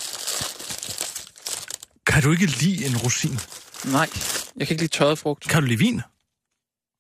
Kan 2.06 2.24
du 2.24 2.32
ikke 2.32 2.46
lide 2.46 2.86
en 2.86 2.98
rosin? 2.98 3.40
Nej, 3.92 4.10
jeg 4.56 4.68
kan 4.68 4.74
ikke 4.74 4.84
lide 4.84 4.94
tørret 4.98 5.20
frugt. 5.20 5.44
Kan 5.44 5.62
du 5.62 5.68
lide 5.68 5.80
vin? 5.80 6.02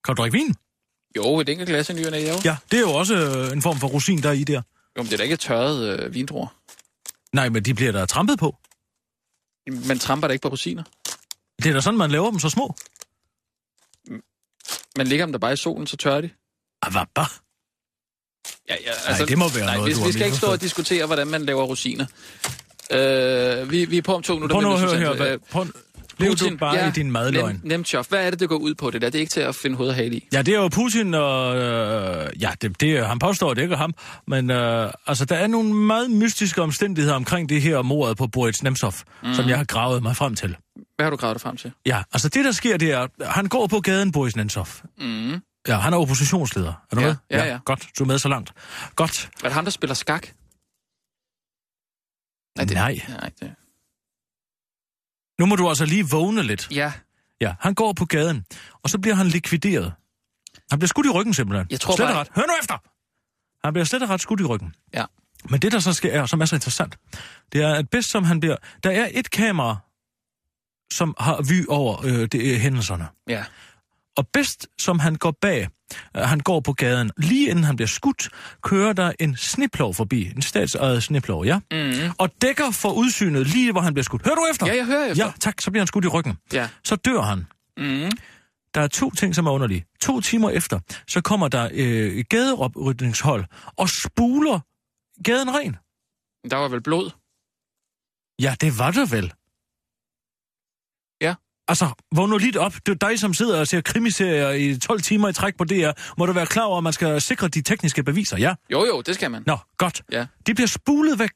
Kan 0.03 0.15
du 0.15 0.21
drikke 0.21 0.37
vin? 0.37 0.55
Jo, 1.17 1.39
et 1.39 1.49
enkelt 1.49 1.69
glas 1.69 1.89
i 1.89 1.93
nyerne, 1.93 2.17
jo. 2.17 2.33
Ja, 2.45 2.57
det 2.71 2.77
er 2.77 2.81
jo 2.81 2.93
også 2.93 3.15
øh, 3.15 3.51
en 3.51 3.61
form 3.61 3.79
for 3.79 3.87
rosin, 3.87 4.23
der 4.23 4.29
er 4.29 4.33
i 4.33 4.43
der. 4.43 4.61
Jo, 4.97 5.03
men 5.03 5.05
det 5.05 5.13
er 5.13 5.17
da 5.17 5.23
ikke 5.23 5.37
tørret 5.37 5.99
øh, 5.99 6.13
vindruer. 6.13 6.47
Nej, 7.33 7.49
men 7.49 7.65
de 7.65 7.73
bliver 7.73 7.91
der 7.91 8.05
trampet 8.05 8.39
på. 8.39 8.55
Man 9.87 9.99
tramper 9.99 10.27
da 10.27 10.31
ikke 10.31 10.41
på 10.41 10.49
rosiner. 10.49 10.83
Det 11.63 11.69
er 11.69 11.73
da 11.73 11.81
sådan, 11.81 11.97
man 11.97 12.11
laver 12.11 12.31
dem 12.31 12.39
så 12.39 12.49
små. 12.49 12.75
Man 14.97 15.07
ligger 15.07 15.25
dem 15.25 15.33
der 15.33 15.39
bare 15.39 15.53
i 15.53 15.55
solen, 15.55 15.87
så 15.87 15.97
tørrer 15.97 16.21
de. 16.21 16.29
Ah, 16.81 16.91
hvad 16.91 17.05
bare? 17.15 17.27
Ja, 18.69 18.75
ja, 18.85 18.91
altså, 19.07 19.25
det 19.25 19.37
må 19.37 19.49
være 19.49 19.65
nej, 19.65 19.75
noget, 19.75 19.89
vi, 19.89 20.01
du 20.01 20.05
vi 20.05 20.11
skal 20.11 20.25
ikke 20.25 20.37
stå 20.37 20.47
og 20.47 20.61
diskutere, 20.61 21.05
hvordan 21.05 21.27
man 21.27 21.45
laver 21.45 21.63
rosiner. 21.63 22.05
Øh, 22.91 23.71
vi, 23.71 23.85
vi 23.85 23.97
er 23.97 24.01
på 24.01 24.15
om 24.15 24.21
to 24.23 24.33
minutter. 24.33 24.55
Prøv 24.55 24.61
nu 24.61 24.73
at 24.73 24.79
høre 24.79 24.97
her. 24.97 25.13
Hvad, 25.13 25.31
Øh, 25.31 25.39
prøv, 25.51 25.65
lev 26.19 26.35
du 26.35 26.57
bare 26.57 26.75
ja, 26.75 26.87
i 26.87 26.91
din 26.91 27.11
madløgn. 27.11 27.45
Nem, 27.45 27.59
Nemtsov, 27.63 28.05
hvad 28.09 28.25
er 28.25 28.29
det, 28.29 28.39
det 28.39 28.49
går 28.49 28.55
ud 28.55 28.73
på 28.73 28.91
det 28.91 29.01
der? 29.01 29.09
Det 29.09 29.15
er 29.15 29.19
ikke 29.19 29.31
til 29.31 29.41
at 29.41 29.55
finde 29.55 29.77
hoved 29.77 29.89
og 29.89 29.95
hale 29.95 30.15
i. 30.15 30.27
Ja, 30.33 30.41
det 30.41 30.53
er 30.53 30.57
jo 30.57 30.67
Putin, 30.67 31.13
og 31.13 31.57
øh, 31.57 32.29
ja, 32.41 32.51
det, 32.61 32.81
det, 32.81 33.05
han 33.07 33.19
påstår, 33.19 33.53
det 33.53 33.61
ikke 33.61 33.73
er 33.73 33.77
ham, 33.77 33.93
men 34.27 34.51
øh, 34.51 34.91
altså, 35.07 35.25
der 35.25 35.35
er 35.35 35.47
nogle 35.47 35.73
meget 35.73 36.11
mystiske 36.11 36.61
omstændigheder 36.61 37.15
omkring 37.15 37.49
det 37.49 37.61
her 37.61 37.81
mordet 37.81 38.17
på 38.17 38.27
Boris 38.27 38.63
Nemtsov, 38.63 38.93
mm. 39.23 39.33
som 39.33 39.49
jeg 39.49 39.57
har 39.57 39.65
gravet 39.65 40.03
mig 40.03 40.15
frem 40.15 40.35
til. 40.35 40.55
Hvad 40.95 41.05
har 41.05 41.09
du 41.09 41.15
gravet 41.15 41.35
dig 41.35 41.41
frem 41.41 41.57
til? 41.57 41.71
Ja, 41.85 42.03
altså 42.13 42.29
det, 42.29 42.45
der 42.45 42.51
sker, 42.51 42.77
det 42.77 42.91
er, 42.91 43.07
han 43.21 43.45
går 43.47 43.67
på 43.67 43.79
gaden, 43.79 44.11
Boris 44.11 44.35
Nemtsov. 44.35 44.67
Mm. 44.99 45.41
Ja, 45.67 45.77
han 45.77 45.93
er 45.93 45.97
oppositionsleder. 45.97 46.73
Er 46.91 46.95
du 46.95 47.01
Ja, 47.01 47.07
med? 47.07 47.15
ja, 47.29 47.45
ja. 47.45 47.59
Godt, 47.65 47.87
du 47.99 48.03
er 48.03 48.07
med 48.07 48.19
så 48.19 48.27
langt. 48.29 48.53
Godt. 48.95 49.29
Er 49.37 49.41
det 49.43 49.53
ham, 49.53 49.65
der 49.65 49.71
spiller 49.71 49.93
skak? 49.93 50.27
Nej. 52.57 52.65
det, 52.65 52.73
Nej. 52.75 52.99
nej 53.19 53.31
det. 53.39 53.55
Nu 55.39 55.45
må 55.45 55.55
du 55.55 55.69
altså 55.69 55.85
lige 55.85 56.09
vågne 56.09 56.43
lidt. 56.43 56.67
Ja, 56.71 56.93
Ja, 57.41 57.55
han 57.59 57.73
går 57.73 57.93
på 57.93 58.05
gaden, 58.05 58.45
og 58.83 58.89
så 58.89 58.99
bliver 58.99 59.15
han 59.15 59.27
likvideret. 59.27 59.93
Han 60.69 60.79
bliver 60.79 60.87
skudt 60.87 61.05
i 61.05 61.09
ryggen 61.09 61.33
simpelthen. 61.33 61.67
Jeg 61.71 61.79
tror 61.79 61.95
slet 61.95 62.07
bare- 62.07 62.19
ret. 62.19 62.27
Hør 62.35 62.43
nu 62.43 62.53
efter! 62.61 62.77
Han 63.67 63.73
bliver 63.73 63.85
slet 63.85 64.09
ret 64.09 64.21
skudt 64.21 64.39
i 64.39 64.43
ryggen. 64.43 64.75
ja. 64.93 65.05
Men 65.49 65.59
det, 65.61 65.71
der 65.71 65.79
så 65.79 65.93
sker, 65.93 66.11
er, 66.21 66.25
som 66.25 66.41
er 66.41 66.45
så 66.45 66.55
interessant, 66.55 66.97
det 67.53 67.61
er, 67.61 67.73
at 67.75 67.89
bedst 67.89 68.09
som 68.09 68.23
han 68.23 68.39
bliver... 68.39 68.55
Der 68.83 68.89
er 68.91 69.09
et 69.11 69.31
kamera, 69.31 69.77
som 70.93 71.15
har 71.19 71.41
vy 71.41 71.65
over 71.69 72.05
øh, 72.05 72.11
det, 72.27 72.53
øh, 72.53 72.59
hændelserne. 72.59 73.07
Ja. 73.27 73.45
Og 74.17 74.27
bedst 74.33 74.67
som 74.79 74.99
han 74.99 75.15
går 75.15 75.37
bag, 75.41 75.67
øh, 76.17 76.21
han 76.21 76.39
går 76.39 76.59
på 76.59 76.73
gaden, 76.73 77.11
lige 77.17 77.49
inden 77.49 77.63
han 77.63 77.75
bliver 77.75 77.87
skudt, 77.87 78.29
kører 78.63 78.93
der 78.93 79.11
en 79.19 79.35
sniplov 79.35 79.93
forbi. 79.93 80.31
En 80.35 80.41
statsejet 80.41 81.03
sniplov, 81.03 81.45
ja? 81.45 81.59
Mm. 81.71 82.11
Og 82.17 82.29
dækker 82.41 82.71
for 82.71 82.91
udsynet 82.91 83.47
lige, 83.47 83.71
hvor 83.71 83.81
han 83.81 83.93
bliver 83.93 84.03
skudt. 84.03 84.23
Hører 84.25 84.35
du 84.35 84.45
efter? 84.51 84.67
Ja, 84.67 84.75
jeg 84.75 84.85
hører 84.85 85.05
efter. 85.05 85.25
Ja, 85.25 85.31
tak. 85.39 85.61
Så 85.61 85.71
bliver 85.71 85.81
han 85.81 85.87
skudt 85.87 86.05
i 86.05 86.07
ryggen. 86.07 86.37
Ja. 86.53 86.69
Så 86.83 86.95
dør 86.95 87.21
han. 87.21 87.45
Mm. 87.77 88.11
Der 88.73 88.81
er 88.81 88.87
to 88.87 89.11
ting, 89.11 89.35
som 89.35 89.47
er 89.47 89.51
underlige. 89.51 89.85
To 90.01 90.21
timer 90.21 90.49
efter, 90.49 90.79
så 91.07 91.21
kommer 91.21 91.47
der 91.47 91.69
øh, 91.73 92.23
gadeoprydningshold 92.29 93.45
og 93.77 93.89
spuler 93.89 94.59
gaden 95.23 95.55
ren. 95.55 95.75
Der 96.51 96.57
var 96.57 96.67
vel 96.67 96.81
blod? 96.81 97.11
Ja, 98.41 98.55
det 98.61 98.79
var 98.79 98.91
der 98.91 99.05
vel. 99.05 99.33
Altså, 101.67 102.03
vågn 102.15 102.29
nu 102.29 102.37
lidt 102.37 102.55
op. 102.57 102.73
Det 102.85 103.03
er 103.03 103.07
dig, 103.07 103.19
som 103.19 103.33
sidder 103.33 103.59
og 103.59 103.67
ser 103.67 103.81
krimiserier 103.81 104.49
i 104.51 104.77
12 104.79 105.01
timer 105.01 105.29
i 105.29 105.33
træk 105.33 105.57
på 105.57 105.63
DR. 105.63 105.91
Må 106.17 106.25
du 106.25 106.33
være 106.33 106.45
klar 106.45 106.63
over, 106.63 106.77
at 106.77 106.83
man 106.83 106.93
skal 106.93 107.21
sikre 107.21 107.47
de 107.47 107.61
tekniske 107.61 108.03
beviser, 108.03 108.37
ja? 108.37 108.55
Jo, 108.71 108.85
jo, 108.85 109.01
det 109.01 109.15
skal 109.15 109.31
man. 109.31 109.43
Nå, 109.47 109.57
godt. 109.77 110.03
Ja. 110.11 110.27
De 110.47 110.53
bliver 110.53 110.67
spulet 110.67 111.19
væk. 111.19 111.31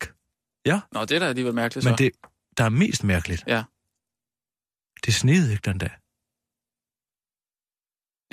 Ja, 0.66 0.80
Nå, 0.92 1.02
det 1.06 1.12
er 1.12 1.20
da 1.20 1.26
alligevel 1.26 1.54
mærkeligt 1.54 1.84
så. 1.84 1.90
men 1.90 1.98
det, 1.98 2.12
der 2.58 2.64
er 2.64 2.70
mest 2.70 3.04
mærkeligt, 3.04 3.44
Ja. 3.48 3.64
det 5.06 5.14
snede 5.14 5.52
ikke 5.52 5.62
den 5.66 5.78
dag. 5.78 5.92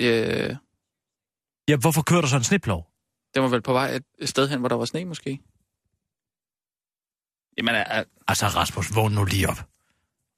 Øh, 0.01 0.55
Ja, 1.67 1.77
hvorfor 1.77 2.01
kører 2.01 2.21
der 2.21 2.27
så 2.27 2.37
en 2.37 2.43
sniplov? 2.43 2.87
det 3.33 3.41
var 3.41 3.47
vel 3.49 3.61
på 3.61 3.73
vej 3.73 3.89
et- 3.95 4.05
et 4.19 4.29
sted 4.29 4.47
hen, 4.49 4.59
hvor 4.59 4.69
der 4.69 4.75
var 4.75 4.85
sne, 4.85 5.05
måske? 5.05 5.39
Jamen, 7.57 7.75
er, 7.75 8.03
Altså, 8.27 8.45
Rasmus, 8.47 8.95
vågn 8.95 9.13
nu 9.13 9.23
lige 9.25 9.49
op. 9.49 9.69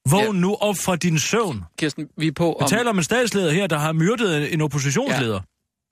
Vågn 0.10 0.24
Ja. 0.36 0.42
nu 0.42 0.56
op 0.56 0.76
fra 0.78 0.96
din 0.96 1.20
søvn. 1.20 1.64
Kirsten, 1.80 2.08
vi 2.18 2.28
er 2.28 2.32
på 2.32 2.56
Vi 2.60 2.64
om... 2.64 2.70
taler 2.70 2.90
om 2.90 2.98
en 2.98 3.04
statsleder 3.04 3.52
her, 3.52 3.68
der 3.68 3.78
har 3.78 3.92
myrdet 3.94 4.54
en 4.54 4.62
oppositionsleder. 4.62 5.34
Ja. 5.34 5.40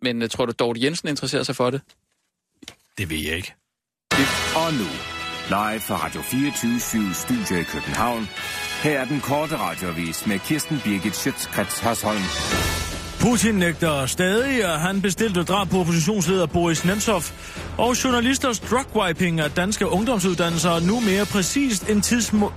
Men 0.01 0.21
uh, 0.21 0.27
tror 0.29 0.45
du, 0.45 0.53
Dorte 0.59 0.83
Jensen 0.83 1.07
interesserer 1.09 1.43
sig 1.43 1.55
for 1.55 1.69
det? 1.69 1.81
Det 2.97 3.09
ved 3.09 3.17
jeg 3.17 3.35
ikke. 3.35 3.53
Og 4.55 4.73
nu, 4.73 4.85
live 5.49 5.79
fra 5.81 6.05
Radio 6.05 6.21
24 6.21 6.79
Studio 7.13 7.57
i 7.59 7.63
København. 7.63 8.27
Her 8.83 8.99
er 8.99 9.05
den 9.05 9.19
korte 9.21 9.57
radiovis 9.57 10.25
med 10.27 10.39
Kirsten 10.39 10.79
Birgit 10.83 11.15
Schøtzgrads 11.15 11.79
Hasholm. 11.79 12.21
Putin 13.21 13.55
nægter 13.55 14.05
stadig, 14.05 14.63
at 14.63 14.79
han 14.79 15.01
bestilte 15.01 15.43
drab 15.43 15.67
på 15.69 15.79
oppositionsleder 15.79 16.45
Boris 16.45 16.85
Nemtsov. 16.85 17.21
Og 17.77 18.03
journalisters 18.03 18.59
drugwiping 18.59 19.39
af 19.39 19.51
danske 19.51 19.87
ungdomsuddannelser 19.87 20.79
nu 20.87 20.99
mere 20.99 21.25
præcist 21.25 21.89
en 21.89 22.01
tidsmo... 22.01 22.49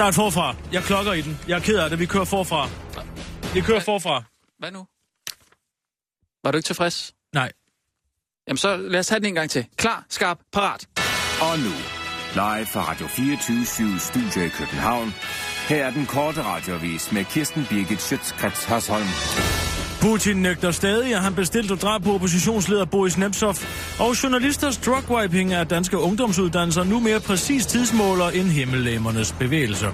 Start 0.00 0.14
forfra. 0.14 0.56
Jeg 0.72 0.82
klokker 0.82 1.12
i 1.12 1.20
den. 1.20 1.38
Jeg 1.48 1.56
er 1.56 1.60
ked 1.60 1.78
af 1.78 1.90
det. 1.90 1.98
Vi 1.98 2.06
kører 2.06 2.24
forfra. 2.24 2.68
Vi 3.54 3.60
kører 3.60 3.80
forfra. 3.80 4.22
Hvad 4.58 4.70
nu? 4.70 4.86
Var 6.44 6.50
du 6.50 6.56
ikke 6.56 6.66
tilfreds? 6.66 7.14
Nej. 7.34 7.52
Jamen 8.48 8.56
så 8.56 8.76
lad 8.76 9.00
os 9.00 9.08
have 9.08 9.18
den 9.18 9.26
en 9.26 9.34
gang 9.34 9.50
til. 9.50 9.66
Klar, 9.76 10.04
skarp, 10.08 10.38
parat. 10.52 10.88
Og 11.42 11.58
nu, 11.58 11.74
live 12.34 12.66
fra 12.66 12.90
Radio 12.90 13.06
24 13.06 13.98
Studio 13.98 14.46
i 14.46 14.48
København. 14.48 15.14
Her 15.68 15.86
er 15.86 15.90
den 15.90 16.06
korte 16.06 16.42
radiovis 16.42 17.12
med 17.12 17.24
Kirsten 17.24 17.66
Birgit 17.70 18.02
Schøtzgrads 18.02 18.64
Hasholm. 18.64 19.69
Putin 20.00 20.36
nægter 20.36 20.70
stadig, 20.70 21.14
at 21.14 21.22
han 21.22 21.34
bestilte 21.34 21.76
drab 21.76 22.02
på 22.02 22.14
oppositionsleder 22.14 22.84
Boris 22.84 23.18
Nemtsov. 23.18 23.54
Og 23.98 24.22
journalisters 24.22 24.76
drugwiping 24.76 25.52
af 25.52 25.66
danske 25.66 25.98
ungdomsuddannelser 25.98 26.84
nu 26.84 27.00
mere 27.00 27.20
præcis 27.20 27.66
tidsmåler 27.66 28.28
end 28.28 28.46
himmellæmernes 28.46 29.32
bevægelser. 29.32 29.92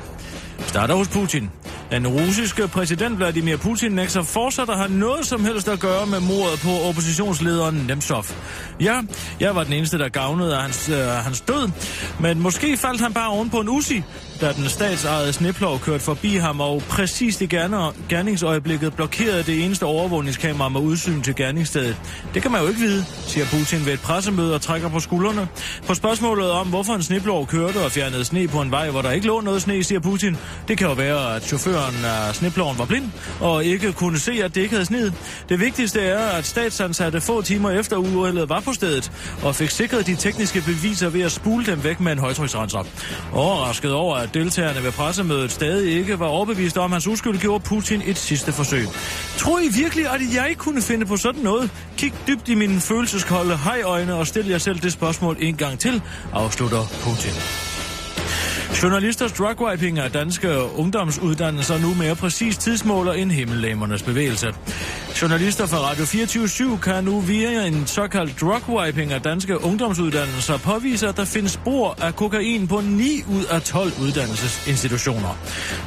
Starter 0.66 0.95
hos 0.95 1.09
Putin. 1.09 1.51
Den 1.90 2.07
russiske 2.07 2.69
præsident 2.69 3.19
Vladimir 3.19 3.57
Putin 3.57 3.92
nægter 3.92 4.23
fortsat 4.23 4.71
at 4.71 4.77
have 4.77 4.92
noget 4.92 5.27
som 5.27 5.45
helst 5.45 5.69
at 5.69 5.81
gøre 5.81 6.07
med 6.07 6.21
mordet 6.21 6.61
på 6.61 6.88
oppositionslederen 6.88 7.85
Nemtsov. 7.88 8.25
Ja, 8.81 9.01
jeg 9.40 9.55
var 9.55 9.64
den 9.64 9.73
eneste, 9.73 9.99
der 9.99 10.09
gavnede 10.09 10.57
af 10.57 10.62
hans, 10.62 10.88
øh, 10.88 10.99
hans 10.99 11.40
død, 11.40 11.71
men 12.21 12.40
måske 12.40 12.77
faldt 12.77 13.01
han 13.01 13.12
bare 13.12 13.29
oven 13.29 13.51
på 13.51 13.61
en 13.61 13.69
usi, 13.69 14.03
da 14.40 14.53
den 14.53 14.68
statsejede 14.68 15.33
sneplov 15.33 15.79
kørte 15.79 16.05
forbi 16.05 16.37
ham 16.37 16.61
og 16.61 16.83
præcis 16.88 17.40
i 17.40 17.46
gerningsøjeblikket 18.09 18.94
blokerede 18.94 19.42
det 19.42 19.64
eneste 19.64 19.85
overvågningskamera 19.85 20.68
med 20.68 20.81
udsyn 20.81 21.22
til 21.22 21.37
gerningsstedet. 21.37 21.96
Det 22.35 22.42
kan 22.42 22.51
man 22.51 22.61
jo 22.61 22.68
ikke 22.68 22.81
vide, 22.81 23.05
siger 23.27 23.46
Putin 23.46 23.87
ved 23.87 23.92
et 23.92 24.01
pressemøde 24.01 24.55
og 24.55 24.61
trækker 24.61 24.88
på 24.88 25.01
skuldrene. 25.01 25.49
På 25.87 25.94
spørgsmålet 25.94 26.51
om, 26.51 26.66
hvorfor 26.66 26.94
en 26.94 27.03
sneplov 27.03 27.46
kørte 27.46 27.77
og 27.85 27.92
fjernede 27.92 28.25
sne 28.25 28.49
på 28.49 28.61
en 28.61 28.70
vej, 28.70 28.90
hvor 28.90 29.03
der 29.03 29.11
ikke 29.11 29.27
lå 29.27 29.40
noget 29.40 29.62
sne, 29.62 29.85
siger 29.85 30.01
Putin, 30.01 30.37
det 30.68 30.79
kan 30.79 30.87
jo 30.87 30.92
være, 30.92 31.37
at 31.37 31.44
chaufføren 31.44 32.05
af 32.05 32.35
sneploven 32.35 32.79
var 32.79 32.85
blind 32.85 33.11
og 33.40 33.64
ikke 33.64 33.92
kunne 33.92 34.18
se, 34.18 34.33
at 34.44 34.55
det 34.55 34.61
ikke 34.61 34.75
havde 34.75 34.87
sneet. 34.87 35.14
Det 35.49 35.61
vigtigste 35.61 36.01
er, 36.01 36.18
at 36.18 36.46
statsansatte 36.46 37.20
få 37.20 37.42
timer 37.42 37.70
efter 37.70 37.96
uheldet 37.96 38.49
var 38.49 38.61
på 38.61 38.72
stedet 38.72 39.12
og 39.42 39.55
fik 39.55 39.70
sikret 39.70 40.07
de 40.07 40.16
tekniske 40.16 40.61
beviser 40.61 41.09
ved 41.09 41.22
at 41.22 41.33
spule 41.33 41.66
dem 41.66 41.85
væk 41.85 42.01
med 42.01 42.12
en 42.12 42.18
højtryksrenser. 42.18 42.85
Overrasket 43.33 43.92
over, 43.92 44.26
at 44.27 44.35
deltagerne 44.35 44.83
ved 44.83 44.93
pressemødet 44.93 45.53
stadig 45.53 45.93
ikke 45.99 46.19
var 46.19 46.27
overbevist 46.27 46.79
om 46.79 46.93
hans 46.93 47.07
uskyld, 47.07 47.39
gjorde 47.39 47.65
Putin 47.65 48.03
et 48.07 48.19
sidste 48.19 48.53
forsøg. 48.53 48.87
Tror 49.39 49.61
I 49.61 49.69
virkelig, 49.69 50.07
at 50.07 50.21
jeg 50.35 50.55
kunne 50.59 50.83
finde 50.83 51.07
på 51.07 51.17
sådan 51.17 51.43
noget? 51.43 51.71
Kig 51.97 52.12
dybt 52.29 52.49
i 52.49 52.55
mine 52.55 52.81
følelseskolde 52.81 53.57
hejøjne 53.57 54.15
og 54.15 54.27
stil 54.27 54.47
jer 54.49 54.59
selv 54.59 54.79
det 54.79 54.93
spørgsmål 54.93 55.37
en 55.41 55.57
gang 55.57 55.79
til, 55.79 56.03
afslutter 56.33 56.83
Putin. 57.03 57.76
Journalisters 58.83 59.33
drugwiping 59.33 59.98
af 59.98 60.11
danske 60.11 60.48
ungdomsuddannelser 60.76 61.79
nu 61.79 61.94
mere 61.94 62.16
præcis 62.16 62.59
tidsmåler 62.59 63.12
end 63.12 63.31
himmellæmernes 63.31 64.02
bevægelse. 64.02 64.55
Journalister 65.22 65.66
fra 65.66 65.76
Radio 65.76 66.05
24 66.05 66.79
kan 66.79 67.05
nu 67.05 67.20
via 67.20 67.66
en 67.66 67.87
såkaldt 67.87 68.40
drugwiping 68.40 69.12
af 69.12 69.22
danske 69.22 69.64
ungdomsuddannelser 69.64 70.59
påvise, 70.59 71.09
at 71.09 71.16
der 71.16 71.24
findes 71.24 71.52
spor 71.52 71.98
af 72.02 72.16
kokain 72.16 72.68
på 72.68 72.81
9 72.81 73.24
ud 73.29 73.44
af 73.44 73.62
12 73.62 73.92
uddannelsesinstitutioner. 74.02 75.38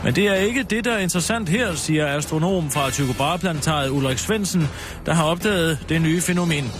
Men 0.03 0.15
det 0.15 0.27
er 0.27 0.33
ikke 0.33 0.63
det, 0.63 0.85
der 0.85 0.93
er 0.93 0.99
interessant 0.99 1.49
her, 1.49 1.75
siger 1.75 2.07
astronom 2.07 2.71
fra 2.71 2.89
Tycho 2.89 3.13
Brahe-planetariet 3.13 3.89
Ulrik 3.89 4.17
Svendsen, 4.17 4.69
der 5.05 5.13
har 5.13 5.23
opdaget 5.23 5.85
det 5.89 6.01
nye 6.01 6.21
fænomen. 6.21 6.71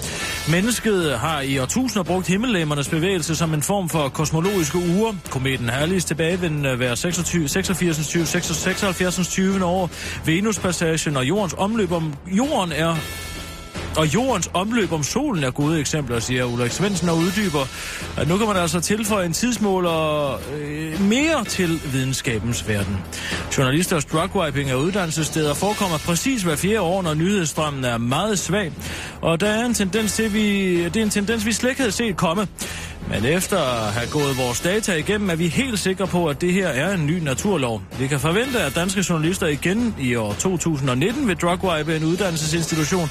Mennesket 0.52 1.20
har 1.20 1.42
i 1.42 1.60
årtusinder 1.60 2.04
brugt 2.04 2.28
himmellemmernes 2.28 2.90
bevægelse 2.90 3.36
som 3.36 3.54
en 3.54 3.62
form 3.62 3.90
for 3.90 4.10
kosmologiske 4.10 4.78
uger. 4.78 5.14
Kometen 5.30 5.70
Herlis 5.70 6.06
tilbagevendende 6.06 6.76
hver 6.76 6.96
26, 6.96 7.48
86, 7.48 8.08
20, 8.08 8.26
76, 8.26 9.28
20 9.28 9.66
år. 9.66 9.90
Venuspassagen 10.26 11.18
og 11.18 11.28
jordens 11.28 11.56
omløb 11.58 11.92
om 11.92 12.14
jorden 12.38 12.72
er 12.72 12.96
og 13.98 14.14
jordens 14.14 14.50
omløb 14.54 14.92
om 14.92 15.04
solen 15.04 15.44
er 15.44 15.52
gode 15.52 15.80
eksempler, 15.80 16.20
siger 16.20 16.46
Ulrik 16.46 16.72
Svendsen 16.72 17.10
og 17.10 17.18
uddyber, 17.18 17.68
at 18.18 18.28
nu 18.28 18.38
kan 18.38 18.48
man 18.48 18.58
altså 18.58 18.80
tilføje 18.80 19.26
en 19.26 19.34
tidsmåler 19.34 20.40
øh, 20.54 21.02
mere 21.02 21.46
til 21.46 21.80
videnskabens 21.92 22.68
verden. 22.68 22.98
Journalisters 23.58 24.06
drugwiping 24.06 24.70
af 24.70 24.76
uddannelsessteder 24.76 25.54
forekommer 25.54 25.98
præcis 25.98 26.44
hver 26.44 26.56
fjerde 26.56 26.82
år, 26.82 27.02
når 27.02 27.14
nyhedsstrømmen 27.14 27.86
er 27.86 27.98
meget 27.98 28.40
svag, 28.40 28.72
og 29.22 29.40
der 29.40 29.50
er 29.50 29.66
en 29.66 29.74
tendens 29.74 30.14
til, 30.14 30.34
vi, 30.34 30.84
det 30.84 30.98
er 30.98 31.04
en 31.04 31.10
tendens, 31.10 31.46
vi 31.46 31.52
slet 31.52 31.70
ikke 31.70 31.82
havde 31.82 31.92
set 31.92 32.18
komme. 32.18 32.48
Men 33.10 33.26
efter 33.26 33.58
at 33.58 33.94
have 33.94 34.10
gået 34.12 34.38
vores 34.38 34.60
data 34.60 34.94
igennem, 34.94 35.30
er 35.30 35.36
vi 35.36 35.48
helt 35.48 35.80
sikre 35.80 36.08
på, 36.08 36.26
at 36.28 36.42
det 36.42 36.54
her 36.54 36.68
er 36.68 36.94
en 36.94 37.06
ny 37.06 37.20
naturlov. 37.20 37.82
Vi 38.00 38.08
kan 38.08 38.20
forvente, 38.20 38.60
at 38.60 38.76
danske 38.76 39.06
journalister 39.10 39.48
igen 39.48 39.96
i 40.00 40.16
år 40.16 40.34
2019 40.34 41.28
vil 41.28 41.38
drugwipe 41.38 41.96
en 41.96 42.04
uddannelsesinstitution, 42.04 43.10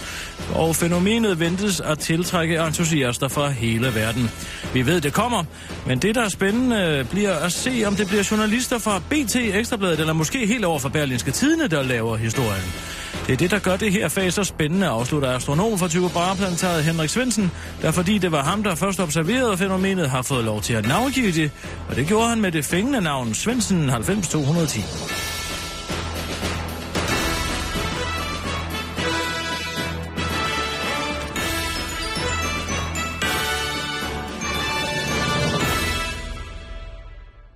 og 0.55 0.77
fænomenet 0.77 1.41
ventes 1.41 1.81
at 1.81 1.99
tiltrække 1.99 2.59
entusiaster 2.67 3.29
fra 3.29 3.49
hele 3.49 3.95
verden. 3.95 4.31
Vi 4.75 4.87
ved, 4.87 5.01
det 5.01 5.13
kommer, 5.13 5.45
men 5.87 5.99
det, 5.99 6.15
der 6.15 6.25
er 6.25 6.29
spændende, 6.29 7.07
bliver 7.11 7.35
at 7.35 7.53
se, 7.53 7.85
om 7.87 7.97
det 7.97 8.07
bliver 8.07 8.29
journalister 8.31 8.79
fra 8.79 8.99
BT, 9.11 9.37
Ekstrabladet 9.37 10.01
eller 10.01 10.13
måske 10.13 10.47
helt 10.47 10.65
over 10.65 10.79
fra 10.79 10.89
Berlinske 10.89 11.31
Tidene, 11.31 11.69
der 11.69 11.83
laver 11.83 12.17
historien. 12.17 12.73
Det 13.29 13.35
er 13.35 13.39
det, 13.39 13.51
der 13.51 13.59
gør 13.59 13.77
det 13.77 13.93
her 13.93 14.09
fag 14.09 14.33
så 14.33 14.45
spændende, 14.45 14.87
afslutter 14.87 15.29
astronom 15.37 15.79
fra 15.79 15.89
Tycho 15.89 16.09
Brahe-planetariet 16.09 16.85
Henrik 16.85 17.11
Svendsen, 17.11 17.51
der 17.83 17.91
fordi 17.91 18.19
det 18.19 18.33
var 18.33 18.43
ham, 18.43 18.63
der 18.63 18.75
først 18.75 19.01
observerede 19.01 19.57
fænomenet, 19.57 20.11
har 20.11 20.23
fået 20.23 20.45
lov 20.45 20.63
til 20.63 20.75
at 20.75 20.87
navngive 20.87 21.33
det, 21.33 21.51
og 21.89 21.97
det 21.97 22.07
gjorde 22.07 22.29
han 22.29 22.41
med 22.41 22.53
det 22.53 22.65
fængende 22.65 23.01
navn 23.01 23.35
Svendsen 23.35 23.79
90210. 23.79 24.81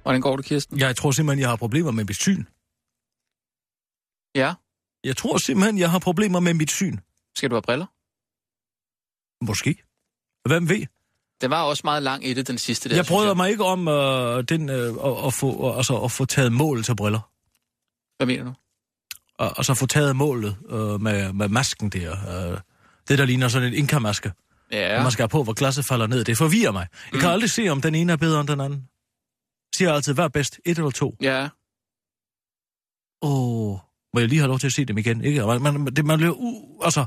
Hvordan 0.03 0.21
går 0.21 0.37
det, 0.37 0.45
Kirsten? 0.45 0.79
Jeg 0.79 0.97
tror 0.97 1.11
simpelthen, 1.11 1.41
jeg 1.41 1.49
har 1.49 1.57
problemer 1.57 1.91
med 1.91 2.05
mit 2.05 2.17
syn. 2.17 2.45
Ja. 4.35 4.55
Jeg 5.05 5.17
tror 5.17 5.37
simpelthen, 5.39 5.79
jeg 5.79 5.91
har 5.91 5.99
problemer 5.99 6.41
med 6.41 6.55
mit 6.55 6.71
syn. 6.71 6.99
Skal 7.37 7.51
du 7.51 7.55
have 7.55 7.63
briller? 7.63 7.87
Måske. 9.45 9.83
Hvem 10.49 10.69
ved? 10.69 10.87
Den 11.41 11.51
var 11.51 11.63
også 11.63 11.81
meget 11.85 12.03
lang 12.03 12.27
i 12.27 12.35
det, 12.35 12.49
den 12.49 12.59
sidste 12.59 12.89
der. 12.89 12.95
Jeg 12.97 13.05
synes 13.05 13.17
bryder 13.17 13.35
mig 13.35 13.51
ikke 13.51 13.65
om 13.65 13.89
øh, 13.89 14.45
den, 14.45 14.69
øh, 14.71 14.95
at, 15.27 15.35
få, 15.35 15.71
øh, 15.71 15.77
altså, 15.77 15.97
at 15.99 16.11
få 16.13 16.25
taget 16.25 16.53
mål 16.53 16.83
til 16.83 16.97
briller. 16.97 17.21
Hvad 18.17 18.27
mener 18.27 18.45
du? 18.45 18.53
Og, 19.39 19.53
og 19.57 19.65
så 19.65 19.75
få 19.75 19.87
taget 19.87 20.17
målet 20.17 20.57
øh, 20.69 21.01
med, 21.01 21.33
med 21.33 21.49
masken 21.49 21.91
der. 21.91 22.13
Øh, 22.53 22.59
det, 23.09 23.19
der 23.19 23.25
ligner 23.25 23.49
sådan 23.49 23.69
en 23.69 23.75
inkamaske. 23.75 24.33
Ja. 24.73 25.03
Man 25.03 25.13
skal 25.13 25.29
på, 25.29 25.43
hvor 25.45 25.53
glasset 25.53 25.85
falder 25.85 26.07
ned. 26.07 26.25
Det 26.25 26.37
forvirrer 26.39 26.73
mig. 26.73 26.87
Jeg 27.13 27.21
kan 27.21 27.29
Mm. 27.29 27.33
aldrig 27.33 27.51
se, 27.51 27.69
om 27.69 27.81
den 27.83 27.95
ene 27.95 28.13
er 28.13 28.17
bedre 28.17 28.41
end 28.41 28.49
den 28.49 28.61
anden. 28.61 28.79
Jeg 28.81 29.77
siger 29.77 29.93
altid, 29.93 30.15
hvad 30.15 30.25
er 30.25 30.29
bedst? 30.29 30.61
Et 30.67 30.79
eller 30.79 30.91
to? 30.91 31.17
Ja. 31.21 31.49
Åh, 33.23 33.79
må 34.15 34.21
jeg 34.21 34.29
lige 34.29 34.39
have 34.39 34.49
lov 34.49 34.59
til 34.59 34.67
at 34.67 34.73
se 34.73 34.85
dem 34.85 34.99
igen? 34.99 35.25
Ikke? 35.25 35.47
Man, 35.47 35.63
man, 35.63 35.87
det, 35.87 36.05
man, 36.05 36.19
bliver, 36.19 36.33
u, 36.33 36.81
altså, 36.83 37.01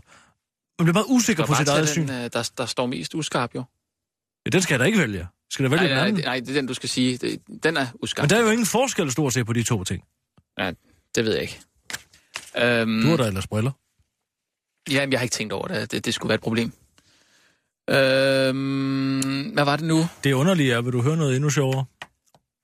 man 0.80 0.86
bliver 0.86 0.94
meget 0.94 1.06
usikker 1.10 1.46
på 1.46 1.54
sit 1.54 1.68
eget 1.68 1.89
syn. 1.89 2.08
den, 2.08 2.10
øh, 2.24 2.30
der, 2.34 2.50
der 2.58 2.65
står 2.65 2.86
mest 2.86 3.15
uskarp, 3.15 3.56
jo. 3.56 3.63
Ja, 4.46 4.50
den 4.50 4.62
skal 4.62 4.74
jeg 4.74 4.80
da 4.80 4.86
ikke 4.86 5.00
vælge. 5.00 5.28
Skal 5.50 5.63
jeg 5.63 5.72
vælge 5.72 5.84
Nej, 5.84 5.88
den 5.89 5.98
nej, 5.98 6.08
anden? 6.08 6.24
nej, 6.24 6.39
det 6.39 6.50
er 6.50 6.54
den, 6.54 6.68
du 6.68 6.74
skal 6.74 6.89
sige. 6.89 7.18
Det, 7.18 7.41
den 7.63 7.78
er 7.78 7.88
uskarp. 8.04 8.24
Men 8.24 8.30
der 8.30 8.36
er 8.38 8.41
jo 8.41 8.50
ingen 8.50 8.65
forskel 8.65 9.12
stort 9.12 9.34
set 9.34 9.46
på 9.46 9.54
de 9.54 9.63
to 9.63 9.84
ting. 9.84 10.04
Ja, 10.58 10.72
det 11.15 11.26
ved 11.26 11.34
jeg 11.34 11.41
ikke. 11.41 11.60
Øhm, 12.58 13.02
Du 13.02 13.08
har 13.10 13.18
da 13.18 13.28
ellers 13.28 13.48
briller. 13.48 13.72
Ja, 14.91 15.06
men 15.06 15.12
jeg 15.12 15.20
har 15.20 15.24
ikke 15.24 15.34
tænkt 15.34 15.54
over 15.54 15.68
det. 15.68 15.91
Det, 15.91 16.06
det 16.06 16.13
skulle 16.13 16.30
være 16.30 16.36
et 16.36 16.41
problem. 16.41 16.74
Øhm, 17.89 19.50
hvad 19.54 19.63
var 19.65 19.76
det 19.76 19.86
nu? 19.86 20.06
Det 20.24 20.34
underlige 20.34 20.74
er, 20.74 20.82
vil 20.82 20.94
du 20.94 21.02
høre 21.02 21.18
noget 21.18 21.36
endnu 21.36 21.50
sjovere? 21.50 21.86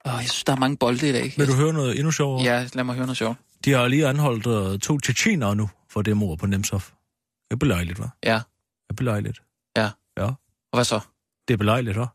Åh, 0.05 0.11
jeg 0.13 0.29
synes, 0.29 0.43
der 0.43 0.53
er 0.53 0.57
mange 0.59 0.77
bolde 0.77 1.09
i 1.09 1.11
dag. 1.11 1.33
Vil 1.37 1.47
du 1.47 1.53
høre 1.53 1.73
noget 1.73 1.95
endnu 1.97 2.11
sjovere? 2.11 2.43
Ja, 2.43 2.67
lad 2.73 2.83
mig 2.83 2.95
høre 2.95 3.05
noget 3.05 3.17
sjovt. 3.17 3.37
De 3.65 3.71
har 3.71 3.87
lige 3.87 4.07
anholdt 4.07 4.45
uh, 4.47 4.79
to 4.79 4.99
tjetjenere 4.99 5.55
nu 5.55 5.69
for 5.89 6.01
det 6.01 6.17
mor 6.17 6.35
på 6.35 6.45
Nemsov. 6.45 6.79
Det 6.79 7.51
er 7.51 7.55
belejligt, 7.55 7.99
hva'? 7.99 8.19
Ja. 8.23 8.33
Det 8.33 8.89
er 8.89 8.93
belejligt. 8.93 9.41
Og 10.73 10.77
hvad 10.77 10.85
så? 10.85 10.99
Det 11.47 11.53
er 11.53 11.57
belejligt, 11.57 11.97
hva'? 11.97 12.07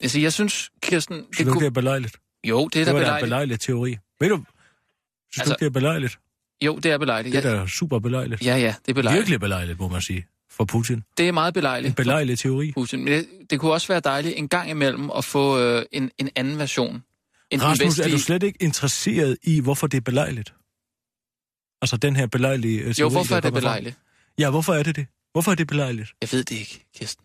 Altså, 0.00 0.20
jeg 0.20 0.32
synes, 0.32 0.70
Kirsten... 0.82 1.16
Synes 1.16 1.36
Det 1.38 1.46
du 1.46 1.52
kunne... 1.52 1.60
det 1.60 1.66
er 1.66 1.70
belejligt? 1.70 2.16
Jo, 2.44 2.68
det 2.68 2.80
er 2.80 2.84
Det 2.84 2.86
da 2.86 2.92
var 2.92 2.98
da 2.98 3.04
en 3.04 3.04
belejligt. 3.06 3.24
belejligt 3.24 3.60
teori. 3.62 3.96
Ved 4.20 4.28
du, 4.28 4.36
synes 4.36 5.38
altså, 5.38 5.54
du 5.54 5.58
det 5.60 5.66
er 5.66 5.70
belejligt? 5.70 6.18
Jo, 6.64 6.76
det 6.76 6.90
er 6.92 6.98
belejligt. 6.98 7.34
Det 7.36 7.44
Ja, 7.44 7.50
er 7.50 7.60
da 7.60 7.66
super 7.66 7.98
belejligt. 7.98 8.44
ja, 8.46 8.56
ja, 8.56 8.74
det 8.86 8.90
er 8.90 8.94
belejligt. 8.94 9.18
Virkelig 9.20 9.40
belejligt, 9.40 9.78
må 9.78 9.88
man 9.88 10.00
sige. 10.02 10.26
For 10.58 10.64
Putin. 10.64 11.02
Det 11.18 11.28
er 11.28 11.32
meget 11.32 11.48
En 11.50 11.54
belejligt. 11.54 11.96
belejlig 11.96 12.38
teori. 12.38 12.72
Putin. 12.72 13.04
Men 13.04 13.12
det, 13.12 13.26
det 13.50 13.60
kunne 13.60 13.72
også 13.72 13.88
være 13.88 14.00
dejligt 14.00 14.34
en 14.38 14.48
gang 14.48 14.70
imellem 14.70 15.10
at 15.16 15.24
få 15.24 15.58
øh, 15.58 15.84
en, 15.92 16.10
en 16.18 16.30
anden 16.36 16.58
version. 16.58 17.02
En 17.50 17.62
Rasmus, 17.62 17.98
er 17.98 18.02
du 18.02 18.08
vestlige- 18.08 18.20
slet 18.20 18.42
ikke 18.42 18.62
interesseret 18.62 19.36
i, 19.42 19.60
hvorfor 19.60 19.86
det 19.86 19.96
er 19.96 20.00
belejligt? 20.00 20.54
Altså 21.82 21.96
den 21.96 22.16
her 22.16 22.26
belejlige 22.26 22.78
øh, 22.80 22.94
teori, 22.94 23.00
Jo, 23.00 23.08
hvorfor 23.08 23.36
er 23.36 23.40
det 23.40 23.52
belejligt? 23.52 23.98
Ja, 24.38 24.50
hvorfor 24.50 24.74
er 24.74 24.82
det 24.82 24.96
det? 24.96 25.06
Hvorfor 25.32 25.50
er 25.50 25.54
det 25.54 25.66
belejligt? 25.66 26.12
Jeg 26.20 26.28
ved 26.32 26.44
det 26.44 26.56
ikke, 26.58 26.84
Kirsten. 26.96 27.24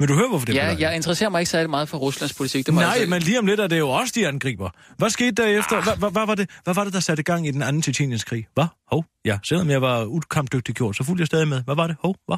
Vil 0.00 0.08
du 0.08 0.14
høre, 0.14 0.28
hvorfor 0.28 0.46
det 0.46 0.54
Ja, 0.54 0.76
jeg 0.78 0.96
interesserer 0.96 1.30
mig 1.30 1.40
ikke 1.40 1.50
særlig 1.50 1.70
meget 1.70 1.88
for 1.88 1.98
Ruslands 1.98 2.34
politik. 2.34 2.66
Det 2.66 2.74
må 2.74 2.80
jeg 2.80 2.88
Nej, 2.88 2.94
altså- 2.96 3.10
men 3.10 3.22
lige 3.22 3.38
om 3.38 3.46
lidt 3.46 3.60
er 3.60 3.66
det 3.66 3.78
jo 3.78 3.88
også 3.88 4.12
de 4.16 4.28
angriber. 4.28 4.70
Hvad 4.96 5.10
skete 5.10 5.30
der 5.30 5.46
efter? 5.46 5.76
Ah. 5.76 5.82
Hvad, 5.84 5.96
hvad, 5.96 6.10
hvad, 6.10 6.26
var 6.26 6.34
det, 6.34 6.50
hvad 6.64 6.74
var 6.74 6.84
det, 6.84 6.92
der 6.92 7.00
satte 7.00 7.22
gang 7.22 7.46
i 7.46 7.50
den 7.50 7.62
anden 7.62 7.82
Tjetjeniens-krig? 7.82 8.46
Hvad? 8.54 8.64
Hov, 8.90 9.04
ja. 9.24 9.38
Selvom 9.48 9.70
jeg 9.70 9.82
var 9.82 10.04
ukampdygtig 10.04 10.74
gjort, 10.74 10.96
så 10.96 11.04
fulgte 11.04 11.20
jeg 11.20 11.26
stadig 11.26 11.48
med. 11.48 11.62
Hvad 11.64 11.74
var 11.74 11.86
det? 11.86 11.96
Hov, 12.02 12.16
hvad? 12.26 12.36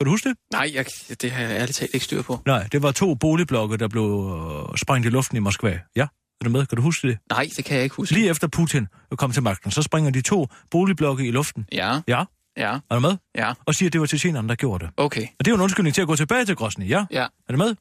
Kan 0.00 0.04
du 0.04 0.10
huske 0.10 0.28
det? 0.28 0.36
Nej, 0.52 0.70
jeg, 0.74 0.86
det 1.22 1.30
har 1.30 1.42
jeg 1.42 1.50
ærligt 1.50 1.76
talt 1.76 1.94
ikke 1.94 2.04
styr 2.04 2.22
på. 2.22 2.40
Nej, 2.46 2.68
det 2.72 2.82
var 2.82 2.92
to 2.92 3.14
boligblokke, 3.14 3.76
der 3.76 3.88
blev 3.88 4.38
øh, 4.72 4.78
sprængt 4.78 5.06
i 5.06 5.10
luften 5.10 5.36
i 5.36 5.40
Moskva. 5.40 5.78
Ja, 5.96 6.02
er 6.40 6.44
du 6.44 6.50
med? 6.50 6.66
Kan 6.66 6.76
du 6.76 6.82
huske 6.82 7.08
det? 7.08 7.18
Nej, 7.30 7.48
det 7.56 7.64
kan 7.64 7.74
jeg 7.76 7.84
ikke 7.84 7.96
huske. 7.96 8.14
Lige 8.14 8.30
efter 8.30 8.48
Putin 8.48 8.86
kom 9.16 9.32
til 9.32 9.42
magten, 9.42 9.70
så 9.70 9.82
springer 9.82 10.10
de 10.10 10.20
to 10.20 10.46
boligblokke 10.70 11.26
i 11.26 11.30
luften. 11.30 11.66
Ja, 11.72 12.00
Ja, 12.08 12.24
ja, 12.60 12.78
er 12.90 12.94
du 12.94 13.00
med? 13.00 13.16
ja. 13.34 13.52
Og 13.66 13.74
siger, 13.74 13.88
at 13.88 13.92
det 13.92 14.00
var 14.00 14.06
tjetjenerne, 14.06 14.48
der 14.48 14.54
gjorde 14.54 14.84
det. 14.84 14.94
Okay. 14.96 15.22
Og 15.22 15.44
det 15.44 15.46
er 15.46 15.50
jo 15.50 15.54
en 15.56 15.60
undskyldning 15.62 15.94
til 15.94 16.02
at 16.02 16.08
gå 16.08 16.16
tilbage 16.16 16.44
til 16.44 16.56
Grosny, 16.56 16.88
ja? 16.88 17.04
Ja. 17.10 17.22
Er 17.48 17.52
du 17.52 17.56
med? 17.58 17.74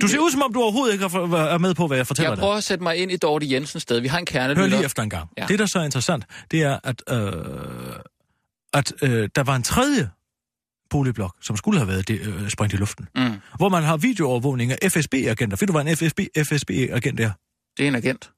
Du 0.00 0.08
ser 0.08 0.18
ud, 0.18 0.30
som 0.30 0.42
om 0.42 0.52
du 0.52 0.62
overhovedet 0.62 0.92
ikke 0.92 1.04
er 1.04 1.58
med 1.58 1.74
på, 1.74 1.86
hvad 1.86 1.96
jeg 1.96 2.06
fortæller 2.06 2.30
Jeg 2.30 2.36
dig. 2.36 2.42
prøver 2.42 2.54
at 2.56 2.64
sætte 2.64 2.82
mig 2.82 2.96
ind 2.96 3.12
i 3.12 3.16
Dorte 3.16 3.50
Jensens 3.52 3.82
sted. 3.82 4.00
Vi 4.00 4.08
har 4.08 4.18
en 4.18 4.26
Hør 4.32 4.40
kernelytter. 4.40 4.66
lige 4.66 4.84
efter 4.84 5.02
en 5.02 5.10
gang. 5.10 5.28
Ja. 5.38 5.46
Det, 5.46 5.58
der 5.58 5.66
så 5.66 5.78
er 5.78 5.84
interessant, 5.84 6.24
det 6.50 6.62
er, 6.62 6.78
at, 6.84 7.02
øh, 7.10 7.96
at 8.74 8.92
øh, 9.02 9.28
der 9.36 9.42
var 9.42 9.56
en 9.56 9.62
tredje 9.62 10.10
boligblok, 10.90 11.34
som 11.40 11.56
skulle 11.56 11.78
have 11.78 11.88
været 11.88 12.08
det, 12.08 12.20
øh, 12.20 12.48
sprængt 12.50 12.74
i 12.74 12.76
luften. 12.76 13.08
Mm. 13.16 13.40
Hvor 13.56 13.68
man 13.68 13.82
har 13.82 13.96
videoovervågning 13.96 14.72
af 14.72 14.78
FSB-agenter. 14.92 15.56
Ved 15.60 15.66
du, 15.66 15.72
hvad 15.72 15.86
en 15.86 15.96
FSB, 15.96 16.20
FSB-agent 16.38 17.20
er? 17.20 17.30
Det 17.76 17.84
er 17.84 17.88
en 17.88 17.94
agent. 17.94 18.30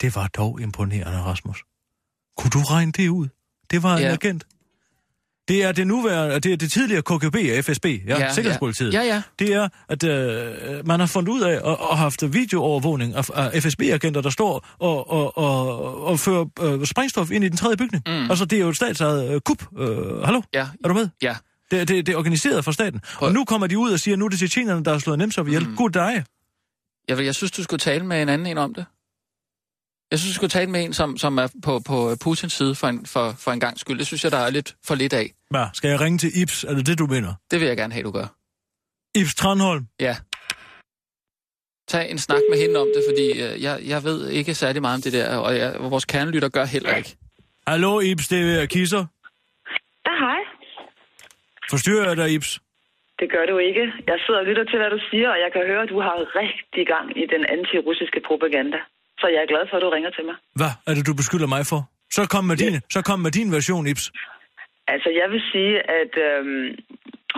Det 0.00 0.14
var 0.16 0.26
dog 0.28 0.60
imponerende, 0.60 1.18
Rasmus. 1.22 1.64
Kunne 2.36 2.50
du 2.50 2.58
regne 2.60 2.92
det 2.92 3.08
ud? 3.08 3.28
Det 3.70 3.82
var 3.82 3.98
Ja. 3.98 4.06
en 4.06 4.12
agent. 4.12 4.44
Det 5.48 5.64
er 5.64 5.72
det 5.72 5.86
nuværende, 5.86 6.40
det 6.40 6.52
er 6.52 6.56
det 6.56 6.72
tidligere 6.72 7.02
KGB 7.02 7.36
og 7.58 7.64
FSB, 7.64 7.84
ja, 7.84 7.90
Ja, 8.06 8.18
ja 8.20 8.32
Sikkerhedspolitiet. 8.32 8.94
Ja, 8.94 9.02
ja. 9.02 9.22
Det 9.38 9.52
er, 9.52 9.68
at 9.88 10.04
øh, 10.04 10.86
man 10.86 11.00
har 11.00 11.06
fundet 11.06 11.32
ud 11.32 11.40
af 11.40 11.60
og, 11.60 11.90
og 11.90 11.98
haft 11.98 12.32
videoovervågning 12.32 13.14
af, 13.14 13.30
af 13.34 13.62
FSB-agenter, 13.62 14.20
der 14.20 14.30
står 14.30 14.66
og, 14.78 15.10
og, 15.10 15.38
og, 15.38 16.02
og 16.04 16.20
fører 16.20 16.44
øh, 16.60 16.86
sprængstof 16.86 17.30
ind 17.30 17.44
i 17.44 17.48
den 17.48 17.56
tredje 17.56 17.76
bygning. 17.76 18.02
Mm. 18.06 18.30
Altså, 18.30 18.44
det 18.44 18.56
er 18.56 18.60
jo 18.62 18.68
et 18.68 18.76
statsejet 18.76 19.34
øh, 19.34 19.40
kup. 19.40 19.64
Øh, 19.78 20.20
hallo? 20.22 20.42
Ja. 20.54 20.66
Er 20.84 20.88
du 20.88 20.94
med? 20.94 21.08
Ja. 21.22 21.36
Det, 21.70 21.88
det, 21.88 22.06
det 22.06 22.12
er 22.12 22.16
organiseret 22.16 22.64
fra 22.64 22.72
staten. 22.72 23.00
Prøv- 23.14 23.26
Og 23.28 23.32
nu 23.34 23.44
kommer 23.44 23.66
de 23.66 23.78
ud 23.78 23.90
og 23.92 24.00
siger, 24.00 24.16
nu 24.16 24.24
er 24.24 24.28
det 24.28 24.38
tjetjenerne, 24.38 24.84
der 24.84 24.90
har 24.92 24.98
slået 24.98 25.18
Nemtsov 25.18 25.46
ihjel. 25.48 25.68
Mm. 25.68 25.76
God 25.76 25.90
dig. 25.90 26.24
Jeg, 27.08 27.18
vil- 27.18 27.24
jeg 27.24 27.34
synes, 27.34 27.50
du 27.52 27.62
skulle 27.62 27.78
tale 27.80 28.06
med 28.06 28.22
en 28.22 28.28
anden 28.28 28.46
en 28.46 28.58
om 28.58 28.74
det. 28.74 28.84
Jeg 30.14 30.20
synes, 30.20 30.32
du 30.34 30.38
skulle 30.40 30.56
tale 30.58 30.70
med 30.70 30.80
en, 30.84 30.92
som, 31.00 31.16
som 31.24 31.32
er 31.44 31.48
på, 31.66 31.72
på 31.90 31.96
Putins 32.24 32.52
side 32.52 32.74
for 32.80 32.88
en, 32.92 33.00
for, 33.14 33.26
for 33.44 33.50
en 33.56 33.60
gang 33.60 33.74
skyld. 33.78 33.98
Det 33.98 34.06
synes 34.06 34.24
jeg, 34.24 34.32
der 34.32 34.42
er 34.46 34.50
lidt 34.50 34.70
for 34.88 34.94
lidt 35.02 35.14
af. 35.22 35.26
Hvad? 35.50 35.66
Skal 35.78 35.88
jeg 35.90 36.00
ringe 36.00 36.18
til 36.18 36.30
Ibs? 36.42 36.64
Er 36.64 36.74
det 36.78 36.86
det, 36.90 36.98
du 36.98 37.06
mener? 37.14 37.32
Det 37.50 37.56
vil 37.60 37.66
jeg 37.68 37.76
gerne 37.76 37.92
have, 37.94 38.04
du 38.08 38.14
gør. 38.18 38.28
Ibs 39.20 39.34
Tranholm? 39.34 39.84
Ja. 40.00 40.14
Tag 41.92 42.04
en 42.10 42.18
snak 42.26 42.42
med 42.50 42.58
hende 42.62 42.76
om 42.84 42.88
det, 42.94 43.02
fordi 43.10 43.26
øh, 43.44 43.62
jeg, 43.66 43.74
jeg 43.92 44.00
ved 44.08 44.18
ikke 44.38 44.54
særlig 44.54 44.80
meget 44.82 44.96
om 44.98 45.02
det 45.06 45.12
der, 45.12 45.36
og, 45.36 45.50
jeg, 45.60 45.68
vores 45.94 46.04
kernelytter 46.04 46.48
gør 46.48 46.64
heller 46.64 46.96
ikke. 46.96 47.16
Hallo, 47.66 48.00
Ibs, 48.00 48.28
det 48.28 48.40
er 48.62 48.66
Kisser. 48.66 49.04
Ja, 50.06 50.14
hej. 50.24 50.40
Forstyrrer 51.70 52.08
jeg 52.08 52.16
dig, 52.16 52.28
Ibs? 52.34 52.50
Det 53.20 53.28
gør 53.34 53.44
du 53.52 53.56
ikke. 53.68 53.84
Jeg 54.10 54.18
sidder 54.24 54.40
og 54.40 54.46
lytter 54.46 54.64
til, 54.64 54.78
hvad 54.80 54.90
du 54.96 55.00
siger, 55.10 55.28
og 55.34 55.38
jeg 55.44 55.50
kan 55.54 55.62
høre, 55.70 55.82
at 55.82 55.88
du 55.94 56.00
har 56.00 56.16
rigtig 56.42 56.84
gang 56.94 57.06
i 57.22 57.24
den 57.34 57.42
antirussiske 57.56 58.20
propaganda. 58.28 58.78
Så 59.24 59.28
jeg 59.36 59.42
er 59.46 59.50
glad 59.52 59.64
for, 59.68 59.76
at 59.78 59.82
du 59.86 59.90
ringer 59.96 60.12
til 60.16 60.24
mig. 60.28 60.36
Hvad 60.60 60.72
er 60.88 60.92
det, 60.96 61.04
du 61.10 61.14
beskylder 61.22 61.48
mig 61.56 61.62
for? 61.72 61.80
Så 62.16 62.22
kom 62.34 62.44
med, 62.50 62.56
din, 62.62 62.74
så 62.96 63.00
kom 63.08 63.18
med 63.26 63.32
din 63.38 63.48
version, 63.56 63.84
Ibs. 63.92 64.06
Altså, 64.94 65.08
jeg 65.20 65.28
vil 65.32 65.42
sige, 65.52 65.74
at 66.00 66.12
øhm, 66.28 66.66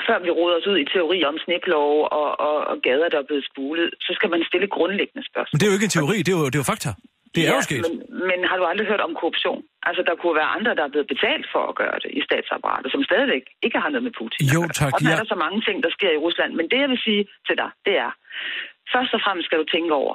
før 0.07 0.19
vi 0.25 0.31
roder 0.39 0.57
os 0.61 0.67
ud 0.73 0.79
i 0.85 0.87
teori 0.95 1.19
om 1.31 1.37
sniplov 1.45 1.91
og, 2.21 2.29
og, 2.49 2.57
og 2.71 2.77
gader, 2.87 3.09
der 3.13 3.19
er 3.23 3.29
blevet 3.31 3.45
spulet, 3.51 3.89
så 4.07 4.11
skal 4.19 4.29
man 4.35 4.41
stille 4.51 4.69
grundlæggende 4.77 5.25
spørgsmål. 5.31 5.55
Men 5.55 5.59
det 5.61 5.67
er 5.67 5.71
jo 5.73 5.77
ikke 5.79 5.89
en 5.91 5.97
teori, 5.99 6.17
det 6.27 6.33
er 6.35 6.39
jo, 6.41 6.47
det 6.51 6.57
er 6.59 6.63
jo 6.65 6.71
fakta. 6.73 6.91
Det 7.35 7.41
er 7.43 7.51
ja, 7.51 7.57
jo 7.59 7.69
sket. 7.69 7.83
Men, 7.87 7.95
men 8.31 8.39
har 8.49 8.57
du 8.61 8.65
aldrig 8.71 8.87
hørt 8.93 9.03
om 9.09 9.13
korruption? 9.21 9.61
Altså, 9.89 10.03
der 10.09 10.15
kunne 10.21 10.37
være 10.41 10.51
andre, 10.57 10.71
der 10.79 10.85
er 10.87 10.93
blevet 10.95 11.09
betalt 11.15 11.47
for 11.55 11.63
at 11.71 11.75
gøre 11.83 11.99
det 12.05 12.11
i 12.19 12.21
statsapparatet, 12.29 12.89
som 12.95 13.03
stadigvæk 13.11 13.45
ikke 13.67 13.79
har 13.83 13.91
noget 13.93 14.05
med 14.09 14.15
Putin. 14.21 14.43
Jo, 14.57 14.63
tak, 14.81 14.93
Og 14.95 14.99
der 15.01 15.09
ja. 15.09 15.15
er 15.15 15.21
der 15.23 15.29
så 15.35 15.39
mange 15.45 15.61
ting, 15.67 15.77
der 15.87 15.91
sker 15.97 16.11
i 16.17 16.23
Rusland. 16.27 16.51
Men 16.59 16.65
det, 16.71 16.79
jeg 16.85 16.91
vil 16.93 17.01
sige 17.09 17.23
til 17.49 17.57
dig, 17.63 17.71
det 17.87 17.95
er, 18.07 18.11
først 18.95 19.13
og 19.17 19.21
fremmest 19.25 19.47
skal 19.49 19.59
du 19.63 19.67
tænke 19.75 19.93
over, 20.03 20.15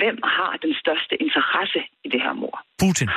hvem 0.00 0.16
har 0.36 0.52
den 0.64 0.72
største 0.82 1.14
interesse 1.24 1.80
i 2.04 2.08
det 2.14 2.20
her 2.26 2.32
mor? 2.42 2.56
Putin. 2.82 3.08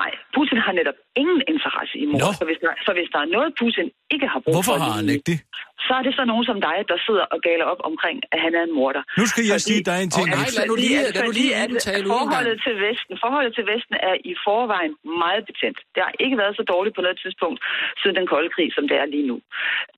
Nej, 0.00 0.10
Putin 0.36 0.58
har 0.66 0.72
netop 0.80 0.98
ingen 1.22 1.40
interesse 1.52 1.94
i 2.04 2.06
mor. 2.12 2.30
Så 2.40 2.44
hvis, 2.48 2.58
der, 2.64 2.72
så 2.86 2.90
hvis 2.98 3.08
der 3.14 3.20
er 3.24 3.28
noget, 3.36 3.48
Putin 3.60 3.86
ikke 4.14 4.26
har 4.32 4.40
brug 4.44 4.52
Hvorfor 4.56 4.76
for... 4.76 4.84
har 4.86 4.92
han 5.00 5.06
ikke 5.14 5.26
det? 5.32 5.38
Så 5.86 5.92
er 5.98 6.02
det 6.06 6.12
så 6.20 6.24
nogen 6.32 6.44
som 6.50 6.58
dig, 6.68 6.78
der 6.90 6.98
sidder 7.06 7.24
og 7.34 7.38
galer 7.48 7.66
op 7.72 7.80
omkring, 7.90 8.16
at 8.32 8.38
han 8.44 8.52
er 8.58 8.62
en 8.68 8.74
morder. 8.78 9.02
Nu 9.20 9.24
skal 9.32 9.44
jeg 9.52 9.58
sige 9.68 9.82
dig 9.90 9.98
en 10.04 10.10
ting. 10.16 10.26
Åh, 10.28 10.36
nej, 10.38 10.48
lad 10.58 10.66
nu 10.72 10.76
lige- 10.84 11.06
lad 11.16 11.22
nu 11.28 11.32
lige 11.40 11.52
at 11.62 11.68
tale 11.88 12.04
ud 12.06 12.12
forholdet 12.16 12.56
til 12.66 12.74
Vesten, 12.86 13.14
forholdet 13.24 13.52
til 13.58 13.64
Vesten 13.72 13.94
er 14.10 14.14
i 14.30 14.32
forvejen 14.46 14.92
meget 15.24 15.42
betændt. 15.50 15.78
Det 15.94 16.00
har 16.06 16.12
ikke 16.24 16.36
været 16.42 16.54
så 16.60 16.64
dårligt 16.72 16.94
på 16.96 17.02
noget 17.06 17.18
tidspunkt 17.24 17.58
siden 18.00 18.14
den 18.20 18.26
kolde 18.32 18.50
krig, 18.54 18.68
som 18.76 18.84
det 18.90 18.96
er 19.02 19.06
lige 19.14 19.26
nu. 19.30 19.36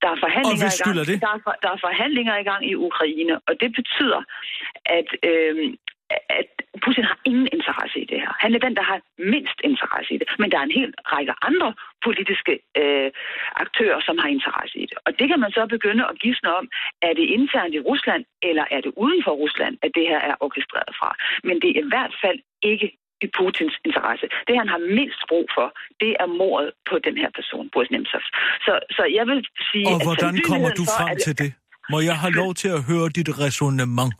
Der 0.01 0.09
er 0.13 0.17
forhandlinger, 0.25 0.67
i 0.75 0.79
gang, 0.83 0.95
det? 1.11 1.17
Der, 1.25 1.31
er, 1.37 1.39
for- 1.45 1.59
der 1.63 1.69
er 1.75 1.79
forhandlinger 1.87 2.35
i 2.43 2.45
gang 2.51 2.61
i 2.71 2.73
Ukraine, 2.89 3.33
og 3.47 3.53
det 3.61 3.69
betyder, 3.79 4.21
at, 4.99 5.09
øhm, 5.29 5.69
at 6.39 6.49
Putin 6.85 7.03
har 7.11 7.17
ingen 7.29 7.47
interesse 7.57 7.97
i 8.03 8.05
det 8.11 8.19
her. 8.23 8.33
Han 8.43 8.51
er 8.55 8.61
den, 8.65 8.75
der 8.79 8.85
har 8.91 8.99
mindst 9.33 9.57
interesse 9.69 10.09
i 10.15 10.17
det. 10.21 10.27
Men 10.41 10.47
der 10.51 10.57
er 10.59 10.65
en 10.69 10.77
hel 10.79 10.91
række 11.13 11.33
andre 11.49 11.69
politiske 12.05 12.53
øh, 12.81 13.09
aktører, 13.63 13.99
som 14.07 14.15
har 14.21 14.29
interesse 14.37 14.75
i 14.83 14.85
det. 14.89 14.97
Og 15.05 15.11
det 15.19 15.25
kan 15.31 15.39
man 15.43 15.51
så 15.57 15.61
begynde 15.75 16.03
at 16.11 16.15
gisne 16.23 16.49
om, 16.59 16.65
er 17.07 17.13
det 17.19 17.25
internt 17.37 17.73
i 17.77 17.81
Rusland, 17.89 18.23
eller 18.49 18.65
er 18.75 18.81
det 18.85 18.91
uden 19.03 19.21
for 19.25 19.33
Rusland, 19.43 19.73
at 19.85 19.91
det 19.97 20.05
her 20.11 20.21
er 20.29 20.35
orkestreret 20.45 20.93
fra. 20.99 21.09
Men 21.47 21.55
det 21.61 21.69
er 21.69 21.77
i 21.83 21.87
hvert 21.93 22.15
fald 22.23 22.39
ikke 22.71 22.87
i 23.25 23.27
Putins 23.37 23.75
interesse. 23.87 24.25
Det, 24.47 24.53
han 24.61 24.69
har 24.73 24.81
mindst 24.99 25.21
brug 25.31 25.45
for, 25.57 25.67
det 26.03 26.11
er 26.23 26.29
mordet 26.41 26.69
på 26.89 26.95
den 27.07 27.15
her 27.21 27.29
person, 27.39 27.69
Boris 27.73 27.91
Nemtsov. 27.91 28.21
Så, 28.65 28.73
så 28.97 29.03
jeg 29.17 29.25
vil 29.31 29.39
sige... 29.71 29.87
Og 29.87 29.95
at 29.95 30.05
hvordan 30.07 30.33
kommer 30.49 30.69
du 30.79 30.85
sandsynligheden 30.85 30.87
for, 30.87 30.97
frem 30.99 31.11
at- 31.17 31.21
til 31.25 31.33
det? 31.43 31.51
Må 31.93 31.99
jeg 32.09 32.17
have 32.23 32.33
lov 32.41 32.51
til 32.61 32.69
at 32.77 32.81
høre 32.89 33.07
dit 33.19 33.29
resonemang? 33.45 34.11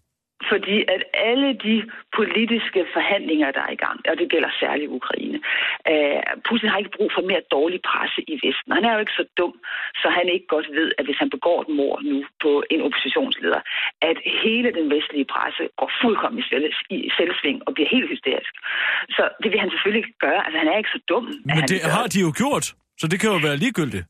Fordi 0.49 0.77
at 0.95 1.01
alle 1.29 1.49
de 1.67 1.75
politiske 2.19 2.81
forhandlinger, 2.95 3.49
der 3.57 3.63
er 3.67 3.73
i 3.77 3.81
gang, 3.85 3.97
og 4.09 4.15
det 4.19 4.27
gælder 4.33 4.51
særligt 4.63 4.91
Ukraine, 4.99 5.37
øh, 5.91 6.21
Putin 6.47 6.69
har 6.71 6.77
ikke 6.81 6.97
brug 6.97 7.09
for 7.15 7.23
mere 7.31 7.43
dårlig 7.57 7.79
presse 7.89 8.19
i 8.33 8.35
Vesten. 8.43 8.69
Han 8.77 8.85
er 8.85 8.93
jo 8.93 8.99
ikke 9.03 9.19
så 9.21 9.25
dum, 9.39 9.53
så 10.01 10.07
han 10.17 10.25
ikke 10.35 10.47
godt 10.55 10.67
ved, 10.79 10.87
at 10.99 11.05
hvis 11.05 11.19
han 11.23 11.29
begår 11.35 11.57
et 11.61 11.71
mord 11.79 11.99
nu 12.11 12.17
på 12.43 12.51
en 12.73 12.81
oppositionsleder, 12.87 13.61
at 14.09 14.17
hele 14.43 14.69
den 14.79 14.85
vestlige 14.95 15.27
presse 15.35 15.63
går 15.79 15.89
fuldkommen 16.01 16.39
i 16.43 16.45
selv- 16.51 16.79
i 16.97 16.99
selvsving 17.17 17.57
og 17.67 17.71
bliver 17.75 17.89
helt 17.95 18.09
hysterisk. 18.13 18.53
Så 19.17 19.23
det 19.43 19.49
vil 19.51 19.59
han 19.63 19.71
selvfølgelig 19.71 20.01
ikke 20.03 20.17
gøre. 20.27 20.41
Altså, 20.45 20.57
han 20.61 20.67
er 20.71 20.77
ikke 20.81 20.95
så 20.97 21.01
dum. 21.11 21.25
Men 21.45 21.63
det 21.71 21.77
gør 21.81 21.91
har 21.97 22.05
de 22.13 22.19
jo 22.27 22.31
gjort, 22.41 22.65
så 23.01 23.05
det 23.11 23.17
kan 23.21 23.29
jo 23.35 23.39
være 23.47 23.57
ligegyldigt. 23.65 24.05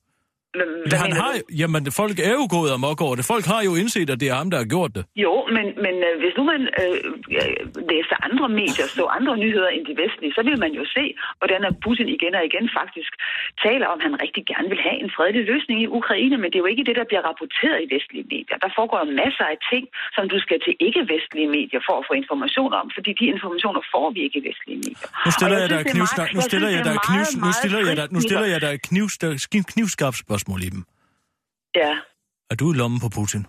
Hvad 0.91 0.99
han 1.05 1.13
har, 1.21 1.33
du? 1.33 1.55
jamen, 1.61 1.81
folk 2.01 2.15
er 2.29 2.33
jo 2.39 2.45
gået 2.55 2.69
amok 2.77 2.99
over 3.05 3.15
det. 3.19 3.25
Folk 3.33 3.45
har 3.53 3.61
jo 3.67 3.71
indset, 3.81 4.09
at 4.13 4.19
det 4.21 4.27
er 4.33 4.37
ham, 4.41 4.49
der 4.53 4.59
har 4.63 4.69
gjort 4.75 4.91
det. 4.97 5.03
Jo, 5.25 5.33
men, 5.55 5.65
men 5.85 5.95
øh, 6.07 6.13
hvis 6.21 6.33
nu 6.37 6.43
man 6.53 6.61
øh, 6.81 6.97
øh, 7.39 7.55
læser 7.91 8.15
andre 8.27 8.47
medier, 8.61 8.87
så 8.97 9.03
andre 9.17 9.33
nyheder 9.43 9.69
end 9.75 9.83
de 9.91 9.95
vestlige, 10.03 10.33
så 10.37 10.41
vil 10.47 10.57
man 10.65 10.71
jo 10.79 10.83
se, 10.97 11.03
hvordan 11.39 11.61
Putin 11.85 12.07
igen 12.17 12.33
og 12.39 12.43
igen 12.49 12.65
faktisk 12.79 13.11
taler 13.65 13.85
om, 13.91 13.97
at 13.99 14.05
han 14.07 14.15
rigtig 14.25 14.43
gerne 14.51 14.67
vil 14.73 14.81
have 14.87 14.97
en 15.03 15.11
fredelig 15.17 15.43
løsning 15.51 15.77
i 15.85 15.87
Ukraine, 15.99 16.35
men 16.41 16.47
det 16.49 16.57
er 16.57 16.63
jo 16.65 16.71
ikke 16.73 16.85
det, 16.89 16.95
der 17.01 17.05
bliver 17.09 17.23
rapporteret 17.29 17.77
i 17.85 17.87
vestlige 17.95 18.25
medier. 18.33 18.57
Der 18.65 18.71
foregår 18.77 18.99
masser 19.23 19.45
af 19.53 19.57
ting, 19.71 19.83
som 20.15 20.23
du 20.33 20.37
skal 20.45 20.57
til 20.65 20.73
ikke-vestlige 20.87 21.49
medier 21.57 21.81
for 21.87 21.95
at 21.99 22.03
få 22.09 22.13
information 22.23 22.71
om, 22.81 22.85
fordi 22.95 23.11
de 23.19 23.25
informationer 23.35 23.81
får 23.93 24.07
vi 24.15 24.19
ikke 24.27 24.37
i 24.41 24.43
vestlige 24.49 24.79
medier. 24.85 25.07
Nu 25.27 25.31
stiller 25.37 25.57
jeg 25.63 25.69
jeg 28.55 28.61
dig 28.61 28.75
knivskarpt 29.73 30.17
spørgsmål 30.25 30.40
i 30.67 30.69
dem. 30.75 30.81
Ja. 31.81 31.91
Er 32.51 32.55
du 32.61 32.65
i 32.73 32.75
lommen 32.81 32.99
på 33.05 33.09
Putin? 33.17 33.41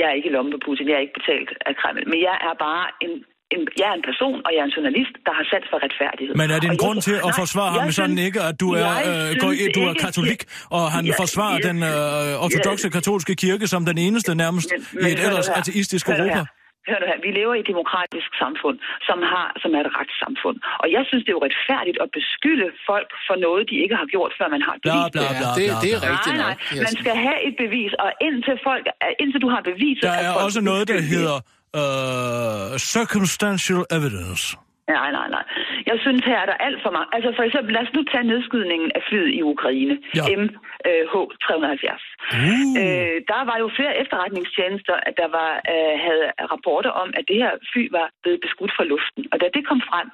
Jeg 0.00 0.06
er 0.10 0.14
ikke 0.18 0.28
i 0.30 0.32
lommen 0.36 0.52
på 0.56 0.60
Putin, 0.66 0.84
jeg 0.88 0.96
er 0.98 1.04
ikke 1.06 1.18
betalt 1.20 1.50
af 1.68 1.72
Kreml, 1.80 2.02
men 2.12 2.18
jeg 2.28 2.36
er 2.48 2.54
bare 2.66 2.84
en, 3.06 3.12
en, 3.54 3.60
jeg 3.80 3.86
er 3.92 3.96
en 4.00 4.04
person, 4.10 4.36
og 4.46 4.50
jeg 4.54 4.60
er 4.64 4.68
en 4.70 4.74
journalist, 4.78 5.14
der 5.26 5.32
har 5.38 5.44
sat 5.52 5.64
for 5.70 5.78
retfærdighed. 5.86 6.34
Men 6.40 6.48
er 6.54 6.58
det 6.62 6.68
Og 6.68 6.74
en 6.74 6.78
jeg- 6.78 6.84
grund 6.84 6.98
til 7.08 7.14
at 7.26 7.28
Nej, 7.30 7.40
forsvare 7.42 7.70
ham 7.76 7.84
jeg 7.88 7.94
sådan 8.00 8.16
synes- 8.16 8.26
ikke, 8.28 8.40
at 8.48 8.54
du 8.62 8.68
er, 8.72 8.78
jeg 8.88 8.98
øh, 9.10 9.26
går, 9.42 9.50
du 9.76 9.80
er 9.90 9.94
katolik, 10.06 10.40
og 10.76 10.82
han 10.96 11.02
jeg- 11.06 11.14
forsvarer 11.22 11.56
jeg- 11.58 11.66
den 11.68 11.78
øh, 11.92 12.44
ortodoxe 12.46 12.86
katolske 12.96 13.32
kirke 13.42 13.66
som 13.72 13.80
den 13.90 13.98
eneste 14.06 14.30
nærmest 14.44 14.68
Men- 14.72 14.80
i 14.80 15.02
men 15.02 15.12
et 15.12 15.18
hør 15.18 15.24
nu 15.24 15.28
ellers 15.30 15.48
ateistisk 15.60 16.04
Europa? 16.08 16.34
her. 16.38 16.46
Hør 16.90 16.98
nu 17.02 17.06
her. 17.10 17.18
Vi 17.26 17.30
lever 17.40 17.54
i 17.58 17.60
et 17.64 17.68
demokratisk 17.74 18.30
samfund, 18.42 18.76
som, 19.08 19.18
har, 19.32 19.46
som 19.62 19.70
er 19.76 19.80
et 19.86 19.90
retssamfund. 19.98 20.56
Og 20.82 20.86
jeg 20.96 21.02
synes, 21.08 21.22
det 21.24 21.30
er 21.32 21.36
jo 21.38 21.44
retfærdigt 21.48 21.98
at 22.04 22.08
beskylde 22.18 22.66
folk 22.90 23.10
for 23.26 23.36
noget, 23.46 23.62
de 23.70 23.76
ikke 23.84 23.96
har 24.00 24.08
gjort, 24.14 24.30
før 24.38 24.46
man 24.54 24.62
har 24.66 24.74
et 24.78 24.82
Bla, 24.86 24.92
bevis. 24.96 25.12
bla, 25.14 25.22
Ja, 25.28 25.32
bla, 25.40 25.48
det, 25.58 25.64
bla, 25.70 25.76
det 25.84 25.90
er 25.96 26.00
bla. 26.02 26.10
rigtigt 26.14 26.36
nej, 26.42 26.44
nok. 26.44 26.56
nej. 26.76 26.84
Man 26.86 26.94
skal 27.02 27.14
have 27.26 27.38
et 27.48 27.54
bevis, 27.64 27.92
og 28.04 28.10
indtil, 28.26 28.56
folk, 28.68 28.84
indtil 29.22 29.40
du 29.44 29.48
har 29.54 29.62
beviset... 29.70 30.02
Der 30.08 30.14
at 30.18 30.24
er 30.26 30.32
folk 30.34 30.44
også 30.46 30.60
noget, 30.70 30.84
der 30.92 31.00
hedder 31.12 31.36
øh, 31.80 32.78
circumstantial 32.94 33.82
evidence. 33.98 34.46
Nej, 34.88 35.10
nej, 35.18 35.28
nej. 35.36 35.44
Jeg 35.90 35.96
synes, 36.04 36.20
her 36.30 36.38
er 36.44 36.46
der 36.46 36.58
alt 36.66 36.80
for 36.84 36.90
mange. 36.96 37.10
Altså 37.16 37.30
for 37.36 37.44
eksempel, 37.48 37.72
lad 37.74 37.82
os 37.86 37.94
nu 37.96 38.02
tage 38.12 38.30
nedskydningen 38.32 38.90
af 38.98 39.02
flyet 39.08 39.30
i 39.38 39.42
Ukraine. 39.42 39.94
Ja. 40.18 40.24
MH370. 40.40 42.02
Uh. 42.36 42.72
Øh, 42.82 43.16
der 43.32 43.42
var 43.50 43.56
jo 43.62 43.68
flere 43.78 43.94
efterretningstjenester, 44.02 44.96
at 45.08 45.14
der 45.22 45.28
var, 45.38 45.50
øh, 45.72 45.94
havde 46.06 46.26
rapporter 46.54 46.92
om, 47.02 47.08
at 47.18 47.24
det 47.30 47.36
her 47.44 47.52
fly 47.72 47.82
var 47.98 48.06
blevet 48.22 48.40
beskudt 48.44 48.72
fra 48.76 48.84
luften. 48.92 49.22
Og 49.32 49.36
da 49.40 49.46
det 49.56 49.62
kom 49.70 49.80
frem, 49.90 50.08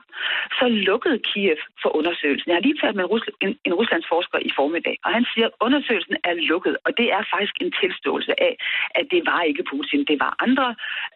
så 0.59 0.65
lukkede 0.89 1.19
Kiev 1.29 1.61
for 1.83 1.91
undersøgelsen. 1.99 2.49
Jeg 2.49 2.57
har 2.57 2.67
lige 2.67 2.79
talt 2.81 2.97
med 2.97 3.05
en, 3.05 3.11
Rusl- 3.15 3.37
en, 3.45 3.51
en 3.67 3.75
Ruslands 3.79 4.07
forsker 4.13 4.39
i 4.49 4.51
formiddag, 4.59 4.97
og 5.05 5.11
han 5.17 5.25
siger, 5.33 5.47
at 5.51 5.57
undersøgelsen 5.67 6.17
er 6.29 6.35
lukket. 6.51 6.75
Og 6.87 6.91
det 6.99 7.07
er 7.17 7.23
faktisk 7.35 7.55
en 7.61 7.73
tilståelse 7.83 8.33
af, 8.49 8.55
at 8.99 9.07
det 9.13 9.23
var 9.31 9.41
ikke 9.51 9.65
Putin. 9.71 10.01
Det 10.11 10.19
var 10.25 10.33
andre 10.47 10.67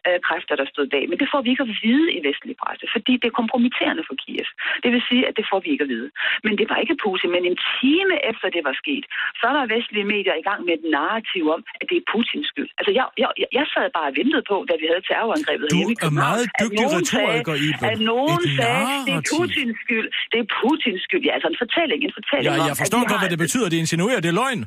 øh, 0.07 0.19
kræfter, 0.27 0.53
der 0.61 0.67
stod 0.73 0.85
bag. 0.93 1.03
Men 1.11 1.17
det 1.21 1.27
får 1.33 1.41
vi 1.43 1.49
ikke 1.53 1.65
at 1.67 1.73
vide 1.85 2.07
i 2.17 2.19
vestlig 2.29 2.55
presse, 2.61 2.85
fordi 2.95 3.13
det 3.21 3.27
er 3.31 3.35
kompromitterende 3.41 4.03
for 4.07 4.15
Kiev. 4.21 4.49
Det 4.83 4.89
vil 4.93 5.01
sige, 5.09 5.23
at 5.29 5.33
det 5.39 5.45
får 5.51 5.59
vi 5.63 5.69
ikke 5.73 5.85
at 5.87 5.91
vide. 5.95 6.09
Men 6.45 6.53
det 6.59 6.65
var 6.71 6.77
ikke 6.83 6.95
Putin, 7.05 7.29
men 7.35 7.43
en 7.51 7.57
time 7.79 8.15
efter 8.31 8.47
det 8.55 8.63
var 8.67 8.75
sket, 8.81 9.05
så 9.41 9.47
var 9.57 9.63
vestlige 9.75 10.07
medier 10.15 10.35
i 10.41 10.43
gang 10.49 10.59
med 10.67 10.75
den 10.81 10.89
narrativ 10.97 11.43
om, 11.55 11.61
at 11.81 11.85
det 11.89 11.97
er 12.01 12.05
Putins 12.11 12.47
skyld. 12.51 12.69
Altså, 12.79 12.91
jeg, 12.99 13.05
jeg, 13.23 13.29
jeg 13.59 13.65
sad 13.73 13.87
bare 13.97 14.09
og 14.11 14.15
ventede 14.21 14.43
på, 14.51 14.57
da 14.69 14.73
vi 14.81 14.85
havde 14.91 15.03
terrorangrebet 15.09 15.65
Du 15.73 15.77
hjemme 15.79 15.93
i 15.95 16.07
er 16.09 16.15
meget 16.27 16.45
at 16.47 16.51
dygtig 16.61 16.85
nogen 16.85 16.99
retoriker, 16.99 17.55
sagde. 17.55 17.91
At 17.93 17.99
nogen 18.13 18.41
Et 18.47 18.51
sagde, 18.59 18.85
det 19.07 19.13
er 19.17 19.21
narrativ. 19.21 19.37
Putins 19.37 19.77
skyld. 19.85 20.07
Det 20.31 20.37
er 20.43 20.47
Putins 20.57 21.01
skyld. 21.07 21.23
Ja, 21.27 21.31
altså 21.37 21.49
en 21.53 21.59
fortælling, 21.63 21.99
en 22.07 22.13
fortælling 22.19 22.47
Ja, 22.47 22.61
om, 22.61 22.67
jeg 22.69 22.75
at 22.77 22.81
forstår 22.83 23.01
godt, 23.11 23.21
hvad 23.23 23.31
det 23.35 23.41
betyder. 23.45 23.67
Det 23.73 23.77
insinuerer, 23.85 24.19
det 24.25 24.31
er 24.33 24.37
løgn. 24.43 24.61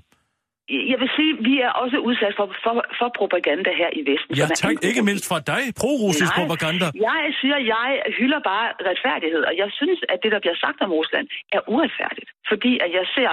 Jeg 0.92 0.98
vil 1.02 1.10
sige, 1.18 1.32
vi 1.48 1.54
er 1.66 1.72
også 1.82 1.98
udsat 2.08 2.32
for, 2.38 2.46
for, 2.64 2.74
for 2.98 3.08
propaganda 3.20 3.70
her 3.80 3.90
i 4.00 4.02
Vesten. 4.10 4.32
Ja, 4.40 4.46
tak. 4.62 4.74
Ikke 4.90 5.02
mindst 5.08 5.24
fra 5.30 5.38
dig. 5.52 5.62
Pro-russisk 5.80 6.32
Nej, 6.32 6.40
propaganda. 6.40 6.86
Jeg 7.08 7.22
siger, 7.40 7.58
jeg 7.74 7.86
hylder 8.18 8.40
bare 8.52 8.68
retfærdighed, 8.90 9.42
og 9.50 9.54
jeg 9.62 9.68
synes, 9.78 9.98
at 10.12 10.18
det, 10.22 10.30
der 10.34 10.40
bliver 10.44 10.58
sagt 10.64 10.78
om 10.86 10.90
Rusland, 11.00 11.26
er 11.56 11.60
uretfærdigt. 11.72 12.30
Fordi 12.50 12.72
at 12.84 12.90
jeg 12.98 13.06
ser, 13.16 13.30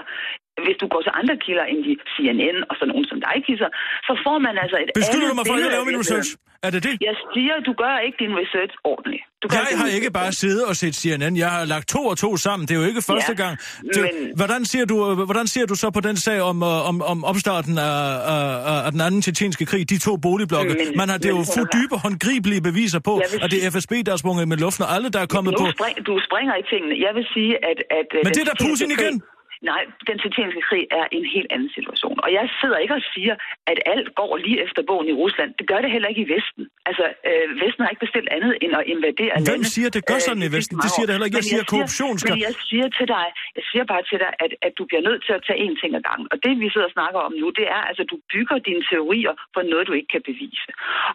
hvis 0.68 0.78
du 0.82 0.88
går 0.94 1.02
til 1.08 1.14
andre 1.22 1.36
kilder 1.46 1.66
end 1.72 1.80
de 1.88 1.94
CNN 2.14 2.58
og 2.70 2.74
sådan 2.80 2.90
nogen 2.94 3.06
som 3.12 3.18
dig, 3.28 3.36
Kisser, 3.48 3.70
så 4.08 4.14
får 4.26 4.38
man 4.46 4.54
altså 4.64 4.78
et 4.84 4.88
Beskylder 5.02 5.28
du 5.32 5.36
mig 5.40 5.46
for 5.50 5.56
ikke 5.58 5.68
at 5.72 5.76
lave 5.78 5.86
min 5.92 6.00
research? 6.04 6.30
Er 6.68 6.72
det 6.76 6.82
det? 6.88 6.94
Jeg 7.10 7.16
siger, 7.34 7.54
du 7.70 7.74
gør 7.84 7.94
ikke 8.06 8.18
din 8.24 8.34
research 8.42 8.74
ordentligt. 8.92 9.24
Du 9.44 9.48
gør 9.48 9.58
Jeg 9.58 9.66
din 9.72 9.78
har 9.82 9.88
ikke 9.98 10.12
bare 10.20 10.32
siddet 10.44 10.64
og 10.70 10.76
set 10.82 10.96
CNN. 11.02 11.34
Jeg 11.44 11.50
har 11.56 11.64
lagt 11.74 11.86
to 11.96 12.02
og 12.12 12.18
to 12.24 12.30
sammen. 12.46 12.64
Det 12.68 12.74
er 12.76 12.80
jo 12.84 12.88
ikke 12.92 13.02
første 13.12 13.34
Ja, 13.38 13.42
gang. 13.44 13.54
Så, 13.96 14.00
men- 14.02 14.32
hvordan, 14.40 14.62
ser 14.72 14.84
du, 14.92 14.96
øh, 15.10 15.14
hvordan 15.32 15.48
ser 15.54 15.66
du 15.72 15.76
så 15.84 15.88
på 15.98 16.02
den 16.08 16.16
sag 16.28 16.40
om, 16.52 16.58
øh, 16.72 16.90
om, 16.90 16.96
om 17.14 17.18
opstarten 17.32 17.76
af, 17.90 17.98
af, 18.34 18.86
af- 18.86 18.92
den 18.96 19.02
anden 19.08 19.22
tjetjenske 19.26 19.66
krig, 19.72 19.84
de 19.94 19.98
to 20.08 20.14
boligblokke? 20.28 20.72
Men- 20.80 20.98
Man 21.02 21.08
har 21.12 21.18
det 21.18 21.26
er 21.26 21.36
jo 21.40 21.44
men- 21.46 21.54
fået 21.58 21.68
dybe, 21.78 21.96
håndgribelige 22.06 22.62
beviser 22.70 23.00
på, 23.08 23.14
vil 23.32 23.40
at 23.44 23.50
det 23.54 23.60
er 23.66 23.70
FSB, 23.76 23.94
der 24.06 24.12
er 24.16 24.20
sprunget 24.24 24.48
med 24.52 24.58
luften, 24.66 24.84
og 24.86 24.90
alle, 24.96 25.10
der 25.16 25.20
er 25.26 25.30
kommet 25.36 25.52
nu 25.54 25.58
på. 25.62 25.66
spring, 25.78 25.96
du 26.10 26.14
springer 26.28 26.54
i 26.62 26.64
tingene. 26.72 26.94
Jeg 27.06 27.12
vil 27.18 27.26
sige, 27.36 27.52
at... 27.70 27.78
at 28.00 28.08
øh, 28.18 28.20
Men 28.26 28.26
den 28.26 28.34
det 28.36 28.42
er 28.42 28.50
da 28.54 28.56
Putin 28.68 28.92
igen. 28.98 29.16
krig- 29.20 29.38
Nej, 29.72 29.82
den 30.10 30.18
tjetjenske 30.22 30.62
krig 30.70 30.84
er 31.00 31.06
en 31.18 31.26
helt 31.36 31.50
anden 31.56 31.72
situation. 31.78 32.16
Og 32.26 32.30
jeg 32.38 32.46
sidder 32.60 32.78
ikke 32.84 32.96
og 33.00 33.04
siger, 33.14 33.36
at 33.72 33.78
alt 33.94 34.10
går 34.20 34.32
lige 34.46 34.60
efter 34.66 34.82
bogen 34.90 35.08
i 35.14 35.16
Rusland. 35.24 35.50
Det 35.60 35.66
gør 35.72 35.80
det 35.84 35.90
heller 35.96 36.10
ikke 36.12 36.24
i 36.28 36.30
Vesten. 36.36 36.64
Altså, 36.90 37.06
øh, 37.30 37.46
Vesten 37.64 37.82
har 37.84 37.90
ikke 37.94 38.06
bestilt 38.08 38.30
andet 38.38 38.54
end 38.64 38.72
at 38.82 38.84
invadere 38.94 39.34
Hvem 39.50 39.62
lande, 39.62 39.74
siger, 39.76 39.90
det 39.98 40.04
gør 40.12 40.20
øh, 40.22 40.26
sådan 40.28 40.44
de 40.44 40.48
i 40.50 40.52
Vesten? 40.58 40.76
Det 40.84 40.90
siger 40.96 41.04
mange 41.04 41.08
det 41.08 41.14
heller 41.16 41.28
ikke. 41.30 41.38
Jeg 41.42 41.48
år. 41.48 41.52
siger, 41.54 41.64
korruption 41.74 42.16
skal- 42.22 42.34
Men 42.36 42.42
jeg 42.48 42.54
siger 42.70 42.88
til 42.98 43.08
dig, 43.16 43.28
jeg 43.58 43.64
siger 43.70 43.86
bare 43.94 44.04
til 44.10 44.18
dig, 44.24 44.32
at, 44.44 44.52
at 44.68 44.72
du 44.80 44.84
bliver 44.90 45.04
nødt 45.10 45.22
til 45.28 45.34
at 45.38 45.42
tage 45.48 45.60
én 45.66 45.74
ting 45.82 45.92
ad 46.00 46.04
gangen. 46.10 46.28
Og 46.34 46.38
det, 46.46 46.52
vi 46.64 46.68
sidder 46.74 46.88
og 46.92 46.96
snakker 46.98 47.20
om 47.28 47.34
nu, 47.42 47.48
det 47.60 47.68
er, 47.78 47.82
altså, 47.90 48.04
du 48.12 48.16
bygger 48.34 48.58
dine 48.70 48.82
teorier 48.92 49.34
på 49.56 49.60
noget, 49.72 49.84
du 49.90 49.94
ikke 50.00 50.12
kan 50.16 50.24
bevise. 50.32 50.70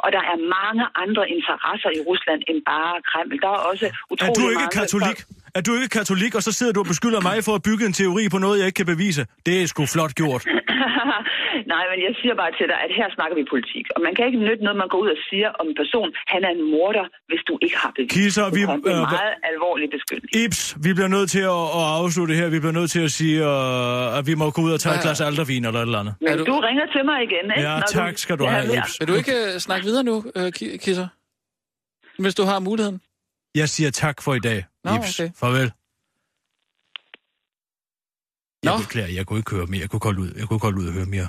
Og 0.04 0.08
der 0.16 0.22
er 0.32 0.36
mange 0.58 0.84
andre 1.04 1.24
interesser 1.36 1.90
i 1.98 2.00
Rusland 2.10 2.40
end 2.50 2.58
bare 2.72 2.92
Kreml. 3.10 3.34
Der 3.44 3.50
er 3.58 3.60
også 3.70 3.86
utrolig 4.12 4.30
Er 4.30 4.34
du 4.40 4.44
ikke 4.54 4.68
mange, 4.68 4.78
katolik? 4.80 5.18
Er 5.58 5.60
du 5.66 5.70
ikke 5.74 5.88
katolik, 5.88 6.34
og 6.38 6.42
så 6.42 6.52
sidder 6.58 6.72
du 6.72 6.80
og 6.80 6.86
beskylder 6.86 7.20
mig 7.30 7.36
for 7.46 7.54
at 7.58 7.62
bygge 7.68 7.84
en 7.86 7.92
teori 8.00 8.24
på 8.34 8.38
noget, 8.44 8.56
jeg 8.60 8.66
ikke 8.70 8.76
kan 8.82 8.86
bevise? 8.94 9.22
Det 9.46 9.54
er 9.62 9.66
sgu 9.66 9.86
flot 9.94 10.12
gjort. 10.20 10.42
Nej, 11.74 11.84
men 11.90 11.98
jeg 12.06 12.12
siger 12.20 12.34
bare 12.42 12.52
til 12.58 12.66
dig, 12.72 12.78
at 12.86 12.90
her 12.98 13.08
snakker 13.16 13.34
vi 13.40 13.44
politik. 13.54 13.84
Og 13.96 14.00
man 14.06 14.12
kan 14.16 14.22
ikke 14.28 14.40
nytte 14.46 14.62
noget, 14.66 14.76
man 14.82 14.88
går 14.92 14.98
ud 15.04 15.10
og 15.16 15.20
siger 15.30 15.48
om 15.60 15.64
en 15.70 15.76
person, 15.82 16.08
han 16.34 16.40
er 16.48 16.52
en 16.58 16.62
morder, 16.72 17.06
hvis 17.30 17.42
du 17.48 17.54
ikke 17.64 17.76
har 17.82 17.90
bevis. 17.96 18.12
Kisser, 18.16 18.46
vi- 18.56 18.60
Det 18.60 18.68
er 18.68 18.98
en 19.00 19.06
øh, 19.06 19.14
meget 19.18 19.34
alvorlig 19.52 19.86
beskyldning. 19.96 20.30
Ibs, 20.44 20.60
vi 20.86 20.90
bliver 20.96 21.10
nødt 21.16 21.28
til 21.36 21.42
at, 21.56 21.64
at 21.80 21.84
afslutte 22.00 22.34
her. 22.40 22.46
Vi 22.56 22.58
bliver 22.62 22.76
nødt 22.80 22.90
til 22.96 23.02
at 23.08 23.12
sige, 23.18 23.36
uh, 23.52 24.18
at 24.18 24.22
vi 24.30 24.34
må 24.40 24.46
gå 24.56 24.60
ud 24.66 24.72
og 24.76 24.80
tage 24.84 24.94
et 24.94 25.00
Ja. 25.00 25.06
glas 25.06 25.20
aldervin 25.28 25.62
eller 25.68 25.80
et 25.80 25.86
eller 25.90 26.00
andet. 26.02 26.14
Men 26.20 26.28
Er 26.32 26.36
du... 26.36 26.44
du- 26.50 26.60
ringer 26.68 26.86
til 26.94 27.02
mig 27.10 27.18
igen, 27.28 27.44
ikke? 27.56 27.68
Ja, 27.68 27.74
Når 27.82 27.88
tak 28.00 28.14
skal 28.24 28.34
du 28.40 28.44
Ja, 28.44 28.50
have, 28.50 28.64
ja. 28.72 28.82
Ibs. 28.82 28.92
Vil 29.00 29.08
du 29.12 29.14
ikke 29.22 29.34
øh, 29.46 29.52
snakke 29.66 29.84
videre 29.88 30.04
nu, 30.10 30.14
øh, 30.38 30.46
Ki- 30.58 30.76
Kisser? 30.84 31.08
Hvis 32.22 32.34
du 32.34 32.44
har 32.50 32.58
muligheden. 32.68 32.98
Jeg 33.54 33.68
siger 33.68 33.90
tak 33.90 34.22
for 34.22 34.34
i 34.34 34.38
dag, 34.40 34.64
Nå, 34.84 34.96
Ibs. 34.96 35.20
okay. 35.20 35.30
Farvel. 35.36 35.72
Jeg 38.64 38.72
Nå. 38.72 38.78
beklager, 38.78 39.08
jeg 39.08 39.26
kunne 39.26 39.38
ikke 39.38 39.50
høre 39.50 39.66
mere. 39.66 39.80
Jeg 39.80 39.90
kunne 39.90 40.00
godt 40.00 40.18
ud, 40.18 40.32
jeg 40.36 40.48
kunne 40.48 40.58
godt 40.58 40.76
ud 40.78 40.86
og 40.86 40.92
høre 40.92 41.06
mere. 41.06 41.28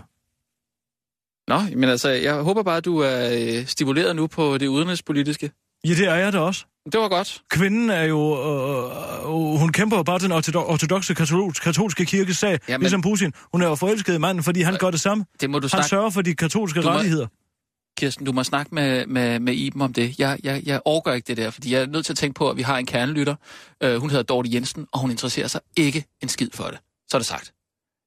Nå, 1.47 1.59
men 1.78 1.89
altså, 1.89 2.09
jeg 2.09 2.34
håber 2.41 2.63
bare, 2.63 2.78
at 2.78 2.86
du 2.86 2.97
er 2.99 3.30
øh, 3.59 3.65
stimuleret 3.67 4.15
nu 4.15 4.28
på 4.28 4.57
det 4.57 4.67
udenrigspolitiske. 4.67 5.51
Ja, 5.84 5.89
det 5.89 6.07
er 6.07 6.15
jeg 6.15 6.34
da 6.34 6.39
også. 6.39 6.65
Det 6.91 6.99
var 6.99 7.09
godt. 7.09 7.43
Kvinden 7.49 7.89
er 7.89 8.03
jo... 8.03 8.19
Øh, 8.19 8.86
øh, 9.26 9.59
hun 9.59 9.71
kæmper 9.71 9.97
jo 9.97 10.03
bare 10.03 10.19
den 10.19 10.32
ortodo- 10.32 10.69
ortodoxe 10.71 11.13
katolske, 11.13 11.63
katolske 11.63 12.05
kirkes 12.05 12.38
sag, 12.38 12.59
Jamen- 12.67 12.82
ligesom 12.84 13.01
Putin. 13.01 13.34
Hun 13.51 13.61
er 13.61 13.67
jo 13.67 13.76
forelsket 13.76 14.15
i 14.15 14.17
manden, 14.17 14.43
fordi 14.43 14.61
han 14.61 14.78
gør 14.78 14.91
det 14.91 14.99
samme. 14.99 15.26
Det 15.41 15.49
må 15.49 15.59
du 15.59 15.63
Han 15.63 15.69
snakke, 15.69 15.89
sørger 15.89 16.09
for 16.09 16.21
de 16.21 16.36
katolske 16.36 16.82
Du 16.82 16.86
må- 16.88 16.93
rettigheder. 16.93 17.28
Kirsten, 17.98 18.26
du 18.26 18.32
må 18.32 18.43
snakke 18.43 18.76
med, 18.76 19.06
med, 19.08 19.39
med 19.39 19.54
Iben 19.54 19.82
om 19.82 19.93
det. 19.93 20.20
Jeg, 20.20 20.39
jeg, 20.43 20.64
jeg 20.66 20.82
overgår 20.86 21.12
ikke 21.12 21.28
det 21.28 21.38
der, 21.38 21.50
fordi 21.50 21.74
jeg 21.74 21.82
er 21.82 21.86
nødt 21.86 22.06
til 22.06 22.14
at 22.14 22.18
tænke 22.18 22.38
på, 22.38 22.50
at 22.50 22.58
vi 22.58 22.62
har 22.62 22.78
en 22.78 22.86
kernelytter. 22.86 23.36
Øh, 23.84 23.96
hun 23.98 24.10
hedder 24.10 24.24
Dorte 24.24 24.50
Jensen, 24.54 24.88
og 24.91 25.00
hun 25.00 25.12
interesserer 25.12 25.48
sig 25.48 25.62
ikke 25.78 26.06
en 26.22 26.30
skid 26.30 26.50
for 26.54 26.64
det. 26.64 26.80
Så 27.08 27.18
er 27.18 27.20
det 27.20 27.26
sagt. 27.28 27.54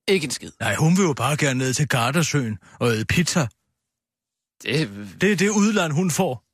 Ikke 0.08 0.24
en 0.24 0.30
skid. 0.30 0.50
Nej, 0.60 0.74
hun 0.74 0.96
vil 0.96 1.02
jo 1.02 1.12
bare 1.12 1.36
gerne 1.36 1.58
ned 1.58 1.74
til 1.74 1.88
Gardasøen 1.88 2.58
og 2.80 2.88
æde 2.90 3.04
pizza. 3.04 3.46
Det, 4.62 4.90
Det 5.20 5.32
er 5.32 5.36
det 5.36 5.48
udland, 5.48 5.92
hun 5.92 6.10
får. 6.10 6.44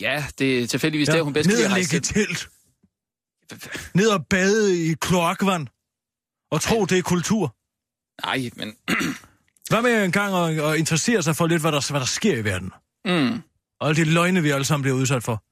ja, 0.00 0.24
det 0.38 0.62
er 0.62 0.66
tilfældigvis 0.66 1.08
ja, 1.08 1.12
der, 1.12 1.22
hun 1.22 1.32
bedst 1.32 1.50
kan 1.50 1.70
rejse 1.72 2.00
telt. 2.00 2.48
Ned 3.94 4.08
og 4.08 4.26
bade 4.26 4.90
i 4.90 4.94
kloakvand. 5.00 5.66
Og 6.50 6.60
tro, 6.60 6.84
det 6.84 6.98
er 6.98 7.02
kultur. 7.02 7.56
Nej, 8.26 8.50
men... 8.56 8.76
Hvad 9.70 9.82
med 9.82 10.04
en 10.04 10.12
gang 10.12 10.34
at, 10.34 10.64
at 10.72 10.76
interessere 10.78 11.22
sig 11.22 11.36
for 11.36 11.46
lidt, 11.46 11.60
hvad 11.60 11.72
der, 11.72 11.90
hvad 11.90 12.00
der 12.00 12.06
sker 12.06 12.36
i 12.36 12.44
verden? 12.44 12.70
Mm. 13.04 13.42
Og 13.80 13.88
alle 13.88 14.04
de 14.04 14.10
løgne, 14.10 14.42
vi 14.42 14.50
alle 14.50 14.64
sammen 14.64 14.82
bliver 14.82 14.96
udsat 14.96 15.22
for. 15.22 15.42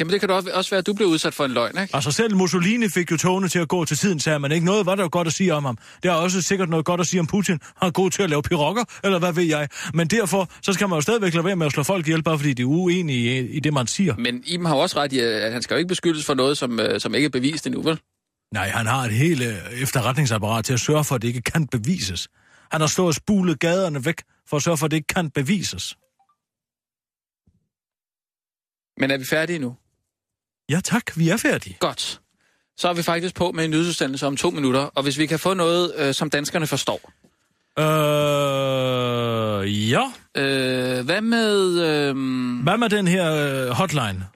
Jamen, 0.00 0.12
det 0.12 0.20
kan 0.20 0.28
da 0.28 0.34
også- 0.34 0.50
også 0.54 0.70
være, 0.70 0.78
at 0.78 0.86
du 0.86 0.92
bliver 0.92 1.10
udsat 1.10 1.34
for 1.34 1.44
en 1.44 1.50
løgn, 1.50 1.78
ikke? 1.82 1.96
Altså 1.96 2.10
selv 2.10 2.36
Mussolini 2.36 2.88
fik 2.88 3.10
jo 3.10 3.16
togene 3.16 3.48
til 3.48 3.58
at 3.58 3.68
gå 3.68 3.84
til 3.84 3.96
tiden, 3.96 4.20
sagde 4.20 4.38
man 4.38 4.52
ikke. 4.52 4.66
Noget 4.66 4.86
var 4.86 4.94
der 4.94 5.02
jo 5.02 5.08
godt 5.12 5.26
at 5.26 5.32
sige 5.32 5.54
om 5.54 5.64
ham. 5.64 5.78
Der 6.02 6.10
er 6.10 6.14
også 6.14 6.42
sikkert 6.42 6.68
noget 6.68 6.84
godt 6.84 7.00
at 7.00 7.06
sige 7.06 7.20
om 7.20 7.26
Putin. 7.26 7.58
Han 7.76 7.86
er 7.86 7.90
god 7.90 8.10
til 8.10 8.22
at 8.22 8.30
lave 8.30 8.42
pirokker, 8.42 8.84
eller 9.04 9.18
hvad 9.18 9.32
ved 9.32 9.42
jeg. 9.44 9.68
Men 9.94 10.06
derfor, 10.08 10.50
så 10.62 10.72
skal 10.72 10.88
man 10.88 10.96
jo 10.96 11.00
stadigvæk 11.00 11.34
lade 11.34 11.44
være 11.44 11.56
med 11.56 11.66
at 11.66 11.72
slå 11.72 11.82
folk 11.82 12.06
ihjel, 12.06 12.22
bare 12.22 12.38
fordi 12.38 12.52
de 12.52 12.62
er 12.62 12.66
uenige 12.66 13.40
i, 13.40 13.48
i 13.50 13.60
det, 13.60 13.72
man 13.72 13.86
siger. 13.86 14.16
Men 14.16 14.42
Iben 14.46 14.66
har 14.66 14.74
også 14.74 14.96
ret 15.00 15.12
i, 15.12 15.18
at 15.18 15.52
han 15.52 15.62
skal 15.62 15.74
jo 15.74 15.78
ikke 15.78 15.88
beskyldes 15.88 16.26
for 16.26 16.34
noget, 16.34 16.58
som, 16.58 16.80
øh, 16.80 17.00
som 17.00 17.14
ikke 17.14 17.26
er 17.26 17.30
bevist 17.30 17.66
endnu, 17.66 17.82
vel? 17.82 18.00
Nej, 18.54 18.68
han 18.68 18.86
har 18.86 19.02
et 19.04 19.12
helt 19.12 19.42
øh, 19.42 19.54
efterretningsapparat 19.82 20.64
til 20.64 20.72
at 20.72 20.80
sørge 20.80 21.04
for, 21.04 21.14
at 21.14 21.22
det 21.22 21.28
ikke 21.28 21.42
kan 21.42 21.66
bevises. 21.66 22.28
Han 22.72 22.80
har 22.80 22.88
stået 22.88 23.06
og 23.08 23.14
spulet 23.14 23.60
gaderne 23.60 24.04
væk 24.04 24.22
for 24.46 24.56
at 24.56 24.62
sørge 24.62 24.76
for, 24.76 24.84
at 24.84 24.90
det 24.90 24.96
ikke 24.96 25.06
kan 25.06 25.30
bevises. 25.30 25.96
Men 29.00 29.10
er 29.10 29.18
vi 29.18 29.24
færdige 29.24 29.58
nu? 29.58 29.76
Ja 30.70 30.80
tak, 30.84 31.16
vi 31.16 31.28
er 31.28 31.36
færdige. 31.36 31.76
Godt. 31.80 32.20
Så 32.76 32.88
er 32.88 32.92
vi 32.94 33.02
faktisk 33.02 33.34
på 33.34 33.52
med 33.52 33.64
en 33.64 33.70
nyhedsudsendelse 33.70 34.26
om 34.26 34.36
to 34.36 34.50
minutter, 34.50 34.80
og 34.80 35.02
hvis 35.02 35.18
vi 35.18 35.26
kan 35.26 35.38
få 35.38 35.54
noget, 35.54 35.92
øh, 35.96 36.14
som 36.14 36.30
danskerne 36.30 36.66
forstår. 36.66 37.00
Øh, 37.78 39.90
ja. 39.90 40.12
Øh, 40.36 41.04
hvad 41.04 41.20
med... 41.20 41.80
Øh, 41.80 42.16
Hvad 42.62 42.76
med 42.78 42.88
den 42.88 43.08
her 43.08 43.32
øh, 43.32 43.68
hotline? 43.70 44.26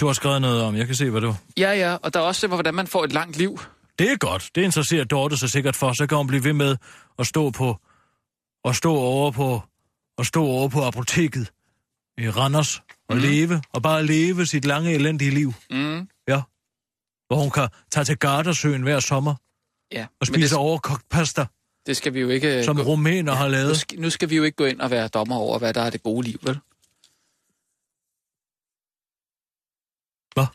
Du 0.00 0.06
har 0.06 0.12
skrevet 0.12 0.40
noget 0.40 0.62
om. 0.62 0.76
Jeg 0.76 0.86
kan 0.86 0.94
se, 0.94 1.10
hvad 1.10 1.20
du... 1.20 1.34
ja, 1.56 1.72
ja, 1.72 1.96
og 2.02 2.14
der 2.14 2.20
er 2.20 2.24
også, 2.24 2.46
hvordan 2.46 2.74
man 2.74 2.86
får 2.86 3.04
et 3.04 3.12
langt 3.12 3.36
liv. 3.36 3.58
Det 4.00 4.10
er 4.12 4.16
godt. 4.16 4.50
Det 4.54 4.62
interesserer 4.62 5.04
Dorte 5.04 5.36
sig 5.36 5.50
sikkert 5.50 5.76
for. 5.76 5.92
Så 5.92 6.06
kan 6.06 6.16
hun 6.16 6.26
blive 6.26 6.44
ved 6.44 6.52
med 6.52 6.76
at 7.18 7.26
stå 7.26 7.50
på... 7.50 7.76
Og 8.64 8.76
stå 8.76 8.94
over 8.94 9.30
på... 9.30 9.62
Og 10.18 10.26
stå 10.26 10.44
over 10.44 10.68
på 10.68 10.84
apoteket 10.84 11.52
i 12.18 12.30
Randers 12.30 12.82
og 13.08 13.16
mm. 13.16 13.22
leve. 13.22 13.62
Og 13.72 13.82
bare 13.82 14.06
leve 14.06 14.46
sit 14.46 14.64
lange, 14.64 14.94
elendige 14.94 15.30
liv. 15.30 15.52
Mm. 15.70 16.08
Ja. 16.28 16.42
Hvor 17.26 17.36
hun 17.36 17.50
kan 17.50 17.68
tage 17.90 18.04
til 18.04 18.18
Gardasøen 18.18 18.82
hver 18.82 19.00
sommer 19.00 19.34
Ja, 19.92 20.06
og 20.20 20.26
spise 20.26 20.48
det, 20.48 20.58
overkogt 20.58 21.08
pasta, 21.08 21.46
det 21.86 21.96
skal 21.96 22.14
vi 22.14 22.20
jo 22.20 22.28
ikke... 22.28 22.64
som 22.64 22.76
gå, 22.76 22.82
rumæner 22.82 23.32
har 23.32 23.46
nu, 23.46 23.52
lavet. 23.52 23.76
skal, 23.76 24.00
nu 24.00 24.10
skal 24.10 24.30
vi 24.30 24.36
jo 24.36 24.42
ikke 24.42 24.56
gå 24.56 24.64
ind 24.64 24.80
og 24.80 24.90
være 24.90 25.08
dommer 25.08 25.36
over, 25.36 25.58
hvad 25.58 25.74
der 25.74 25.80
er 25.82 25.90
det 25.90 26.02
gode 26.02 26.26
liv, 26.26 26.38
vel? 26.42 26.58
Hvad? 30.34 30.46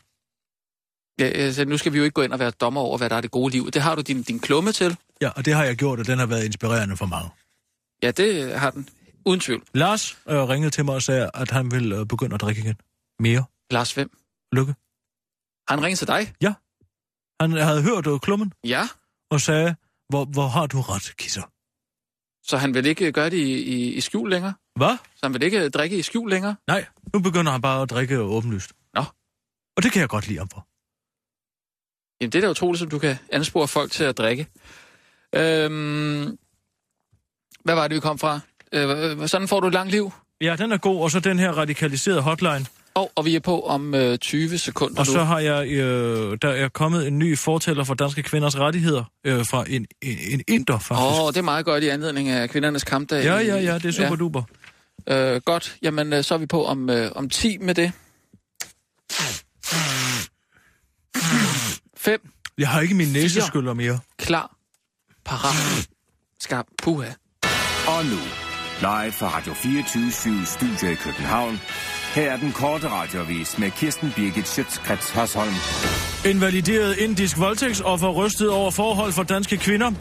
Ja, 1.18 1.24
altså, 1.24 1.64
nu 1.64 1.78
skal 1.78 1.92
vi 1.92 1.98
jo 1.98 2.04
ikke 2.04 2.14
gå 2.14 2.22
ind 2.22 2.32
og 2.32 2.38
være 2.38 2.50
dommer 2.50 2.80
over, 2.80 2.98
hvad 2.98 3.10
der 3.10 3.16
er 3.16 3.20
det 3.20 3.30
gode 3.30 3.52
liv. 3.52 3.70
Det 3.70 3.82
har 3.82 3.94
du 3.94 4.00
din, 4.02 4.22
din 4.22 4.40
klumme 4.40 4.72
til. 4.72 4.96
Ja, 5.20 5.28
og 5.30 5.44
det 5.44 5.54
har 5.54 5.64
jeg 5.64 5.76
gjort, 5.76 5.98
og 6.00 6.06
den 6.06 6.18
har 6.18 6.26
været 6.26 6.44
inspirerende 6.44 6.96
for 6.96 7.06
mange. 7.06 7.30
Ja, 8.02 8.10
det 8.10 8.58
har 8.58 8.70
den. 8.70 8.88
Uden 9.26 9.40
tvivl. 9.40 9.62
Lars 9.74 10.18
øh, 10.28 10.42
ringede 10.48 10.70
til 10.70 10.84
mig 10.84 10.94
og 10.94 11.02
sagde, 11.02 11.30
at 11.34 11.50
han 11.50 11.70
vil 11.70 11.92
øh, 11.92 12.06
begynde 12.06 12.34
at 12.34 12.40
drikke 12.40 12.60
igen. 12.62 12.74
Mere. 13.20 13.44
Lars 13.70 13.92
hvem? 13.94 14.10
Lykke. 14.52 14.74
Han 15.68 15.82
ringede 15.82 15.96
til 16.00 16.06
dig? 16.06 16.32
Han 17.40 17.52
havde 17.52 17.82
hørt 17.82 18.06
øh, 18.06 18.20
klummen 18.20 18.52
Ja. 18.64 18.88
og 19.30 19.40
sagde, 19.40 19.76
hvor, 20.08 20.24
hvor 20.24 20.46
har 20.48 20.66
du 20.66 20.80
ret, 20.80 21.12
kisser? 21.18 21.42
Så 22.48 22.56
han 22.56 22.74
vil 22.74 22.86
ikke 22.86 23.12
gøre 23.12 23.30
det 23.30 23.36
i, 23.36 23.52
i, 23.62 23.94
i 23.94 24.00
skjul 24.00 24.30
længere? 24.30 24.54
Hvad? 24.76 24.96
Så 25.14 25.20
han 25.22 25.34
vil 25.34 25.42
ikke 25.42 25.68
drikke 25.68 25.98
i 25.98 26.02
skjul 26.02 26.30
længere? 26.30 26.56
Nej, 26.66 26.86
nu 27.14 27.20
begynder 27.20 27.52
han 27.52 27.60
bare 27.62 27.82
at 27.82 27.90
drikke 27.90 28.18
åbenlyst. 28.20 28.72
Nå. 28.94 29.04
Og 29.76 29.82
det 29.82 29.92
kan 29.92 30.00
jeg 30.00 30.08
godt 30.08 30.28
lide 30.28 30.38
ham 30.38 30.48
for. 30.48 30.66
Jamen, 32.20 32.32
det 32.32 32.38
er 32.38 32.42
da 32.42 32.50
utroligt, 32.50 32.78
som 32.78 32.88
du 32.88 32.98
kan 32.98 33.16
anspore 33.32 33.68
folk 33.68 33.90
til 33.92 34.04
at 34.04 34.18
drikke. 34.18 34.46
Øhm, 35.34 36.36
hvad 37.64 37.74
var 37.74 37.88
det, 37.88 37.94
vi 37.94 38.00
kom 38.00 38.18
fra? 38.18 38.40
Øh, 38.72 39.28
sådan 39.28 39.48
får 39.48 39.60
du 39.60 39.66
et 39.66 39.72
langt 39.72 39.92
liv. 39.92 40.12
Ja, 40.40 40.56
den 40.58 40.72
er 40.72 40.76
god. 40.78 41.02
Og 41.02 41.10
så 41.10 41.20
den 41.20 41.38
her 41.38 41.50
radikaliserede 41.52 42.20
hotline. 42.20 42.66
Og, 42.94 43.12
og 43.14 43.24
vi 43.24 43.34
er 43.36 43.40
på 43.40 43.60
om 43.60 43.94
øh, 43.94 44.18
20 44.18 44.58
sekunder 44.58 45.00
Og 45.00 45.06
nu. 45.06 45.12
så 45.12 45.24
har 45.24 45.38
jeg, 45.38 45.68
øh, 45.68 46.38
der 46.42 46.48
er 46.48 46.68
kommet 46.68 47.06
en 47.06 47.18
ny 47.18 47.38
fortæller 47.38 47.84
for 47.84 47.94
danske 47.94 48.22
kvinders 48.22 48.58
rettigheder 48.58 49.04
øh, 49.24 49.44
fra 49.50 49.64
en, 49.68 49.86
en, 50.02 50.18
en 50.32 50.42
inder, 50.48 50.78
faktisk. 50.78 51.06
Åh, 51.06 51.24
oh, 51.24 51.28
det 51.28 51.36
er 51.36 51.42
meget 51.42 51.64
godt 51.64 51.84
i 51.84 51.88
anledning 51.88 52.28
af 52.28 52.50
kvindernes 52.50 52.84
kampdag. 52.84 53.24
ja, 53.24 53.36
ja, 53.38 53.56
ja, 53.56 53.74
det 53.74 53.84
er 53.84 53.90
super 53.90 54.16
duper. 54.16 54.42
Ja. 55.08 55.34
Øh, 55.34 55.40
godt, 55.44 55.76
jamen 55.82 56.12
øh, 56.12 56.24
så 56.24 56.34
er 56.34 56.38
vi 56.38 56.46
på 56.46 56.64
om, 56.64 56.90
øh, 56.90 57.10
om 57.14 57.28
10 57.30 57.58
med 57.58 57.74
det. 57.74 57.92
5, 62.06 62.20
Jeg 62.58 62.68
har 62.68 62.80
ikke 62.80 62.94
min 62.94 63.08
næseskyller 63.12 63.74
mere. 63.74 63.98
klar, 64.18 64.56
parat, 65.24 65.88
skarp, 66.40 66.66
puha. 66.82 67.08
Og 67.86 68.04
nu, 68.04 68.18
live 68.80 69.12
fra 69.12 69.36
Radio 69.36 69.54
24 69.54 70.10
Studio 70.46 70.88
i 70.92 70.94
København. 70.94 71.60
Her 72.14 72.32
er 72.32 72.36
den 72.36 72.52
korte 72.52 72.88
radiovis 72.88 73.58
med 73.58 73.70
Kirsten 73.70 74.12
Birgit 74.16 74.48
Schøtzgrads 74.48 75.10
Hasholm. 75.10 75.54
Invalideret 76.26 76.98
indisk 76.98 77.38
voldtægtsoffer 77.38 78.08
rystet 78.08 78.50
over 78.50 78.70
forhold 78.70 79.12
for 79.12 79.22
danske 79.22 79.56
kvinder. 79.56 79.92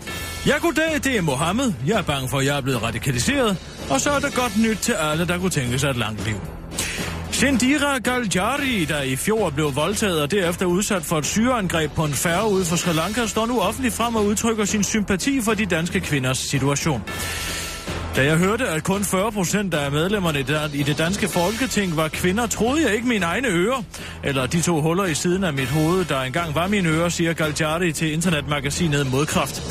Ja, 0.47 0.58
goddag, 0.58 0.93
det 1.03 1.18
er 1.18 1.22
Mohammed. 1.22 1.74
Jeg 1.88 1.97
er 1.97 2.01
bange 2.03 2.30
for, 2.30 2.39
at 2.39 2.45
jeg 2.45 2.58
er 2.58 2.62
blevet 2.62 2.82
radikaliseret. 2.84 3.58
Og 3.89 4.01
så 4.01 4.12
er 4.12 4.20
der 4.20 4.32
godt 4.36 4.58
nyt 4.58 4.78
til 4.78 4.91
alle, 4.93 5.28
der 5.28 5.38
kunne 5.39 5.49
tænke 5.49 5.80
sig 5.80 5.89
et 5.89 5.97
langt 5.97 6.26
liv. 6.26 6.36
Sindira 7.36 7.98
Galjari, 8.00 8.86
der 8.86 9.02
i 9.02 9.16
fjor 9.16 9.50
blev 9.50 9.76
voldtaget 9.76 10.22
og 10.22 10.32
derefter 10.32 10.66
udsat 10.66 11.04
for 11.04 11.18
et 11.18 11.26
syreangreb 11.26 11.92
på 11.92 12.06
en 12.06 12.14
færge 12.14 12.52
ude 12.52 12.66
for 12.66 12.76
Sri 12.76 12.94
Lanka, 12.94 13.28
står 13.28 13.46
nu 13.46 13.60
offentligt 13.60 13.94
frem 13.94 14.16
og 14.16 14.26
udtrykker 14.26 14.66
sin 14.66 14.84
sympati 14.84 15.42
for 15.42 15.54
de 15.54 15.66
danske 15.66 16.00
kvinders 16.00 16.38
situation. 16.38 17.04
Da 18.16 18.26
jeg 18.26 18.38
hørte, 18.38 18.68
at 18.68 18.84
kun 18.84 19.03
40 19.03 19.32
procent 19.32 19.74
af 19.74 19.91
medlemmerne 19.91 20.39
i 20.39 20.43
det- 20.43 20.70
i 20.74 20.84
det 20.84 20.97
danske 20.97 21.28
folketing 21.28 21.97
var 21.97 22.07
kvinder, 22.07 22.47
troede 22.47 22.84
jeg 22.86 22.95
ikke 22.95 23.07
mine 23.07 23.26
egne 23.26 23.47
ører. 23.47 23.84
Eller 24.24 24.45
de 24.45 24.61
to 24.61 24.82
huller 24.82 25.05
i 25.05 25.13
siden 25.13 25.43
af 25.43 25.53
mit 25.53 25.68
hoved, 25.68 26.05
der 26.05 26.22
engang 26.22 26.55
var 26.55 26.68
mine 26.68 26.89
ører, 26.89 27.09
siger 27.09 27.34
Galjari 27.34 27.91
til 27.91 28.13
internetmagasinet 28.13 29.11
Modkraft. 29.11 29.61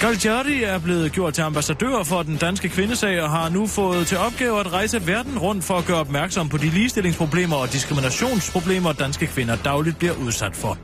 Galjari 0.00 0.62
er 0.62 0.78
blevet 0.78 1.12
gjort 1.12 1.34
til 1.34 1.42
ambassadør 1.42 2.02
for 2.04 2.22
den 2.22 2.36
danske 2.36 2.68
kvindesag 2.68 3.22
og 3.22 3.30
har 3.30 3.48
nu 3.48 3.66
fået 3.66 4.06
til 4.06 4.18
opgave 4.18 4.60
at 4.60 4.72
rejse 4.72 5.06
verden 5.06 5.38
rundt 5.38 5.64
for 5.64 5.74
at 5.78 5.84
gøre 5.84 5.96
opmærksom 6.00 6.48
på 6.48 6.56
de 6.56 6.66
ligestillingsproblemer 6.70 7.56
og 7.56 7.72
diskriminationsproblemer, 7.72 8.92
danske 8.92 9.26
kvinder 9.26 9.56
dagligt 9.56 9.98
bliver 9.98 10.14
udsat 10.14 10.56
for. 10.56 10.78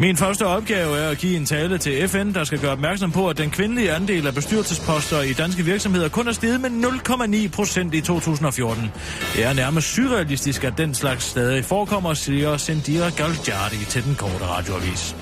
Min 0.00 0.16
første 0.16 0.46
opgave 0.46 0.98
er 0.98 1.08
at 1.08 1.18
give 1.18 1.36
en 1.36 1.46
tale 1.46 1.78
til 1.78 2.08
FN, 2.08 2.34
der 2.34 2.44
skal 2.44 2.58
gøre 2.58 2.70
opmærksom 2.70 3.12
på, 3.12 3.28
at 3.28 3.38
den 3.38 3.50
kvindelige 3.50 3.92
andel 3.92 4.26
af 4.26 4.34
bestyrelsesposter 4.34 5.22
i 5.22 5.32
danske 5.32 5.62
virksomheder 5.62 6.08
kun 6.08 6.28
er 6.28 6.32
steget 6.32 6.60
med 6.60 6.70
0,9 6.70 7.50
procent 7.50 7.94
i 7.94 8.00
2014. 8.00 8.92
Det 9.34 9.44
er 9.44 9.52
nærmest 9.52 9.94
surrealistisk, 9.94 10.64
at 10.64 10.78
den 10.78 10.94
slags 10.94 11.24
stadig 11.24 11.64
forekommer, 11.64 12.14
siger 12.14 12.56
Sindira 12.56 13.10
Galjardi 13.10 13.84
til 13.88 14.04
den 14.04 14.14
korte 14.14 14.44
radioavis. 14.44 15.14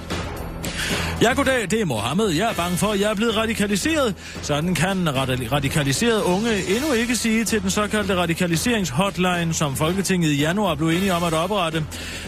Ja, 1.23 1.33
goddag, 1.33 1.71
det 1.71 1.81
er 1.81 1.85
Mohammed. 1.85 2.29
Jeg 2.29 2.51
er 2.51 2.55
bange 2.55 2.77
for, 2.77 2.87
at 2.87 3.01
jeg 3.01 3.11
er 3.11 3.15
blevet 3.15 3.37
radikaliseret. 3.37 4.15
Sådan 4.43 4.75
kan 4.75 5.09
radikaliserede 5.53 6.25
unge 6.25 6.51
endnu 6.77 6.93
ikke 6.93 7.17
sige 7.17 7.45
til 7.45 7.63
den 7.63 7.71
såkaldte 7.71 8.17
radikaliseringshotline, 8.17 9.55
som 9.55 9.77
Folketinget 9.77 10.31
i 10.31 10.37
januar 10.37 10.75
blev 10.75 10.89
enige 10.89 11.15
om 11.15 11.23
at 11.25 11.33
oprette. 11.33 11.85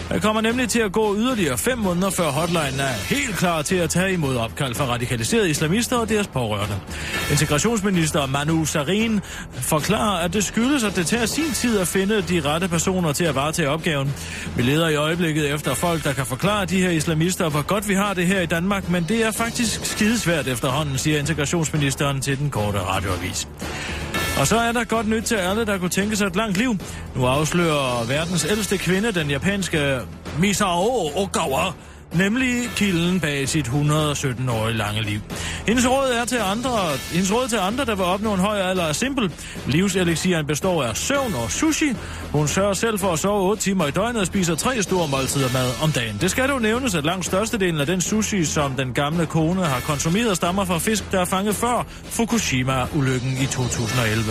Der 0.09 0.19
kommer 0.19 0.41
nemlig 0.41 0.69
til 0.69 0.81
at 0.81 0.93
gå 0.93 1.17
yderligere 1.17 1.59
fem 1.59 1.79
måneder, 1.79 2.11
før 2.11 2.31
hotline 2.31 2.83
er 2.83 3.15
helt 3.15 3.37
klar 3.37 3.63
til 3.63 3.77
at 3.77 3.91
tage 3.91 4.13
imod 4.13 4.37
opkald 4.37 4.75
fra 4.75 4.85
radikaliserede 4.85 5.51
islamister 5.51 5.97
og 5.97 6.09
deres 6.09 6.27
pårørende. 6.27 6.75
Integrationsminister 7.31 8.27
Manu 8.27 8.65
Sarin 8.65 9.21
forklarer, 9.53 10.19
at 10.25 10.33
det 10.33 10.45
skyldes, 10.45 10.85
at 10.85 10.97
det 10.97 11.07
tager 11.07 11.27
sin 11.27 11.53
tid 11.53 11.79
at 11.79 11.89
finde 11.89 12.23
de 12.23 12.41
rette 12.41 12.69
personer 12.69 13.13
til 13.13 13.25
at 13.25 13.35
varetage 13.35 13.69
opgaven. 13.69 14.15
Vi 14.57 14.63
leder 14.63 14.89
i 14.89 14.97
øjeblikket 14.97 15.55
efter 15.55 15.75
folk, 15.75 16.05
der 16.05 16.13
kan 16.13 16.27
forklare 16.27 16.65
de 16.65 16.83
her 16.83 16.91
islamister, 16.91 17.49
hvor 17.49 17.63
godt 17.63 17.89
vi 17.89 17.95
har 17.95 18.15
det 18.15 18.27
her 18.27 18.38
i 18.41 18.47
Danmark, 18.47 18.89
men 18.91 19.05
det 19.09 19.27
er 19.27 19.31
faktisk 19.31 19.85
skidesvært 19.87 20.47
efterhånden, 20.47 20.99
siger 20.99 21.19
integrationsministeren 21.19 22.21
til 22.21 22.39
den 22.39 22.51
korte 22.51 22.79
radioavis. 22.79 23.49
Og 24.41 24.47
så 24.47 24.59
er 24.59 24.73
der 24.73 24.85
godt 24.85 25.09
nyt 25.09 25.23
til 25.23 25.35
alle, 25.35 25.67
der 25.67 25.79
kunne 25.79 25.91
tænke 25.91 26.17
sig 26.17 26.27
et 26.27 26.37
langt 26.37 26.57
liv. 26.59 26.77
Nu 27.17 27.27
afslører 27.27 28.07
verdens 28.07 28.45
ældste 28.45 28.79
kvinde, 28.79 29.13
den 29.13 29.31
japanske 29.31 29.99
Misao 30.39 31.11
Ogawa, 31.17 31.73
nemlig 32.13 32.71
kilden 32.77 33.21
bag 33.21 33.49
sit 33.49 33.67
117-årige 33.67 34.77
lange 34.77 35.03
liv. 35.03 35.21
Hendes 35.67 35.89
råd, 35.89 36.11
er 36.21 36.25
til 36.25 36.39
andre, 36.53 36.71
hendes 37.13 37.33
råd 37.33 37.49
til 37.49 37.57
andre, 37.57 37.85
der 37.85 37.95
vil 37.95 38.05
opnå 38.05 38.35
en 38.35 38.41
høj 38.41 38.59
alder, 38.59 38.85
er 38.85 38.93
simpel. 38.93 39.33
Livselixieren 39.67 40.47
består 40.47 40.85
af 40.85 40.97
søvn 40.97 41.35
og 41.35 41.51
sushi. 41.51 41.95
Hun 42.33 42.49
sørger 42.49 42.73
selv 42.73 42.99
for 42.99 43.13
at 43.13 43.19
sove 43.19 43.51
8 43.51 43.63
timer 43.63 43.87
i 43.87 43.91
døgnet 43.91 44.21
og 44.21 44.27
spiser 44.27 44.55
tre 44.55 44.83
store 44.83 45.09
måltider 45.09 45.53
mad 45.53 45.71
om 45.83 45.93
dagen. 45.93 46.19
Det 46.21 46.31
skal 46.31 46.49
dog 46.49 46.63
nævnes, 46.63 46.95
at 46.95 47.05
langt 47.05 47.27
størstedelen 47.27 47.81
af 47.81 47.87
den 47.87 48.01
sushi, 48.01 48.45
som 48.45 48.73
den 48.73 48.93
gamle 48.93 49.27
kone 49.27 49.65
har 49.65 49.81
konsumeret, 49.81 50.37
stammer 50.37 50.65
fra 50.65 50.79
fisk, 50.79 51.13
der 51.13 51.21
er 51.21 51.25
fanget 51.25 51.55
før 51.55 51.87
Fukushima-ulykken 52.05 53.33
i 53.43 53.47
2011. 53.47 54.23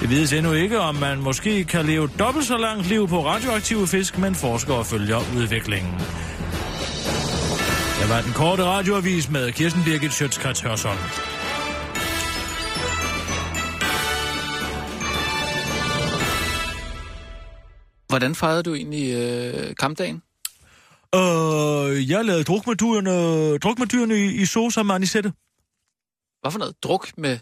Det 0.00 0.10
vides 0.10 0.32
endnu 0.32 0.52
ikke, 0.52 0.80
om 0.80 0.94
man 0.94 1.18
måske 1.18 1.64
kan 1.64 1.84
leve 1.84 2.10
dobbelt 2.18 2.46
så 2.46 2.56
langt 2.56 2.88
liv 2.88 3.08
på 3.08 3.26
radioaktive 3.26 3.86
fisk, 3.86 4.18
men 4.18 4.34
forskere 4.34 4.84
følger 4.84 5.18
udviklingen. 5.36 5.94
Det 8.00 8.08
var 8.08 8.22
den 8.22 8.32
korte 8.32 8.64
radioavis 8.64 9.30
med 9.30 9.52
Kirsten 9.52 9.82
Birgit 9.84 10.12
Schøtzgrads 10.12 10.60
Hørsholm. 10.60 10.98
Hvordan 18.08 18.34
fejrede 18.34 18.62
du 18.62 18.74
egentlig 18.74 19.14
øh, 19.14 19.76
kampdagen? 19.76 20.22
Øh, 21.14 22.10
jeg 22.10 22.24
lavede 22.24 22.44
druk 22.44 22.66
med 22.66 22.76
dyrene, 22.76 23.58
druk 23.58 23.78
med 23.78 23.86
dyrene 23.86 24.14
i, 24.14 24.42
i 24.42 24.46
sauce 24.46 24.84
med 24.84 24.94
anisette. 24.94 25.32
Hvad 26.40 26.50
for 26.50 26.58
noget? 26.58 26.82
Druk 26.82 27.18
med... 27.18 27.38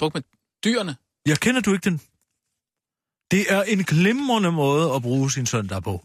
Druk 0.00 0.14
med 0.14 0.22
dyrene? 0.64 0.96
Jeg 1.26 1.38
kender 1.38 1.60
du 1.60 1.72
ikke 1.72 1.84
den? 1.90 2.00
Det 3.30 3.52
er 3.52 3.62
en 3.62 3.84
glimrende 3.84 4.52
måde 4.52 4.94
at 4.94 5.02
bruge 5.02 5.30
sin 5.30 5.46
søndag 5.46 5.82
på. 5.82 6.04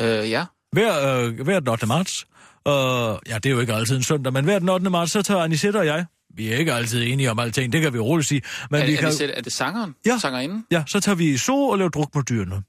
Øh, 0.00 0.30
ja. 0.30 0.46
Hver, 0.72 1.18
øh, 1.18 1.40
hver 1.40 1.60
den 1.60 1.68
8. 1.68 1.86
marts, 1.86 2.26
øh, 2.66 3.18
ja, 3.28 3.34
det 3.34 3.46
er 3.46 3.50
jo 3.50 3.60
ikke 3.60 3.74
altid 3.74 3.96
en 3.96 4.02
søndag, 4.02 4.32
men 4.32 4.44
hver 4.44 4.58
den 4.58 4.68
8. 4.68 4.90
marts, 4.90 5.12
så 5.12 5.22
tager 5.22 5.40
Anisette 5.42 5.76
og 5.76 5.86
jeg, 5.86 6.06
vi 6.34 6.52
er 6.52 6.56
ikke 6.56 6.72
altid 6.72 7.02
enige 7.06 7.30
om 7.30 7.38
alting, 7.38 7.72
det 7.72 7.80
kan 7.82 7.92
vi 7.92 7.98
roligt 7.98 8.28
sige, 8.28 8.42
men 8.70 8.80
er, 8.82 8.86
vi 8.86 8.92
er, 8.92 8.96
kan, 8.96 9.08
det, 9.08 9.14
selv- 9.18 9.32
er 9.36 9.40
det 9.42 9.52
sangeren? 9.52 9.94
Ja. 10.06 10.18
Sangerinden? 10.18 10.64
ja, 10.70 10.82
så 10.86 11.00
tager 11.00 11.16
vi 11.16 11.30
i 11.30 11.36
so 11.36 11.68
og 11.68 11.78
laver 11.78 11.90
druk 11.90 12.14
med 12.14 12.22
dyrene. 12.22 12.62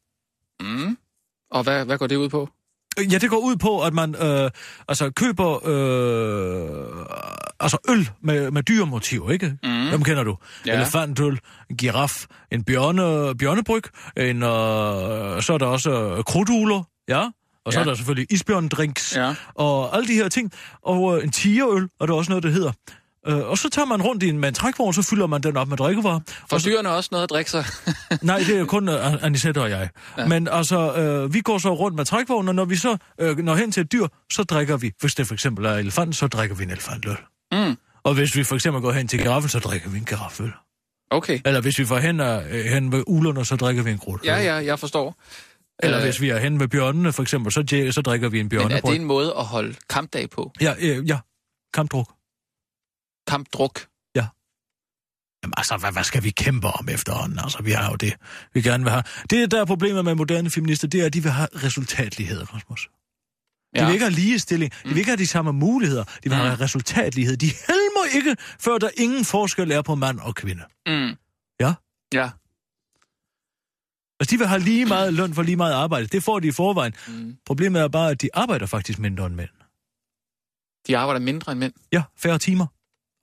Mm. 0.61 0.97
Og 1.51 1.63
hvad, 1.63 1.85
hvad 1.85 1.97
går 1.97 2.07
det 2.07 2.15
ud 2.15 2.29
på? 2.29 2.49
Ja, 3.11 3.17
det 3.17 3.29
går 3.29 3.37
ud 3.37 3.55
på, 3.55 3.81
at 3.83 3.93
man 3.93 4.15
øh, 4.15 4.51
altså 4.87 5.11
køber 5.11 5.67
øh, 5.67 7.05
altså 7.59 7.77
øl 7.89 8.09
med, 8.21 8.51
med 8.51 8.63
dyremotiv, 8.63 9.29
ikke? 9.31 9.57
Mm. 9.63 9.69
Dem 9.91 10.03
kender 10.03 10.23
du. 10.23 10.37
Ja. 10.65 10.75
Elefantøl, 10.75 11.39
en 11.69 11.77
giraf, 11.77 12.11
en 12.51 12.63
bjørne, 12.63 13.35
bjørnebryg, 13.37 13.83
en, 14.17 14.43
øh, 14.43 15.41
så 15.41 15.53
er 15.53 15.57
der 15.57 15.65
også 15.65 15.91
øh, 16.17 16.23
krudtugler, 16.23 16.83
ja? 17.09 17.29
Og 17.68 17.74
så 17.74 17.80
Ja. 17.80 17.84
er 17.86 17.89
der 17.89 17.95
selvfølgelig 17.95 18.28
isbjørndrinks, 18.30 19.15
Ja. 19.15 19.34
og 19.55 19.95
alle 19.95 20.07
de 20.07 20.13
her 20.13 20.30
ting. 20.30 20.51
Og 20.82 21.18
øh, 21.18 21.24
en 21.24 21.32
tigerøl, 21.32 21.89
og 21.99 22.07
der 22.07 22.13
er 22.13 22.18
også 22.18 22.32
noget, 22.32 22.43
der 22.43 22.49
hedder. 22.49 22.72
Øh, 23.28 23.38
og 23.38 23.57
så 23.57 23.70
tager 23.70 23.86
man 23.86 24.01
rundt 24.01 24.24
i 24.24 24.28
en, 24.30 24.39
med 24.39 24.49
en 24.49 24.55
trækvogn, 24.55 24.93
så 24.93 25.01
fylder 25.01 25.28
man 25.28 25.43
den 25.43 25.57
op 25.57 25.68
med 25.68 25.78
drikkevarer. 25.78 26.20
For 26.49 26.55
Og 26.55 26.63
dyrene 26.65 26.89
også 26.89 27.09
noget 27.11 27.24
at 27.24 27.30
drikke 27.30 27.51
sig? 27.51 27.65
Nej, 28.22 28.38
det 28.47 28.57
er 28.59 28.65
kun 28.65 28.89
uh, 28.89 29.24
Anisette 29.24 29.61
og 29.61 29.70
jeg. 29.70 29.89
Ja. 30.18 30.28
Men 30.28 30.47
altså, 30.51 30.95
øh, 30.95 31.34
vi 31.34 31.41
går 31.41 31.57
så 31.57 31.74
rundt 31.74 31.95
med 31.97 32.05
trækvognen, 32.05 32.49
og 32.49 32.55
når 32.55 32.65
vi 32.65 32.76
så 32.76 32.97
øh, 33.20 33.38
når 33.38 33.55
hen 33.55 33.72
til 33.72 33.82
et 33.82 33.91
dyr, 33.91 34.07
så 34.32 34.43
drikker 34.43 34.78
vi, 34.78 34.91
hvis 35.01 35.15
det 35.15 35.28
for 35.28 35.34
eksempel 35.34 35.65
er 35.65 35.74
elefant, 35.74 36.15
så 36.15 36.28
drikker 36.28 36.55
vi 36.55 36.63
en 36.63 36.70
elefantøl. 36.70 37.18
Mm. 37.51 37.76
Og 38.03 38.13
hvis 38.13 38.36
vi 38.36 38.43
for 38.43 38.55
eksempel 38.55 38.82
går 38.82 38.91
hen 38.91 39.07
til 39.07 39.20
giraffen, 39.20 39.49
så 39.49 39.59
drikker 39.59 39.89
vi 39.89 39.97
en 39.97 40.05
giraføl. 40.05 40.51
Okay. 41.11 41.39
Eller 41.45 41.61
hvis 41.61 41.80
vi 41.80 41.86
får 41.86 41.97
hen, 41.97 42.20
øh, 42.20 42.65
hen 42.65 42.91
ved 42.91 43.03
ulerne, 43.07 43.45
så 43.45 43.55
drikker 43.55 43.84
vi 43.84 43.91
en 43.91 43.97
grut. 43.97 44.20
Ja, 44.26 44.38
ja, 44.38 44.55
jeg 44.55 44.80
forstår. 44.80 45.15
Eller 45.84 45.97
Øh, 45.97 46.03
hvis 46.03 46.21
vi 46.21 46.30
er 46.30 46.38
hen 46.38 46.57
med 46.57 46.67
bjørnene, 46.67 47.13
for 47.13 47.21
eksempel, 47.21 47.51
så, 47.51 47.89
så 47.91 48.01
drikker 48.01 48.30
vi 48.30 48.39
en 48.39 48.49
Men 48.51 48.71
er 48.71 48.82
det 48.82 48.95
en 48.95 49.03
måde 49.03 49.34
at 49.38 49.45
holde 49.45 49.75
kampdag 49.89 50.30
på? 50.30 50.51
Ja, 50.61 50.75
øh, 50.80 51.09
ja. 51.09 51.19
Kampdruk. 51.73 52.13
Kampdruk? 53.28 53.88
Jamen 55.43 55.53
altså, 55.57 55.78
hvad, 55.78 55.91
hvad 55.91 56.03
skal 56.03 56.23
vi 56.23 56.30
kæmpe 56.30 56.67
om 56.67 56.89
efterhånden? 56.89 57.39
Altså, 57.39 57.63
vi 57.63 57.71
har 57.71 57.89
jo 57.89 57.95
det, 57.95 58.13
vi 58.53 58.61
gerne 58.61 58.84
vil 58.84 58.91
have. 58.91 59.03
Det, 59.30 59.51
der 59.51 59.61
er 59.61 59.65
problemet 59.65 60.05
med 60.05 60.15
moderne 60.15 60.49
feminister, 60.49 60.88
det 60.88 61.01
er, 61.01 61.05
at 61.05 61.13
de 61.13 61.23
vil 61.23 61.32
have 61.32 61.47
resultatlighed, 61.63 62.53
Rasmus. 62.53 62.89
De 63.75 63.86
vil 63.86 63.93
ikke 63.93 64.05
have 64.05 64.13
ligestilling. 64.13 64.73
De 64.84 64.89
vil 64.89 64.97
ikke 64.97 65.09
have 65.09 65.17
de 65.17 65.28
samme 65.28 65.53
muligheder. 65.53 66.03
De 66.03 66.30
vil 66.30 66.34
have 66.34 66.55
resultatlighed. 66.55 67.38
De 67.38 67.45
helmer 67.45 68.15
ikke, 68.15 68.36
før 68.59 68.78
der 68.78 68.89
ingen 68.97 69.25
forskel 69.25 69.71
er 69.71 69.82
på 69.82 69.95
mand 69.95 70.19
og 70.19 70.36
kvinde. 70.36 70.63
Mm. 70.88 71.15
Ja. 71.59 71.73
Ja. 72.13 72.30
Altså, 74.20 74.34
de 74.34 74.38
vil 74.38 74.47
have 74.47 74.61
lige 74.61 74.86
meget 74.86 75.13
løn 75.13 75.34
for 75.34 75.41
lige 75.43 75.55
meget 75.55 75.74
arbejde. 75.74 76.07
Det 76.07 76.24
får 76.24 76.39
de 76.39 76.47
i 76.47 76.51
forvejen. 76.51 76.93
Mm. 77.07 77.38
Problemet 77.45 77.82
er 77.82 77.88
bare, 77.88 78.11
at 78.11 78.22
de 78.22 78.30
arbejder 78.34 78.65
faktisk 78.65 78.99
mindre 78.99 79.26
end 79.26 79.36
mænd. 79.36 79.49
De 80.88 80.97
arbejder 80.97 81.20
mindre 81.20 81.51
end 81.51 81.59
mænd. 81.59 81.74
Ja, 81.93 82.03
færre 82.18 82.38
timer. 82.38 82.65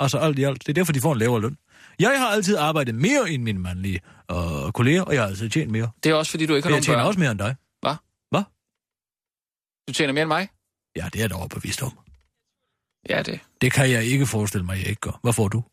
Altså 0.01 0.19
alt 0.19 0.39
i 0.39 0.43
alt. 0.43 0.61
Det 0.67 0.69
er 0.69 0.75
derfor, 0.75 0.93
de 0.93 1.01
får 1.01 1.13
en 1.13 1.19
lavere 1.19 1.41
løn. 1.41 1.59
Jeg 1.99 2.21
har 2.21 2.29
altid 2.29 2.57
arbejdet 2.57 2.95
mere 2.95 3.31
end 3.31 3.43
mine 3.43 3.59
mandlige 3.59 4.01
øh, 4.31 4.73
kolleger, 4.73 5.03
og 5.03 5.15
jeg 5.15 5.23
har 5.23 5.29
altid 5.29 5.51
tjent 5.51 5.71
mere. 5.71 5.91
Det 6.03 6.11
er 6.11 6.15
også, 6.15 6.31
fordi 6.31 6.47
du 6.47 6.55
ikke 6.55 6.67
har 6.67 6.71
jeg 6.71 6.73
nogen 6.75 6.83
tjener 6.85 6.99
børn. 6.99 7.07
også 7.07 7.21
mere 7.21 7.31
end 7.31 7.39
dig. 7.39 7.57
Du 9.89 9.93
tjener 9.93 10.13
mere 10.13 10.23
end 10.23 10.29
mig? 10.29 10.49
Ja, 10.97 11.05
det 11.13 11.17
er 11.19 11.23
jeg 11.23 11.31
da 11.31 11.35
overbevist 11.35 11.83
om. 11.83 11.99
Ja, 13.09 13.23
det, 13.23 13.41
Det 13.61 13.73
kan 13.73 13.91
jeg 13.91 14.05
ikke 14.05 14.27
forestille 14.27 14.65
mig, 14.67 14.79
jeg 14.79 14.87
ikke 14.89 15.01
gør. 15.01 15.19
Hvad 15.23 15.33
får 15.33 15.49
du? 15.49 15.65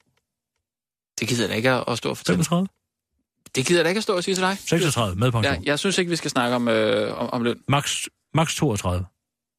det 1.20 1.28
gider 1.28 1.44
jeg 1.44 1.50
da 1.50 1.56
ikke 1.56 1.70
at 1.72 1.84
at 1.88 1.98
stå 1.98 2.10
og 2.10 2.18
fortælle. 2.18 2.44
35? 2.44 2.68
Det 3.56 3.66
gider 3.66 3.80
jeg 3.80 3.86
da 3.86 3.90
ikke 3.90 4.00
at 4.00 4.04
stå 4.04 4.16
og 4.16 4.24
sige 4.24 4.36
til 4.36 4.44
dig. 4.44 4.58
36 4.58 5.16
med 5.16 5.32
pension. 5.32 5.54
Ja, 5.54 5.62
jeg 5.64 5.80
synes 5.80 5.98
ikke, 5.98 6.10
vi 6.10 6.16
skal 6.16 6.32
snakke 6.32 6.56
om, 6.56 6.68
øh, 6.68 7.22
om, 7.22 7.30
om 7.30 7.44
løn. 7.44 7.64
Max, 7.68 8.08
max 8.34 8.56
32. 8.56 9.06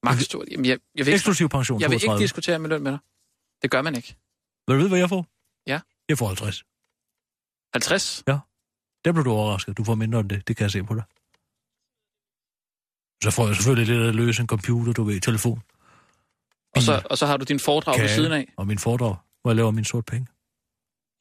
Max, 0.03 0.29
du, 0.29 0.45
jamen, 0.51 0.65
jeg, 0.65 0.71
jeg, 0.71 0.79
vil 0.95 1.01
ikke, 1.01 1.15
Eksklusiv 1.15 1.49
pension 1.49 1.81
jeg 1.81 1.91
vil 1.91 1.95
ikke 1.95 2.07
32. 2.07 2.25
diskutere 2.25 2.59
med 2.59 2.69
løn 2.69 2.83
med 2.83 2.93
dig. 2.93 3.01
Det 3.63 3.71
gør 3.71 3.83
man 3.83 3.95
ikke. 3.95 4.17
Vil 4.67 4.75
du 4.75 4.79
vide, 4.79 4.89
hvad 4.89 4.99
jeg 4.99 5.09
får? 5.09 5.27
Ja. 5.67 5.81
Jeg 6.09 6.19
får 6.19 6.27
50. 6.27 6.65
50? 7.73 8.23
Der 9.05 9.13
blev 9.13 9.25
du 9.25 9.33
overrasket. 9.33 9.77
Du 9.77 9.85
får 9.85 9.95
mindre 9.95 10.21
end 10.21 10.29
det. 10.29 10.49
Det 10.49 10.57
kan 10.57 10.63
jeg 10.65 10.71
se 10.71 10.83
på 10.83 10.95
dig. 10.95 11.03
Så 13.25 13.31
får 13.31 13.47
jeg 13.47 13.57
selvfølgelig 13.57 13.97
lidt 13.97 14.09
at 14.09 14.15
løse 14.15 14.41
en 14.41 14.47
computer, 14.47 14.93
du 14.93 15.05
ved, 15.05 15.21
telefon. 15.21 15.63
Og 16.77 16.83
så, 16.83 17.03
og 17.11 17.19
så 17.19 17.27
har 17.27 17.37
du 17.37 17.45
din 17.45 17.61
foredrag 17.61 17.93
ved 17.93 18.07
Kage 18.09 18.15
siden 18.15 18.33
af. 18.33 18.53
Og 18.57 18.67
min 18.67 18.79
foredrag, 18.79 19.17
hvor 19.43 19.51
jeg 19.51 19.57
laver 19.57 19.71
min 19.71 19.85
sort 19.85 20.05
penge. 20.07 20.27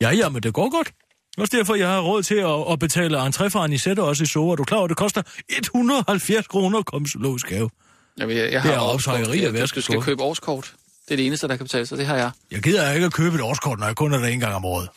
Ja, 0.01 0.09
ja, 0.09 0.29
men 0.29 0.43
det 0.43 0.53
går 0.53 0.69
godt. 0.69 0.93
Også 1.37 1.57
derfor, 1.57 1.75
jeg 1.75 1.87
har 1.87 1.99
råd 2.01 2.23
til 2.23 2.35
at, 2.35 2.71
at 2.71 2.79
betale 2.79 3.25
entré 3.25 3.47
for 3.47 3.59
Anisette 3.59 3.99
også 4.03 4.23
i. 4.23 4.27
Er 4.51 4.55
du 4.55 4.63
klar 4.63 4.77
over, 4.77 4.87
det 4.87 4.97
koster 4.97 5.21
170 5.49 6.47
kroner 6.47 6.79
at 6.79 6.85
komme 6.85 7.07
zoologisk 7.07 7.49
have? 7.49 7.69
Jeg, 8.17 8.29
jeg, 8.29 8.37
jeg 8.37 8.51
Det 8.51 8.61
har 8.61 8.73
er 8.73 8.79
optrækkeri 8.79 9.43
af 9.43 9.53
Du 9.53 9.67
skal 9.67 9.83
skål. 9.83 10.03
købe 10.03 10.23
årskort. 10.23 10.73
Det 11.05 11.11
er 11.11 11.15
det 11.17 11.25
eneste, 11.25 11.47
der 11.47 11.55
kan 11.55 11.65
betale 11.65 11.85
sig. 11.85 11.97
Det 11.97 12.05
har 12.05 12.15
jeg. 12.17 12.31
Jeg 12.51 12.61
gider 12.61 12.91
ikke 12.93 13.05
at 13.05 13.13
købe 13.13 13.35
et 13.35 13.41
årskort, 13.41 13.79
når 13.79 13.85
jeg 13.87 13.95
kun 13.95 14.13
er 14.13 14.17
der 14.17 14.27
en 14.27 14.39
gang 14.39 14.55
om 14.55 14.65
året. 14.65 14.89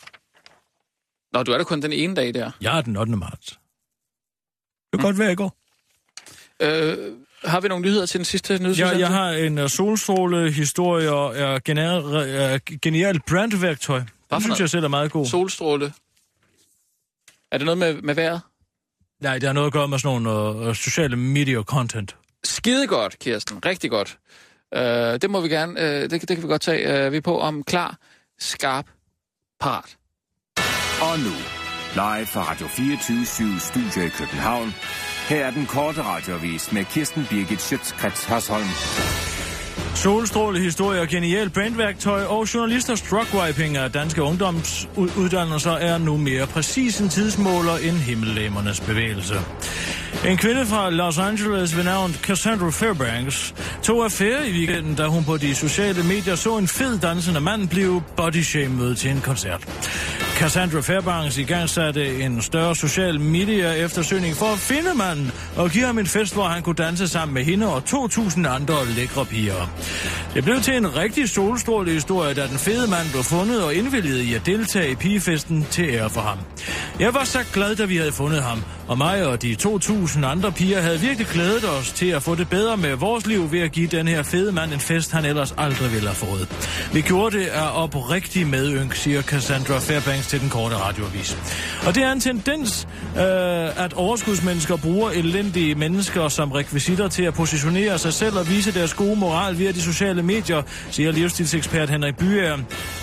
Nå, 1.33 1.43
du 1.43 1.51
er 1.51 1.57
der 1.57 1.63
kun 1.65 1.81
den 1.81 1.93
ene 1.93 2.15
dag 2.15 2.33
der. 2.33 2.51
Jeg 2.61 2.77
er 2.77 2.81
den 2.81 2.97
8. 2.97 3.11
marts. 3.15 3.47
Det 3.47 3.57
kan 4.93 4.99
godt 4.99 5.19
være, 5.19 5.27
jeg 5.27 5.37
går. 5.37 5.55
Øh, 6.59 6.97
har 7.43 7.59
vi 7.61 7.67
nogle 7.67 7.85
nyheder 7.85 8.05
til 8.05 8.17
den 8.17 8.25
sidste 8.25 8.53
Ja, 8.53 8.59
nyhedsudsendelse? 8.59 8.99
jeg 8.99 9.07
har 9.09 9.29
en 9.29 9.57
uh, 9.59 9.67
solstråle-historie 9.67 11.11
og 11.11 11.37
er 11.37 11.59
genial, 11.65 12.03
uh, 12.53 12.77
genial 12.81 13.19
brandværktøj. 13.27 13.99
Det 13.99 14.07
synes 14.31 14.47
noget? 14.47 14.59
jeg 14.59 14.69
selv 14.69 14.83
er 14.83 14.87
meget 14.87 15.11
god. 15.11 15.25
Solstråle. 15.25 15.93
Er 17.55 17.57
det 17.57 17.65
noget 17.65 17.77
med, 17.77 18.01
med 18.01 18.15
vejret? 18.15 18.41
Nej, 19.21 19.33
det 19.33 19.43
har 19.43 19.53
noget 19.53 19.67
at 19.67 19.73
gøre 19.73 19.87
med 19.87 19.99
sådan 19.99 20.21
nogle 20.21 20.67
uh, 20.67 20.75
sociale 20.75 21.15
media 21.15 21.63
content. 21.63 22.15
Skide 22.43 22.87
godt, 22.87 23.19
Kirsten. 23.19 23.65
Rigtig 23.65 23.89
godt. 23.89 24.17
Øh, 24.73 24.81
det 25.21 25.29
må 25.29 25.41
vi 25.41 25.49
gerne, 25.49 25.81
øh, 25.81 26.09
det, 26.09 26.11
det 26.11 26.27
kan 26.27 26.41
vi 26.43 26.47
godt 26.47 26.61
tage. 26.61 27.05
Øh, 27.05 27.11
vi 27.11 27.17
er 27.17 27.21
på 27.21 27.39
om 27.39 27.63
klar, 27.63 27.97
skarp, 28.39 28.85
parat. 29.59 29.97
Og 31.01 31.19
nu, 31.19 31.35
live 31.93 32.25
fra 32.25 32.51
Radio 32.51 32.67
24 32.67 33.59
Studio 33.59 34.05
i 34.05 34.09
København. 34.09 34.73
Her 35.29 35.45
er 35.45 35.51
den 35.51 35.65
korte 35.65 36.01
radiovis 36.03 36.71
med 36.71 36.85
Kirsten 36.85 37.25
Birgit 37.29 37.61
Schøtzgrads 37.61 38.25
Hasholm. 38.25 39.24
Solstrålehistorie 39.95 41.01
og 41.01 41.07
genial 41.07 41.49
brandværktøj 41.49 42.23
og 42.23 42.53
journalisters 42.53 43.01
drugwiping 43.01 43.77
af 43.77 43.91
danske 43.91 44.23
ungdomsuddannelser 44.23 45.71
er 45.71 45.97
nu 45.97 46.17
mere 46.17 46.47
præcis 46.47 46.99
en 46.99 47.09
tidsmåler 47.09 47.77
end 47.77 47.95
himmellæmernes 47.95 48.79
bevægelse. 48.79 49.35
En 50.25 50.37
kvinde 50.37 50.65
fra 50.65 50.89
Los 50.89 51.17
Angeles 51.17 51.77
ved 51.77 51.83
navn 51.83 52.13
Cassandra 52.13 52.69
Fairbanks 52.69 53.55
tog 53.83 54.03
affære 54.03 54.49
i 54.49 54.51
weekenden, 54.51 54.95
da 54.95 55.05
hun 55.07 55.23
på 55.23 55.37
de 55.37 55.55
sociale 55.55 56.03
medier 56.03 56.35
så 56.35 56.57
en 56.57 56.67
fed 56.67 56.99
dansende 56.99 57.41
mand 57.41 57.69
blive 57.69 58.03
bodyshamed 58.17 58.95
til 58.95 59.11
en 59.11 59.21
koncert. 59.21 59.67
Cassandra 60.35 60.81
Fairbanks 60.81 61.37
igangsatte 61.37 62.23
en 62.23 62.41
større 62.41 62.75
social 62.75 63.19
media 63.19 63.71
eftersøgning 63.71 64.35
for 64.35 64.45
at 64.45 64.59
finde 64.59 64.93
manden 64.95 65.31
og 65.55 65.69
give 65.69 65.85
ham 65.85 65.99
en 65.99 66.07
fest, 66.07 66.33
hvor 66.33 66.43
han 66.43 66.63
kunne 66.63 66.75
danse 66.75 67.07
sammen 67.07 67.33
med 67.33 67.43
hende 67.43 67.73
og 67.73 67.83
2.000 67.89 68.47
andre 68.47 68.75
lækre 68.95 69.25
piger. 69.25 69.69
Det 70.33 70.43
blev 70.43 70.61
til 70.61 70.77
en 70.77 70.95
rigtig 70.95 71.29
solstråle 71.29 71.91
historie, 71.91 72.33
da 72.33 72.47
den 72.47 72.57
fede 72.57 72.89
mand 72.89 73.11
blev 73.11 73.23
fundet 73.23 73.63
og 73.63 73.73
indvilligede 73.73 74.23
i 74.23 74.33
at 74.33 74.45
deltage 74.45 74.91
i 74.91 74.95
pigefesten 74.95 75.67
til 75.71 75.89
ære 75.89 76.09
for 76.09 76.21
ham. 76.21 76.37
Jeg 76.99 77.13
var 77.13 77.23
så 77.23 77.39
glad, 77.53 77.75
da 77.75 77.85
vi 77.85 77.97
havde 77.97 78.11
fundet 78.11 78.43
ham, 78.43 78.63
og 78.87 78.97
mig 78.97 79.25
og 79.25 79.41
de 79.41 79.57
2.000 79.61 80.25
andre 80.25 80.51
piger 80.51 80.81
havde 80.81 80.99
virkelig 80.99 81.27
glædet 81.27 81.69
os 81.69 81.91
til 81.91 82.07
at 82.07 82.23
få 82.23 82.35
det 82.35 82.49
bedre 82.49 82.77
med 82.77 82.95
vores 82.95 83.27
liv 83.27 83.51
ved 83.51 83.59
at 83.59 83.71
give 83.71 83.87
den 83.87 84.07
her 84.07 84.23
fede 84.23 84.51
mand 84.51 84.73
en 84.73 84.79
fest, 84.79 85.11
han 85.11 85.25
ellers 85.25 85.53
aldrig 85.57 85.91
ville 85.91 86.07
have 86.07 86.15
fået. 86.15 86.47
Vi 86.93 87.01
gjorde 87.01 87.37
det 87.37 87.45
af 87.45 87.83
oprigtig 87.83 88.47
medynk, 88.47 88.95
siger 88.95 89.21
Cassandra 89.21 89.79
Fairbanks 89.79 90.27
til 90.27 90.41
den 90.41 90.49
korte 90.49 90.75
radioavis. 90.75 91.37
Og 91.87 91.95
det 91.95 92.03
er 92.03 92.11
en 92.11 92.19
tendens, 92.19 92.87
øh, 93.17 93.83
at 93.83 93.93
overskudsmennesker 93.93 94.75
bruger 94.75 95.09
elendige 95.09 95.75
mennesker 95.75 96.27
som 96.27 96.51
rekvisitter 96.51 97.07
til 97.07 97.23
at 97.23 97.33
positionere 97.33 97.97
sig 97.97 98.13
selv 98.13 98.37
og 98.37 98.49
vise 98.49 98.73
deres 98.73 98.93
gode 98.93 99.15
moral 99.15 99.59
via 99.59 99.71
de 99.75 99.81
sociale 99.81 100.23
medier, 100.23 100.61
siger 100.91 101.11
livsstilsekspert 101.11 101.89
Henrik 101.89 102.17
Byer. 102.17 102.57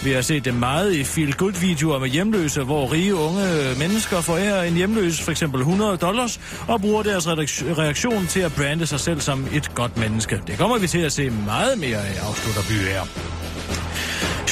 Vi 0.05 0.13
har 0.13 0.23
set 0.23 0.45
det 0.45 0.55
meget 0.55 0.95
i 0.95 1.05
feel 1.05 1.35
good 1.35 1.53
videoer 1.61 1.99
med 1.99 2.09
hjemløse, 2.09 2.63
hvor 2.63 2.93
rige 2.93 3.15
unge 3.15 3.45
mennesker 3.79 4.21
forærer 4.21 4.63
en 4.63 4.75
hjemløs 4.75 5.23
for 5.23 5.31
eksempel 5.31 5.61
100 5.61 5.97
dollars 5.97 6.41
og 6.69 6.81
bruger 6.81 7.03
deres 7.03 7.29
reaktion 7.29 8.27
til 8.27 8.41
at 8.41 8.53
brande 8.53 8.87
sig 8.87 9.01
selv 9.01 9.21
som 9.21 9.47
et 9.53 9.75
godt 9.75 9.97
menneske. 9.97 10.41
Det 10.47 10.59
kommer 10.59 10.79
vi 10.79 10.87
til 10.87 10.99
at 10.99 11.13
se 11.13 11.31
meget 11.31 11.79
mere 11.79 11.99
af, 11.99 12.29
afslutter 12.29 12.63
Byer. 12.69 13.82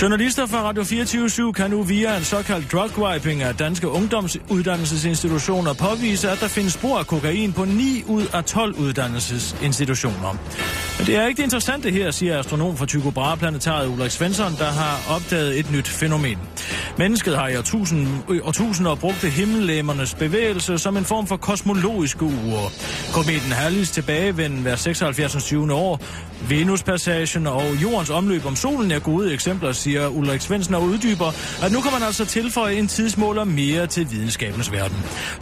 Journalister 0.02 0.46
fra 0.46 0.62
Radio 0.62 0.84
24 0.84 1.52
kan 1.52 1.70
nu 1.70 1.82
via 1.82 2.16
en 2.16 2.24
såkaldt 2.24 2.72
drugwiping 2.72 3.42
af 3.42 3.54
danske 3.56 3.88
ungdomsuddannelsesinstitutioner 3.88 5.72
påvise, 5.72 6.30
at 6.30 6.40
der 6.40 6.48
findes 6.48 6.72
spor 6.72 6.98
af 6.98 7.06
kokain 7.06 7.52
på 7.52 7.64
9 7.64 8.04
ud 8.06 8.26
af 8.32 8.44
12 8.44 8.74
uddannelsesinstitutioner. 8.74 10.36
Men 10.98 11.06
det 11.06 11.16
er 11.16 11.26
ikke 11.26 11.36
det 11.36 11.42
interessante 11.42 11.90
her, 11.90 12.10
siger 12.10 12.38
astronom 12.38 12.76
fra 12.76 12.86
Tycho 12.86 13.10
Brahe-planetariet 13.10 13.88
Ulrik 13.88 14.10
Svensson, 14.10 14.52
der 14.58 14.70
har 14.70 15.14
opdaget 15.16 15.58
et 15.58 15.72
nyt 15.72 15.88
fænomen. 15.88 16.38
Mennesket 16.98 17.36
har 17.36 17.48
i 17.48 17.56
årtusind, 17.56 18.08
årtusinder 18.42 18.94
brugt 18.94 19.22
himmellæmernes 19.22 20.14
bevægelse 20.14 20.78
som 20.78 20.96
en 20.96 21.04
form 21.04 21.26
for 21.26 21.36
kosmologiske 21.36 22.24
uger. 22.24 22.72
Kometen 23.12 23.52
Hallis 23.52 23.90
tilbagevenden 23.90 24.62
hver 24.62 24.76
76. 24.76 25.44
20. 25.44 25.72
år. 25.74 26.00
Venuspassagen 26.48 27.46
og 27.46 27.82
jordens 27.82 28.10
omløb 28.10 28.46
om 28.46 28.56
solen 28.56 28.90
er 28.90 28.98
gode 28.98 29.34
eksempler, 29.34 29.72
siger 29.72 30.08
Ulrik 30.08 30.40
Svendsen 30.40 30.74
og 30.74 30.82
uddyber, 30.82 31.32
at 31.62 31.72
nu 31.72 31.80
kan 31.80 31.92
man 31.92 32.02
altså 32.02 32.24
tilføje 32.24 32.74
en 32.74 32.88
tidsmåler 32.88 33.44
mere 33.44 33.86
til 33.86 34.10
videnskabens 34.10 34.72
verden. 34.72 34.96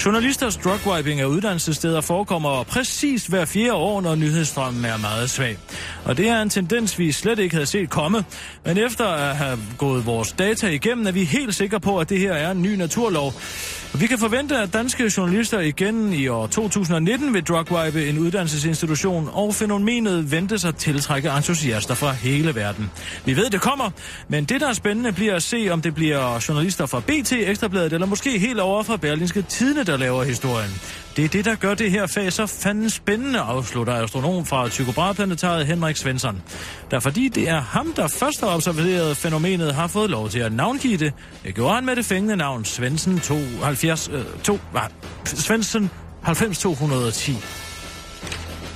Journalisters 0.05 0.57
drugwiping 0.57 1.21
af 1.21 1.25
uddannelsessteder 1.25 2.01
forekommer 2.01 2.63
præcis 2.63 3.27
hver 3.27 3.45
fjerde 3.45 3.73
år, 3.73 4.01
når 4.01 4.15
nyhedsstrømmen 4.15 4.85
er 4.85 4.97
meget 4.97 5.31
svag. 5.31 5.59
Og 6.05 6.17
det 6.17 6.29
er 6.29 6.43
en 6.43 6.51
tendens, 6.51 6.99
vi 6.99 7.13
slet 7.13 7.39
ikke 7.39 7.55
havde 7.55 7.67
set 7.67 7.91
komme. 7.91 8.25
Men 8.65 8.79
efter 8.79 9.07
at 9.07 9.37
have 9.37 9.59
gået 9.79 10.07
vores 10.07 10.33
data 10.33 10.69
igennem, 10.69 11.07
er 11.07 11.13
vi 11.13 11.25
helt 11.25 11.55
sikre 11.55 11.81
på, 11.81 11.99
at 11.99 12.09
det 12.09 12.19
her 12.19 12.33
er 12.33 12.51
en 12.51 12.63
ny 12.63 12.75
naturlov. 12.75 13.35
Vi 13.95 14.07
kan 14.07 14.19
forvente, 14.19 14.57
at 14.57 14.73
danske 14.73 15.13
journalister 15.17 15.61
igen 15.61 16.13
i 16.13 16.29
år 16.29 16.47
2019 16.47 17.35
vil 17.35 17.43
drugwipe 17.43 18.09
en 18.09 18.19
uddannelsesinstitution, 18.19 19.29
og 19.33 19.55
fænomenet 19.55 20.31
ventes 20.31 20.65
at 20.65 20.77
tiltrække 20.77 21.31
entusiaster 21.37 21.95
fra 21.95 22.13
hele 22.13 22.55
verden. 22.55 22.91
Vi 23.25 23.37
ved, 23.37 23.51
det 23.51 23.61
kommer, 23.61 23.91
men 24.29 24.45
det, 24.45 24.61
der 24.61 24.69
er 24.69 24.73
spændende, 24.73 25.13
bliver 25.13 25.35
at 25.35 25.43
se, 25.43 25.69
om 25.71 25.83
det 25.83 25.95
bliver 25.95 26.45
journalister 26.49 26.87
fra 26.87 27.01
BT, 27.01 27.33
Ekstrabladet, 27.33 27.93
eller 27.93 28.07
måske 28.07 28.39
helt 28.39 28.61
over 28.61 28.83
fra 28.83 28.97
Berlinske 28.97 29.43
Tidene, 29.43 29.85
der 29.85 29.97
laver 29.97 30.25
historien. 30.25 30.71
Det 31.17 31.25
er 31.25 31.29
det, 31.29 31.45
der 31.45 31.55
gør 31.55 31.75
det 31.75 31.91
her 31.91 32.07
fag 32.07 32.33
så 32.33 32.47
fanden 32.47 32.91
spændende, 32.91 33.39
afslutter 33.39 33.93
astronom 33.93 34.47
fra 34.47 34.69
Tycho 34.69 34.93
Brahe-planetariet 34.93 35.67
Henrik 35.67 35.97
Svensson. 35.97 36.43
Der 36.91 37.01
fordi 37.01 37.29
det 37.29 37.49
er 37.49 37.61
ham, 37.61 37.93
der 37.97 38.09
først 38.09 38.41
har 38.41 38.55
observeret 38.55 39.17
fænomenet, 39.17 39.75
har 39.75 39.87
fået 39.87 40.11
lov 40.11 40.29
til 40.29 40.39
at 40.39 40.53
navngive 40.53 40.97
det. 40.97 41.13
Det 41.45 41.55
gjorde 41.55 41.75
han 41.75 41.85
med 41.85 41.97
det 41.97 42.05
fængende 42.05 42.37
navn 42.37 42.65
Svendsen 42.65 43.21
72, 43.79 44.09
øh, 44.09 44.43
2, 44.43 44.59
nej, 44.73 44.93
Svendsen 45.25 45.91
90210. 46.23 47.33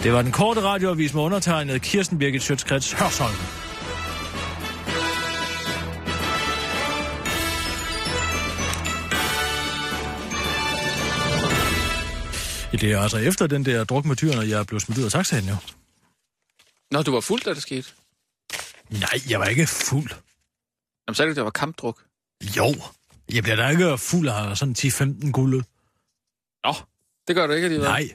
Det 0.03 0.13
var 0.13 0.23
den 0.23 0.33
korte 0.33 0.63
radioavis 0.63 1.15
med 1.15 1.23
undertegnet 1.23 1.83
Kirsten 1.83 2.19
Birgit 2.19 2.43
Schøtzgrads 2.43 2.93
Hørsholm. 2.93 3.35
Det 12.73 12.93
er 12.93 13.01
altså 13.01 13.19
efter 13.19 13.47
den 13.47 13.65
der 13.65 13.85
druk 13.85 14.05
med 14.05 14.17
tyrene, 14.17 14.49
jeg 14.49 14.67
blev 14.67 14.81
smidt 14.81 14.99
ud 14.99 15.05
af 15.05 15.11
taxaen 15.11 15.45
jo. 15.49 15.57
Nå, 16.91 17.03
du 17.03 17.13
var 17.13 17.21
fuld, 17.21 17.43
da 17.43 17.55
det 17.55 17.63
skete. 17.63 17.89
Nej, 18.91 19.21
jeg 19.29 19.41
var 19.41 19.47
ikke 19.47 19.67
fuld. 19.67 20.11
Jamen, 21.07 21.15
sagde 21.15 21.31
du, 21.31 21.35
det 21.35 21.45
var 21.45 21.51
kampdruk? 21.51 22.03
Jo, 22.57 22.75
jeg 23.35 23.43
bliver 23.43 23.57
da 23.57 23.69
ikke 23.69 23.99
fuld 23.99 24.29
af 24.29 24.57
sådan 24.57 24.75
10-15 24.79 25.31
gulde. 25.31 25.65
Nå, 26.65 26.75
det 27.29 27.37
gør 27.37 27.47
du 27.47 27.53
ikke 27.53 27.65
alligevel. 27.65 27.89
Nej, 27.89 28.09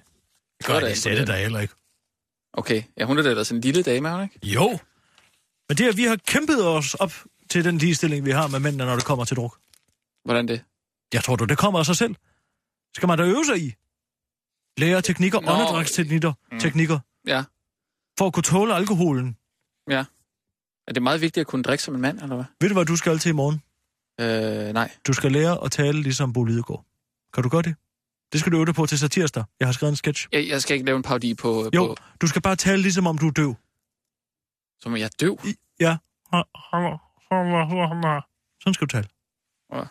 det 0.58 0.66
gør 0.66 0.74
Det 0.74 0.84
da 0.84 0.90
det 0.90 0.98
sætte 0.98 1.18
der 1.18 1.22
imponerende. 1.24 1.44
heller 1.44 1.60
ikke. 1.60 1.74
Okay, 2.54 2.84
ja, 2.98 3.06
hun 3.06 3.18
er 3.18 3.22
da 3.22 3.30
ellers 3.30 3.52
en 3.52 3.62
lille 3.62 3.84
dame, 3.84 4.12
hun 4.12 4.24
ikke? 4.24 4.40
Jo, 4.44 4.80
men 5.70 5.78
det 5.78 5.86
er, 5.86 5.90
at 5.90 5.98
vi 5.98 6.04
har 6.04 6.16
kæmpet 6.28 6.66
os 6.68 6.94
op 6.94 7.14
til 7.50 7.64
den 7.66 7.78
ligestilling, 7.78 8.26
vi 8.26 8.32
har 8.32 8.48
med 8.48 8.60
mændene, 8.60 8.86
når 8.86 8.96
det 8.96 9.06
kommer 9.06 9.26
til 9.26 9.38
druk. 9.38 9.60
Hvordan 10.26 10.48
det? 10.48 10.64
Jeg 11.14 11.24
tror 11.24 11.36
du, 11.36 11.46
det 11.46 11.58
kommer 11.58 11.80
af 11.80 11.86
sig 11.86 11.96
selv. 11.98 12.16
Skal 12.96 13.08
man 13.08 13.18
da 13.18 13.24
øve 13.24 13.46
sig 13.46 13.58
i? 13.62 13.74
Lære 14.78 15.02
teknikker, 15.02 15.40
Nå, 15.40 15.52
åndedrætsteknikker, 15.52 16.34
mm. 16.52 16.60
teknikker, 16.60 17.00
Ja. 17.28 17.44
for 18.18 18.28
at 18.28 18.34
kunne 18.34 18.44
tåle 18.44 18.76
alkoholen. 18.76 19.38
Ja. 19.90 20.06
Er 20.88 20.94
det 20.94 21.04
meget 21.04 21.22
vigtigt 21.22 21.42
at 21.42 21.48
kunne 21.48 21.64
drikke 21.64 21.84
som 21.84 21.96
en 21.96 22.02
mand, 22.02 22.22
eller 22.22 22.36
hvad? 22.36 22.46
Ved 22.62 22.70
du, 22.70 22.74
hvad 22.76 22.86
du 22.86 22.96
skal 22.96 23.20
til 23.20 23.30
i 23.30 23.34
morgen? 23.34 23.62
Øh, 24.20 24.74
nej. 24.74 24.92
Du 25.08 25.14
skal 25.14 25.32
lære 25.32 25.64
at 25.64 25.72
tale 25.72 26.02
ligesom 26.02 26.34
Bo 26.34 26.44
Lidegaard. 26.44 26.86
Kan 27.34 27.44
du 27.44 27.50
gøre 27.50 27.62
det? 27.62 27.76
Det 28.32 28.40
skal 28.40 28.52
du 28.52 28.58
øve 28.58 28.66
dig 28.66 28.76
på 28.76 28.86
til 28.86 29.00
satirsdag. 29.00 29.44
Jeg 29.60 29.68
har 29.68 29.74
skrevet 29.74 29.92
en 29.92 29.96
sketch. 29.96 30.28
Jeg, 30.32 30.48
jeg 30.48 30.62
skal 30.62 30.74
ikke 30.74 30.86
lave 30.86 30.96
en 30.98 31.04
parodi 31.04 31.34
på, 31.34 31.70
Jo, 31.76 31.88
på 31.88 31.96
du 32.22 32.28
skal 32.28 32.42
bare 32.42 32.56
tale 32.56 32.82
ligesom 32.82 33.08
om 33.08 33.18
du 33.18 33.28
er 33.28 33.32
døv. 33.32 33.56
som 34.80 34.92
om 34.92 34.98
jeg 34.98 35.06
er 35.06 35.10
døv. 35.20 35.40
I, 35.46 35.56
ja. 35.80 35.98
Sådan 38.64 38.74
skal 38.74 38.88
du 38.88 38.92
tale. 38.92 39.08
Ja. 39.74 39.84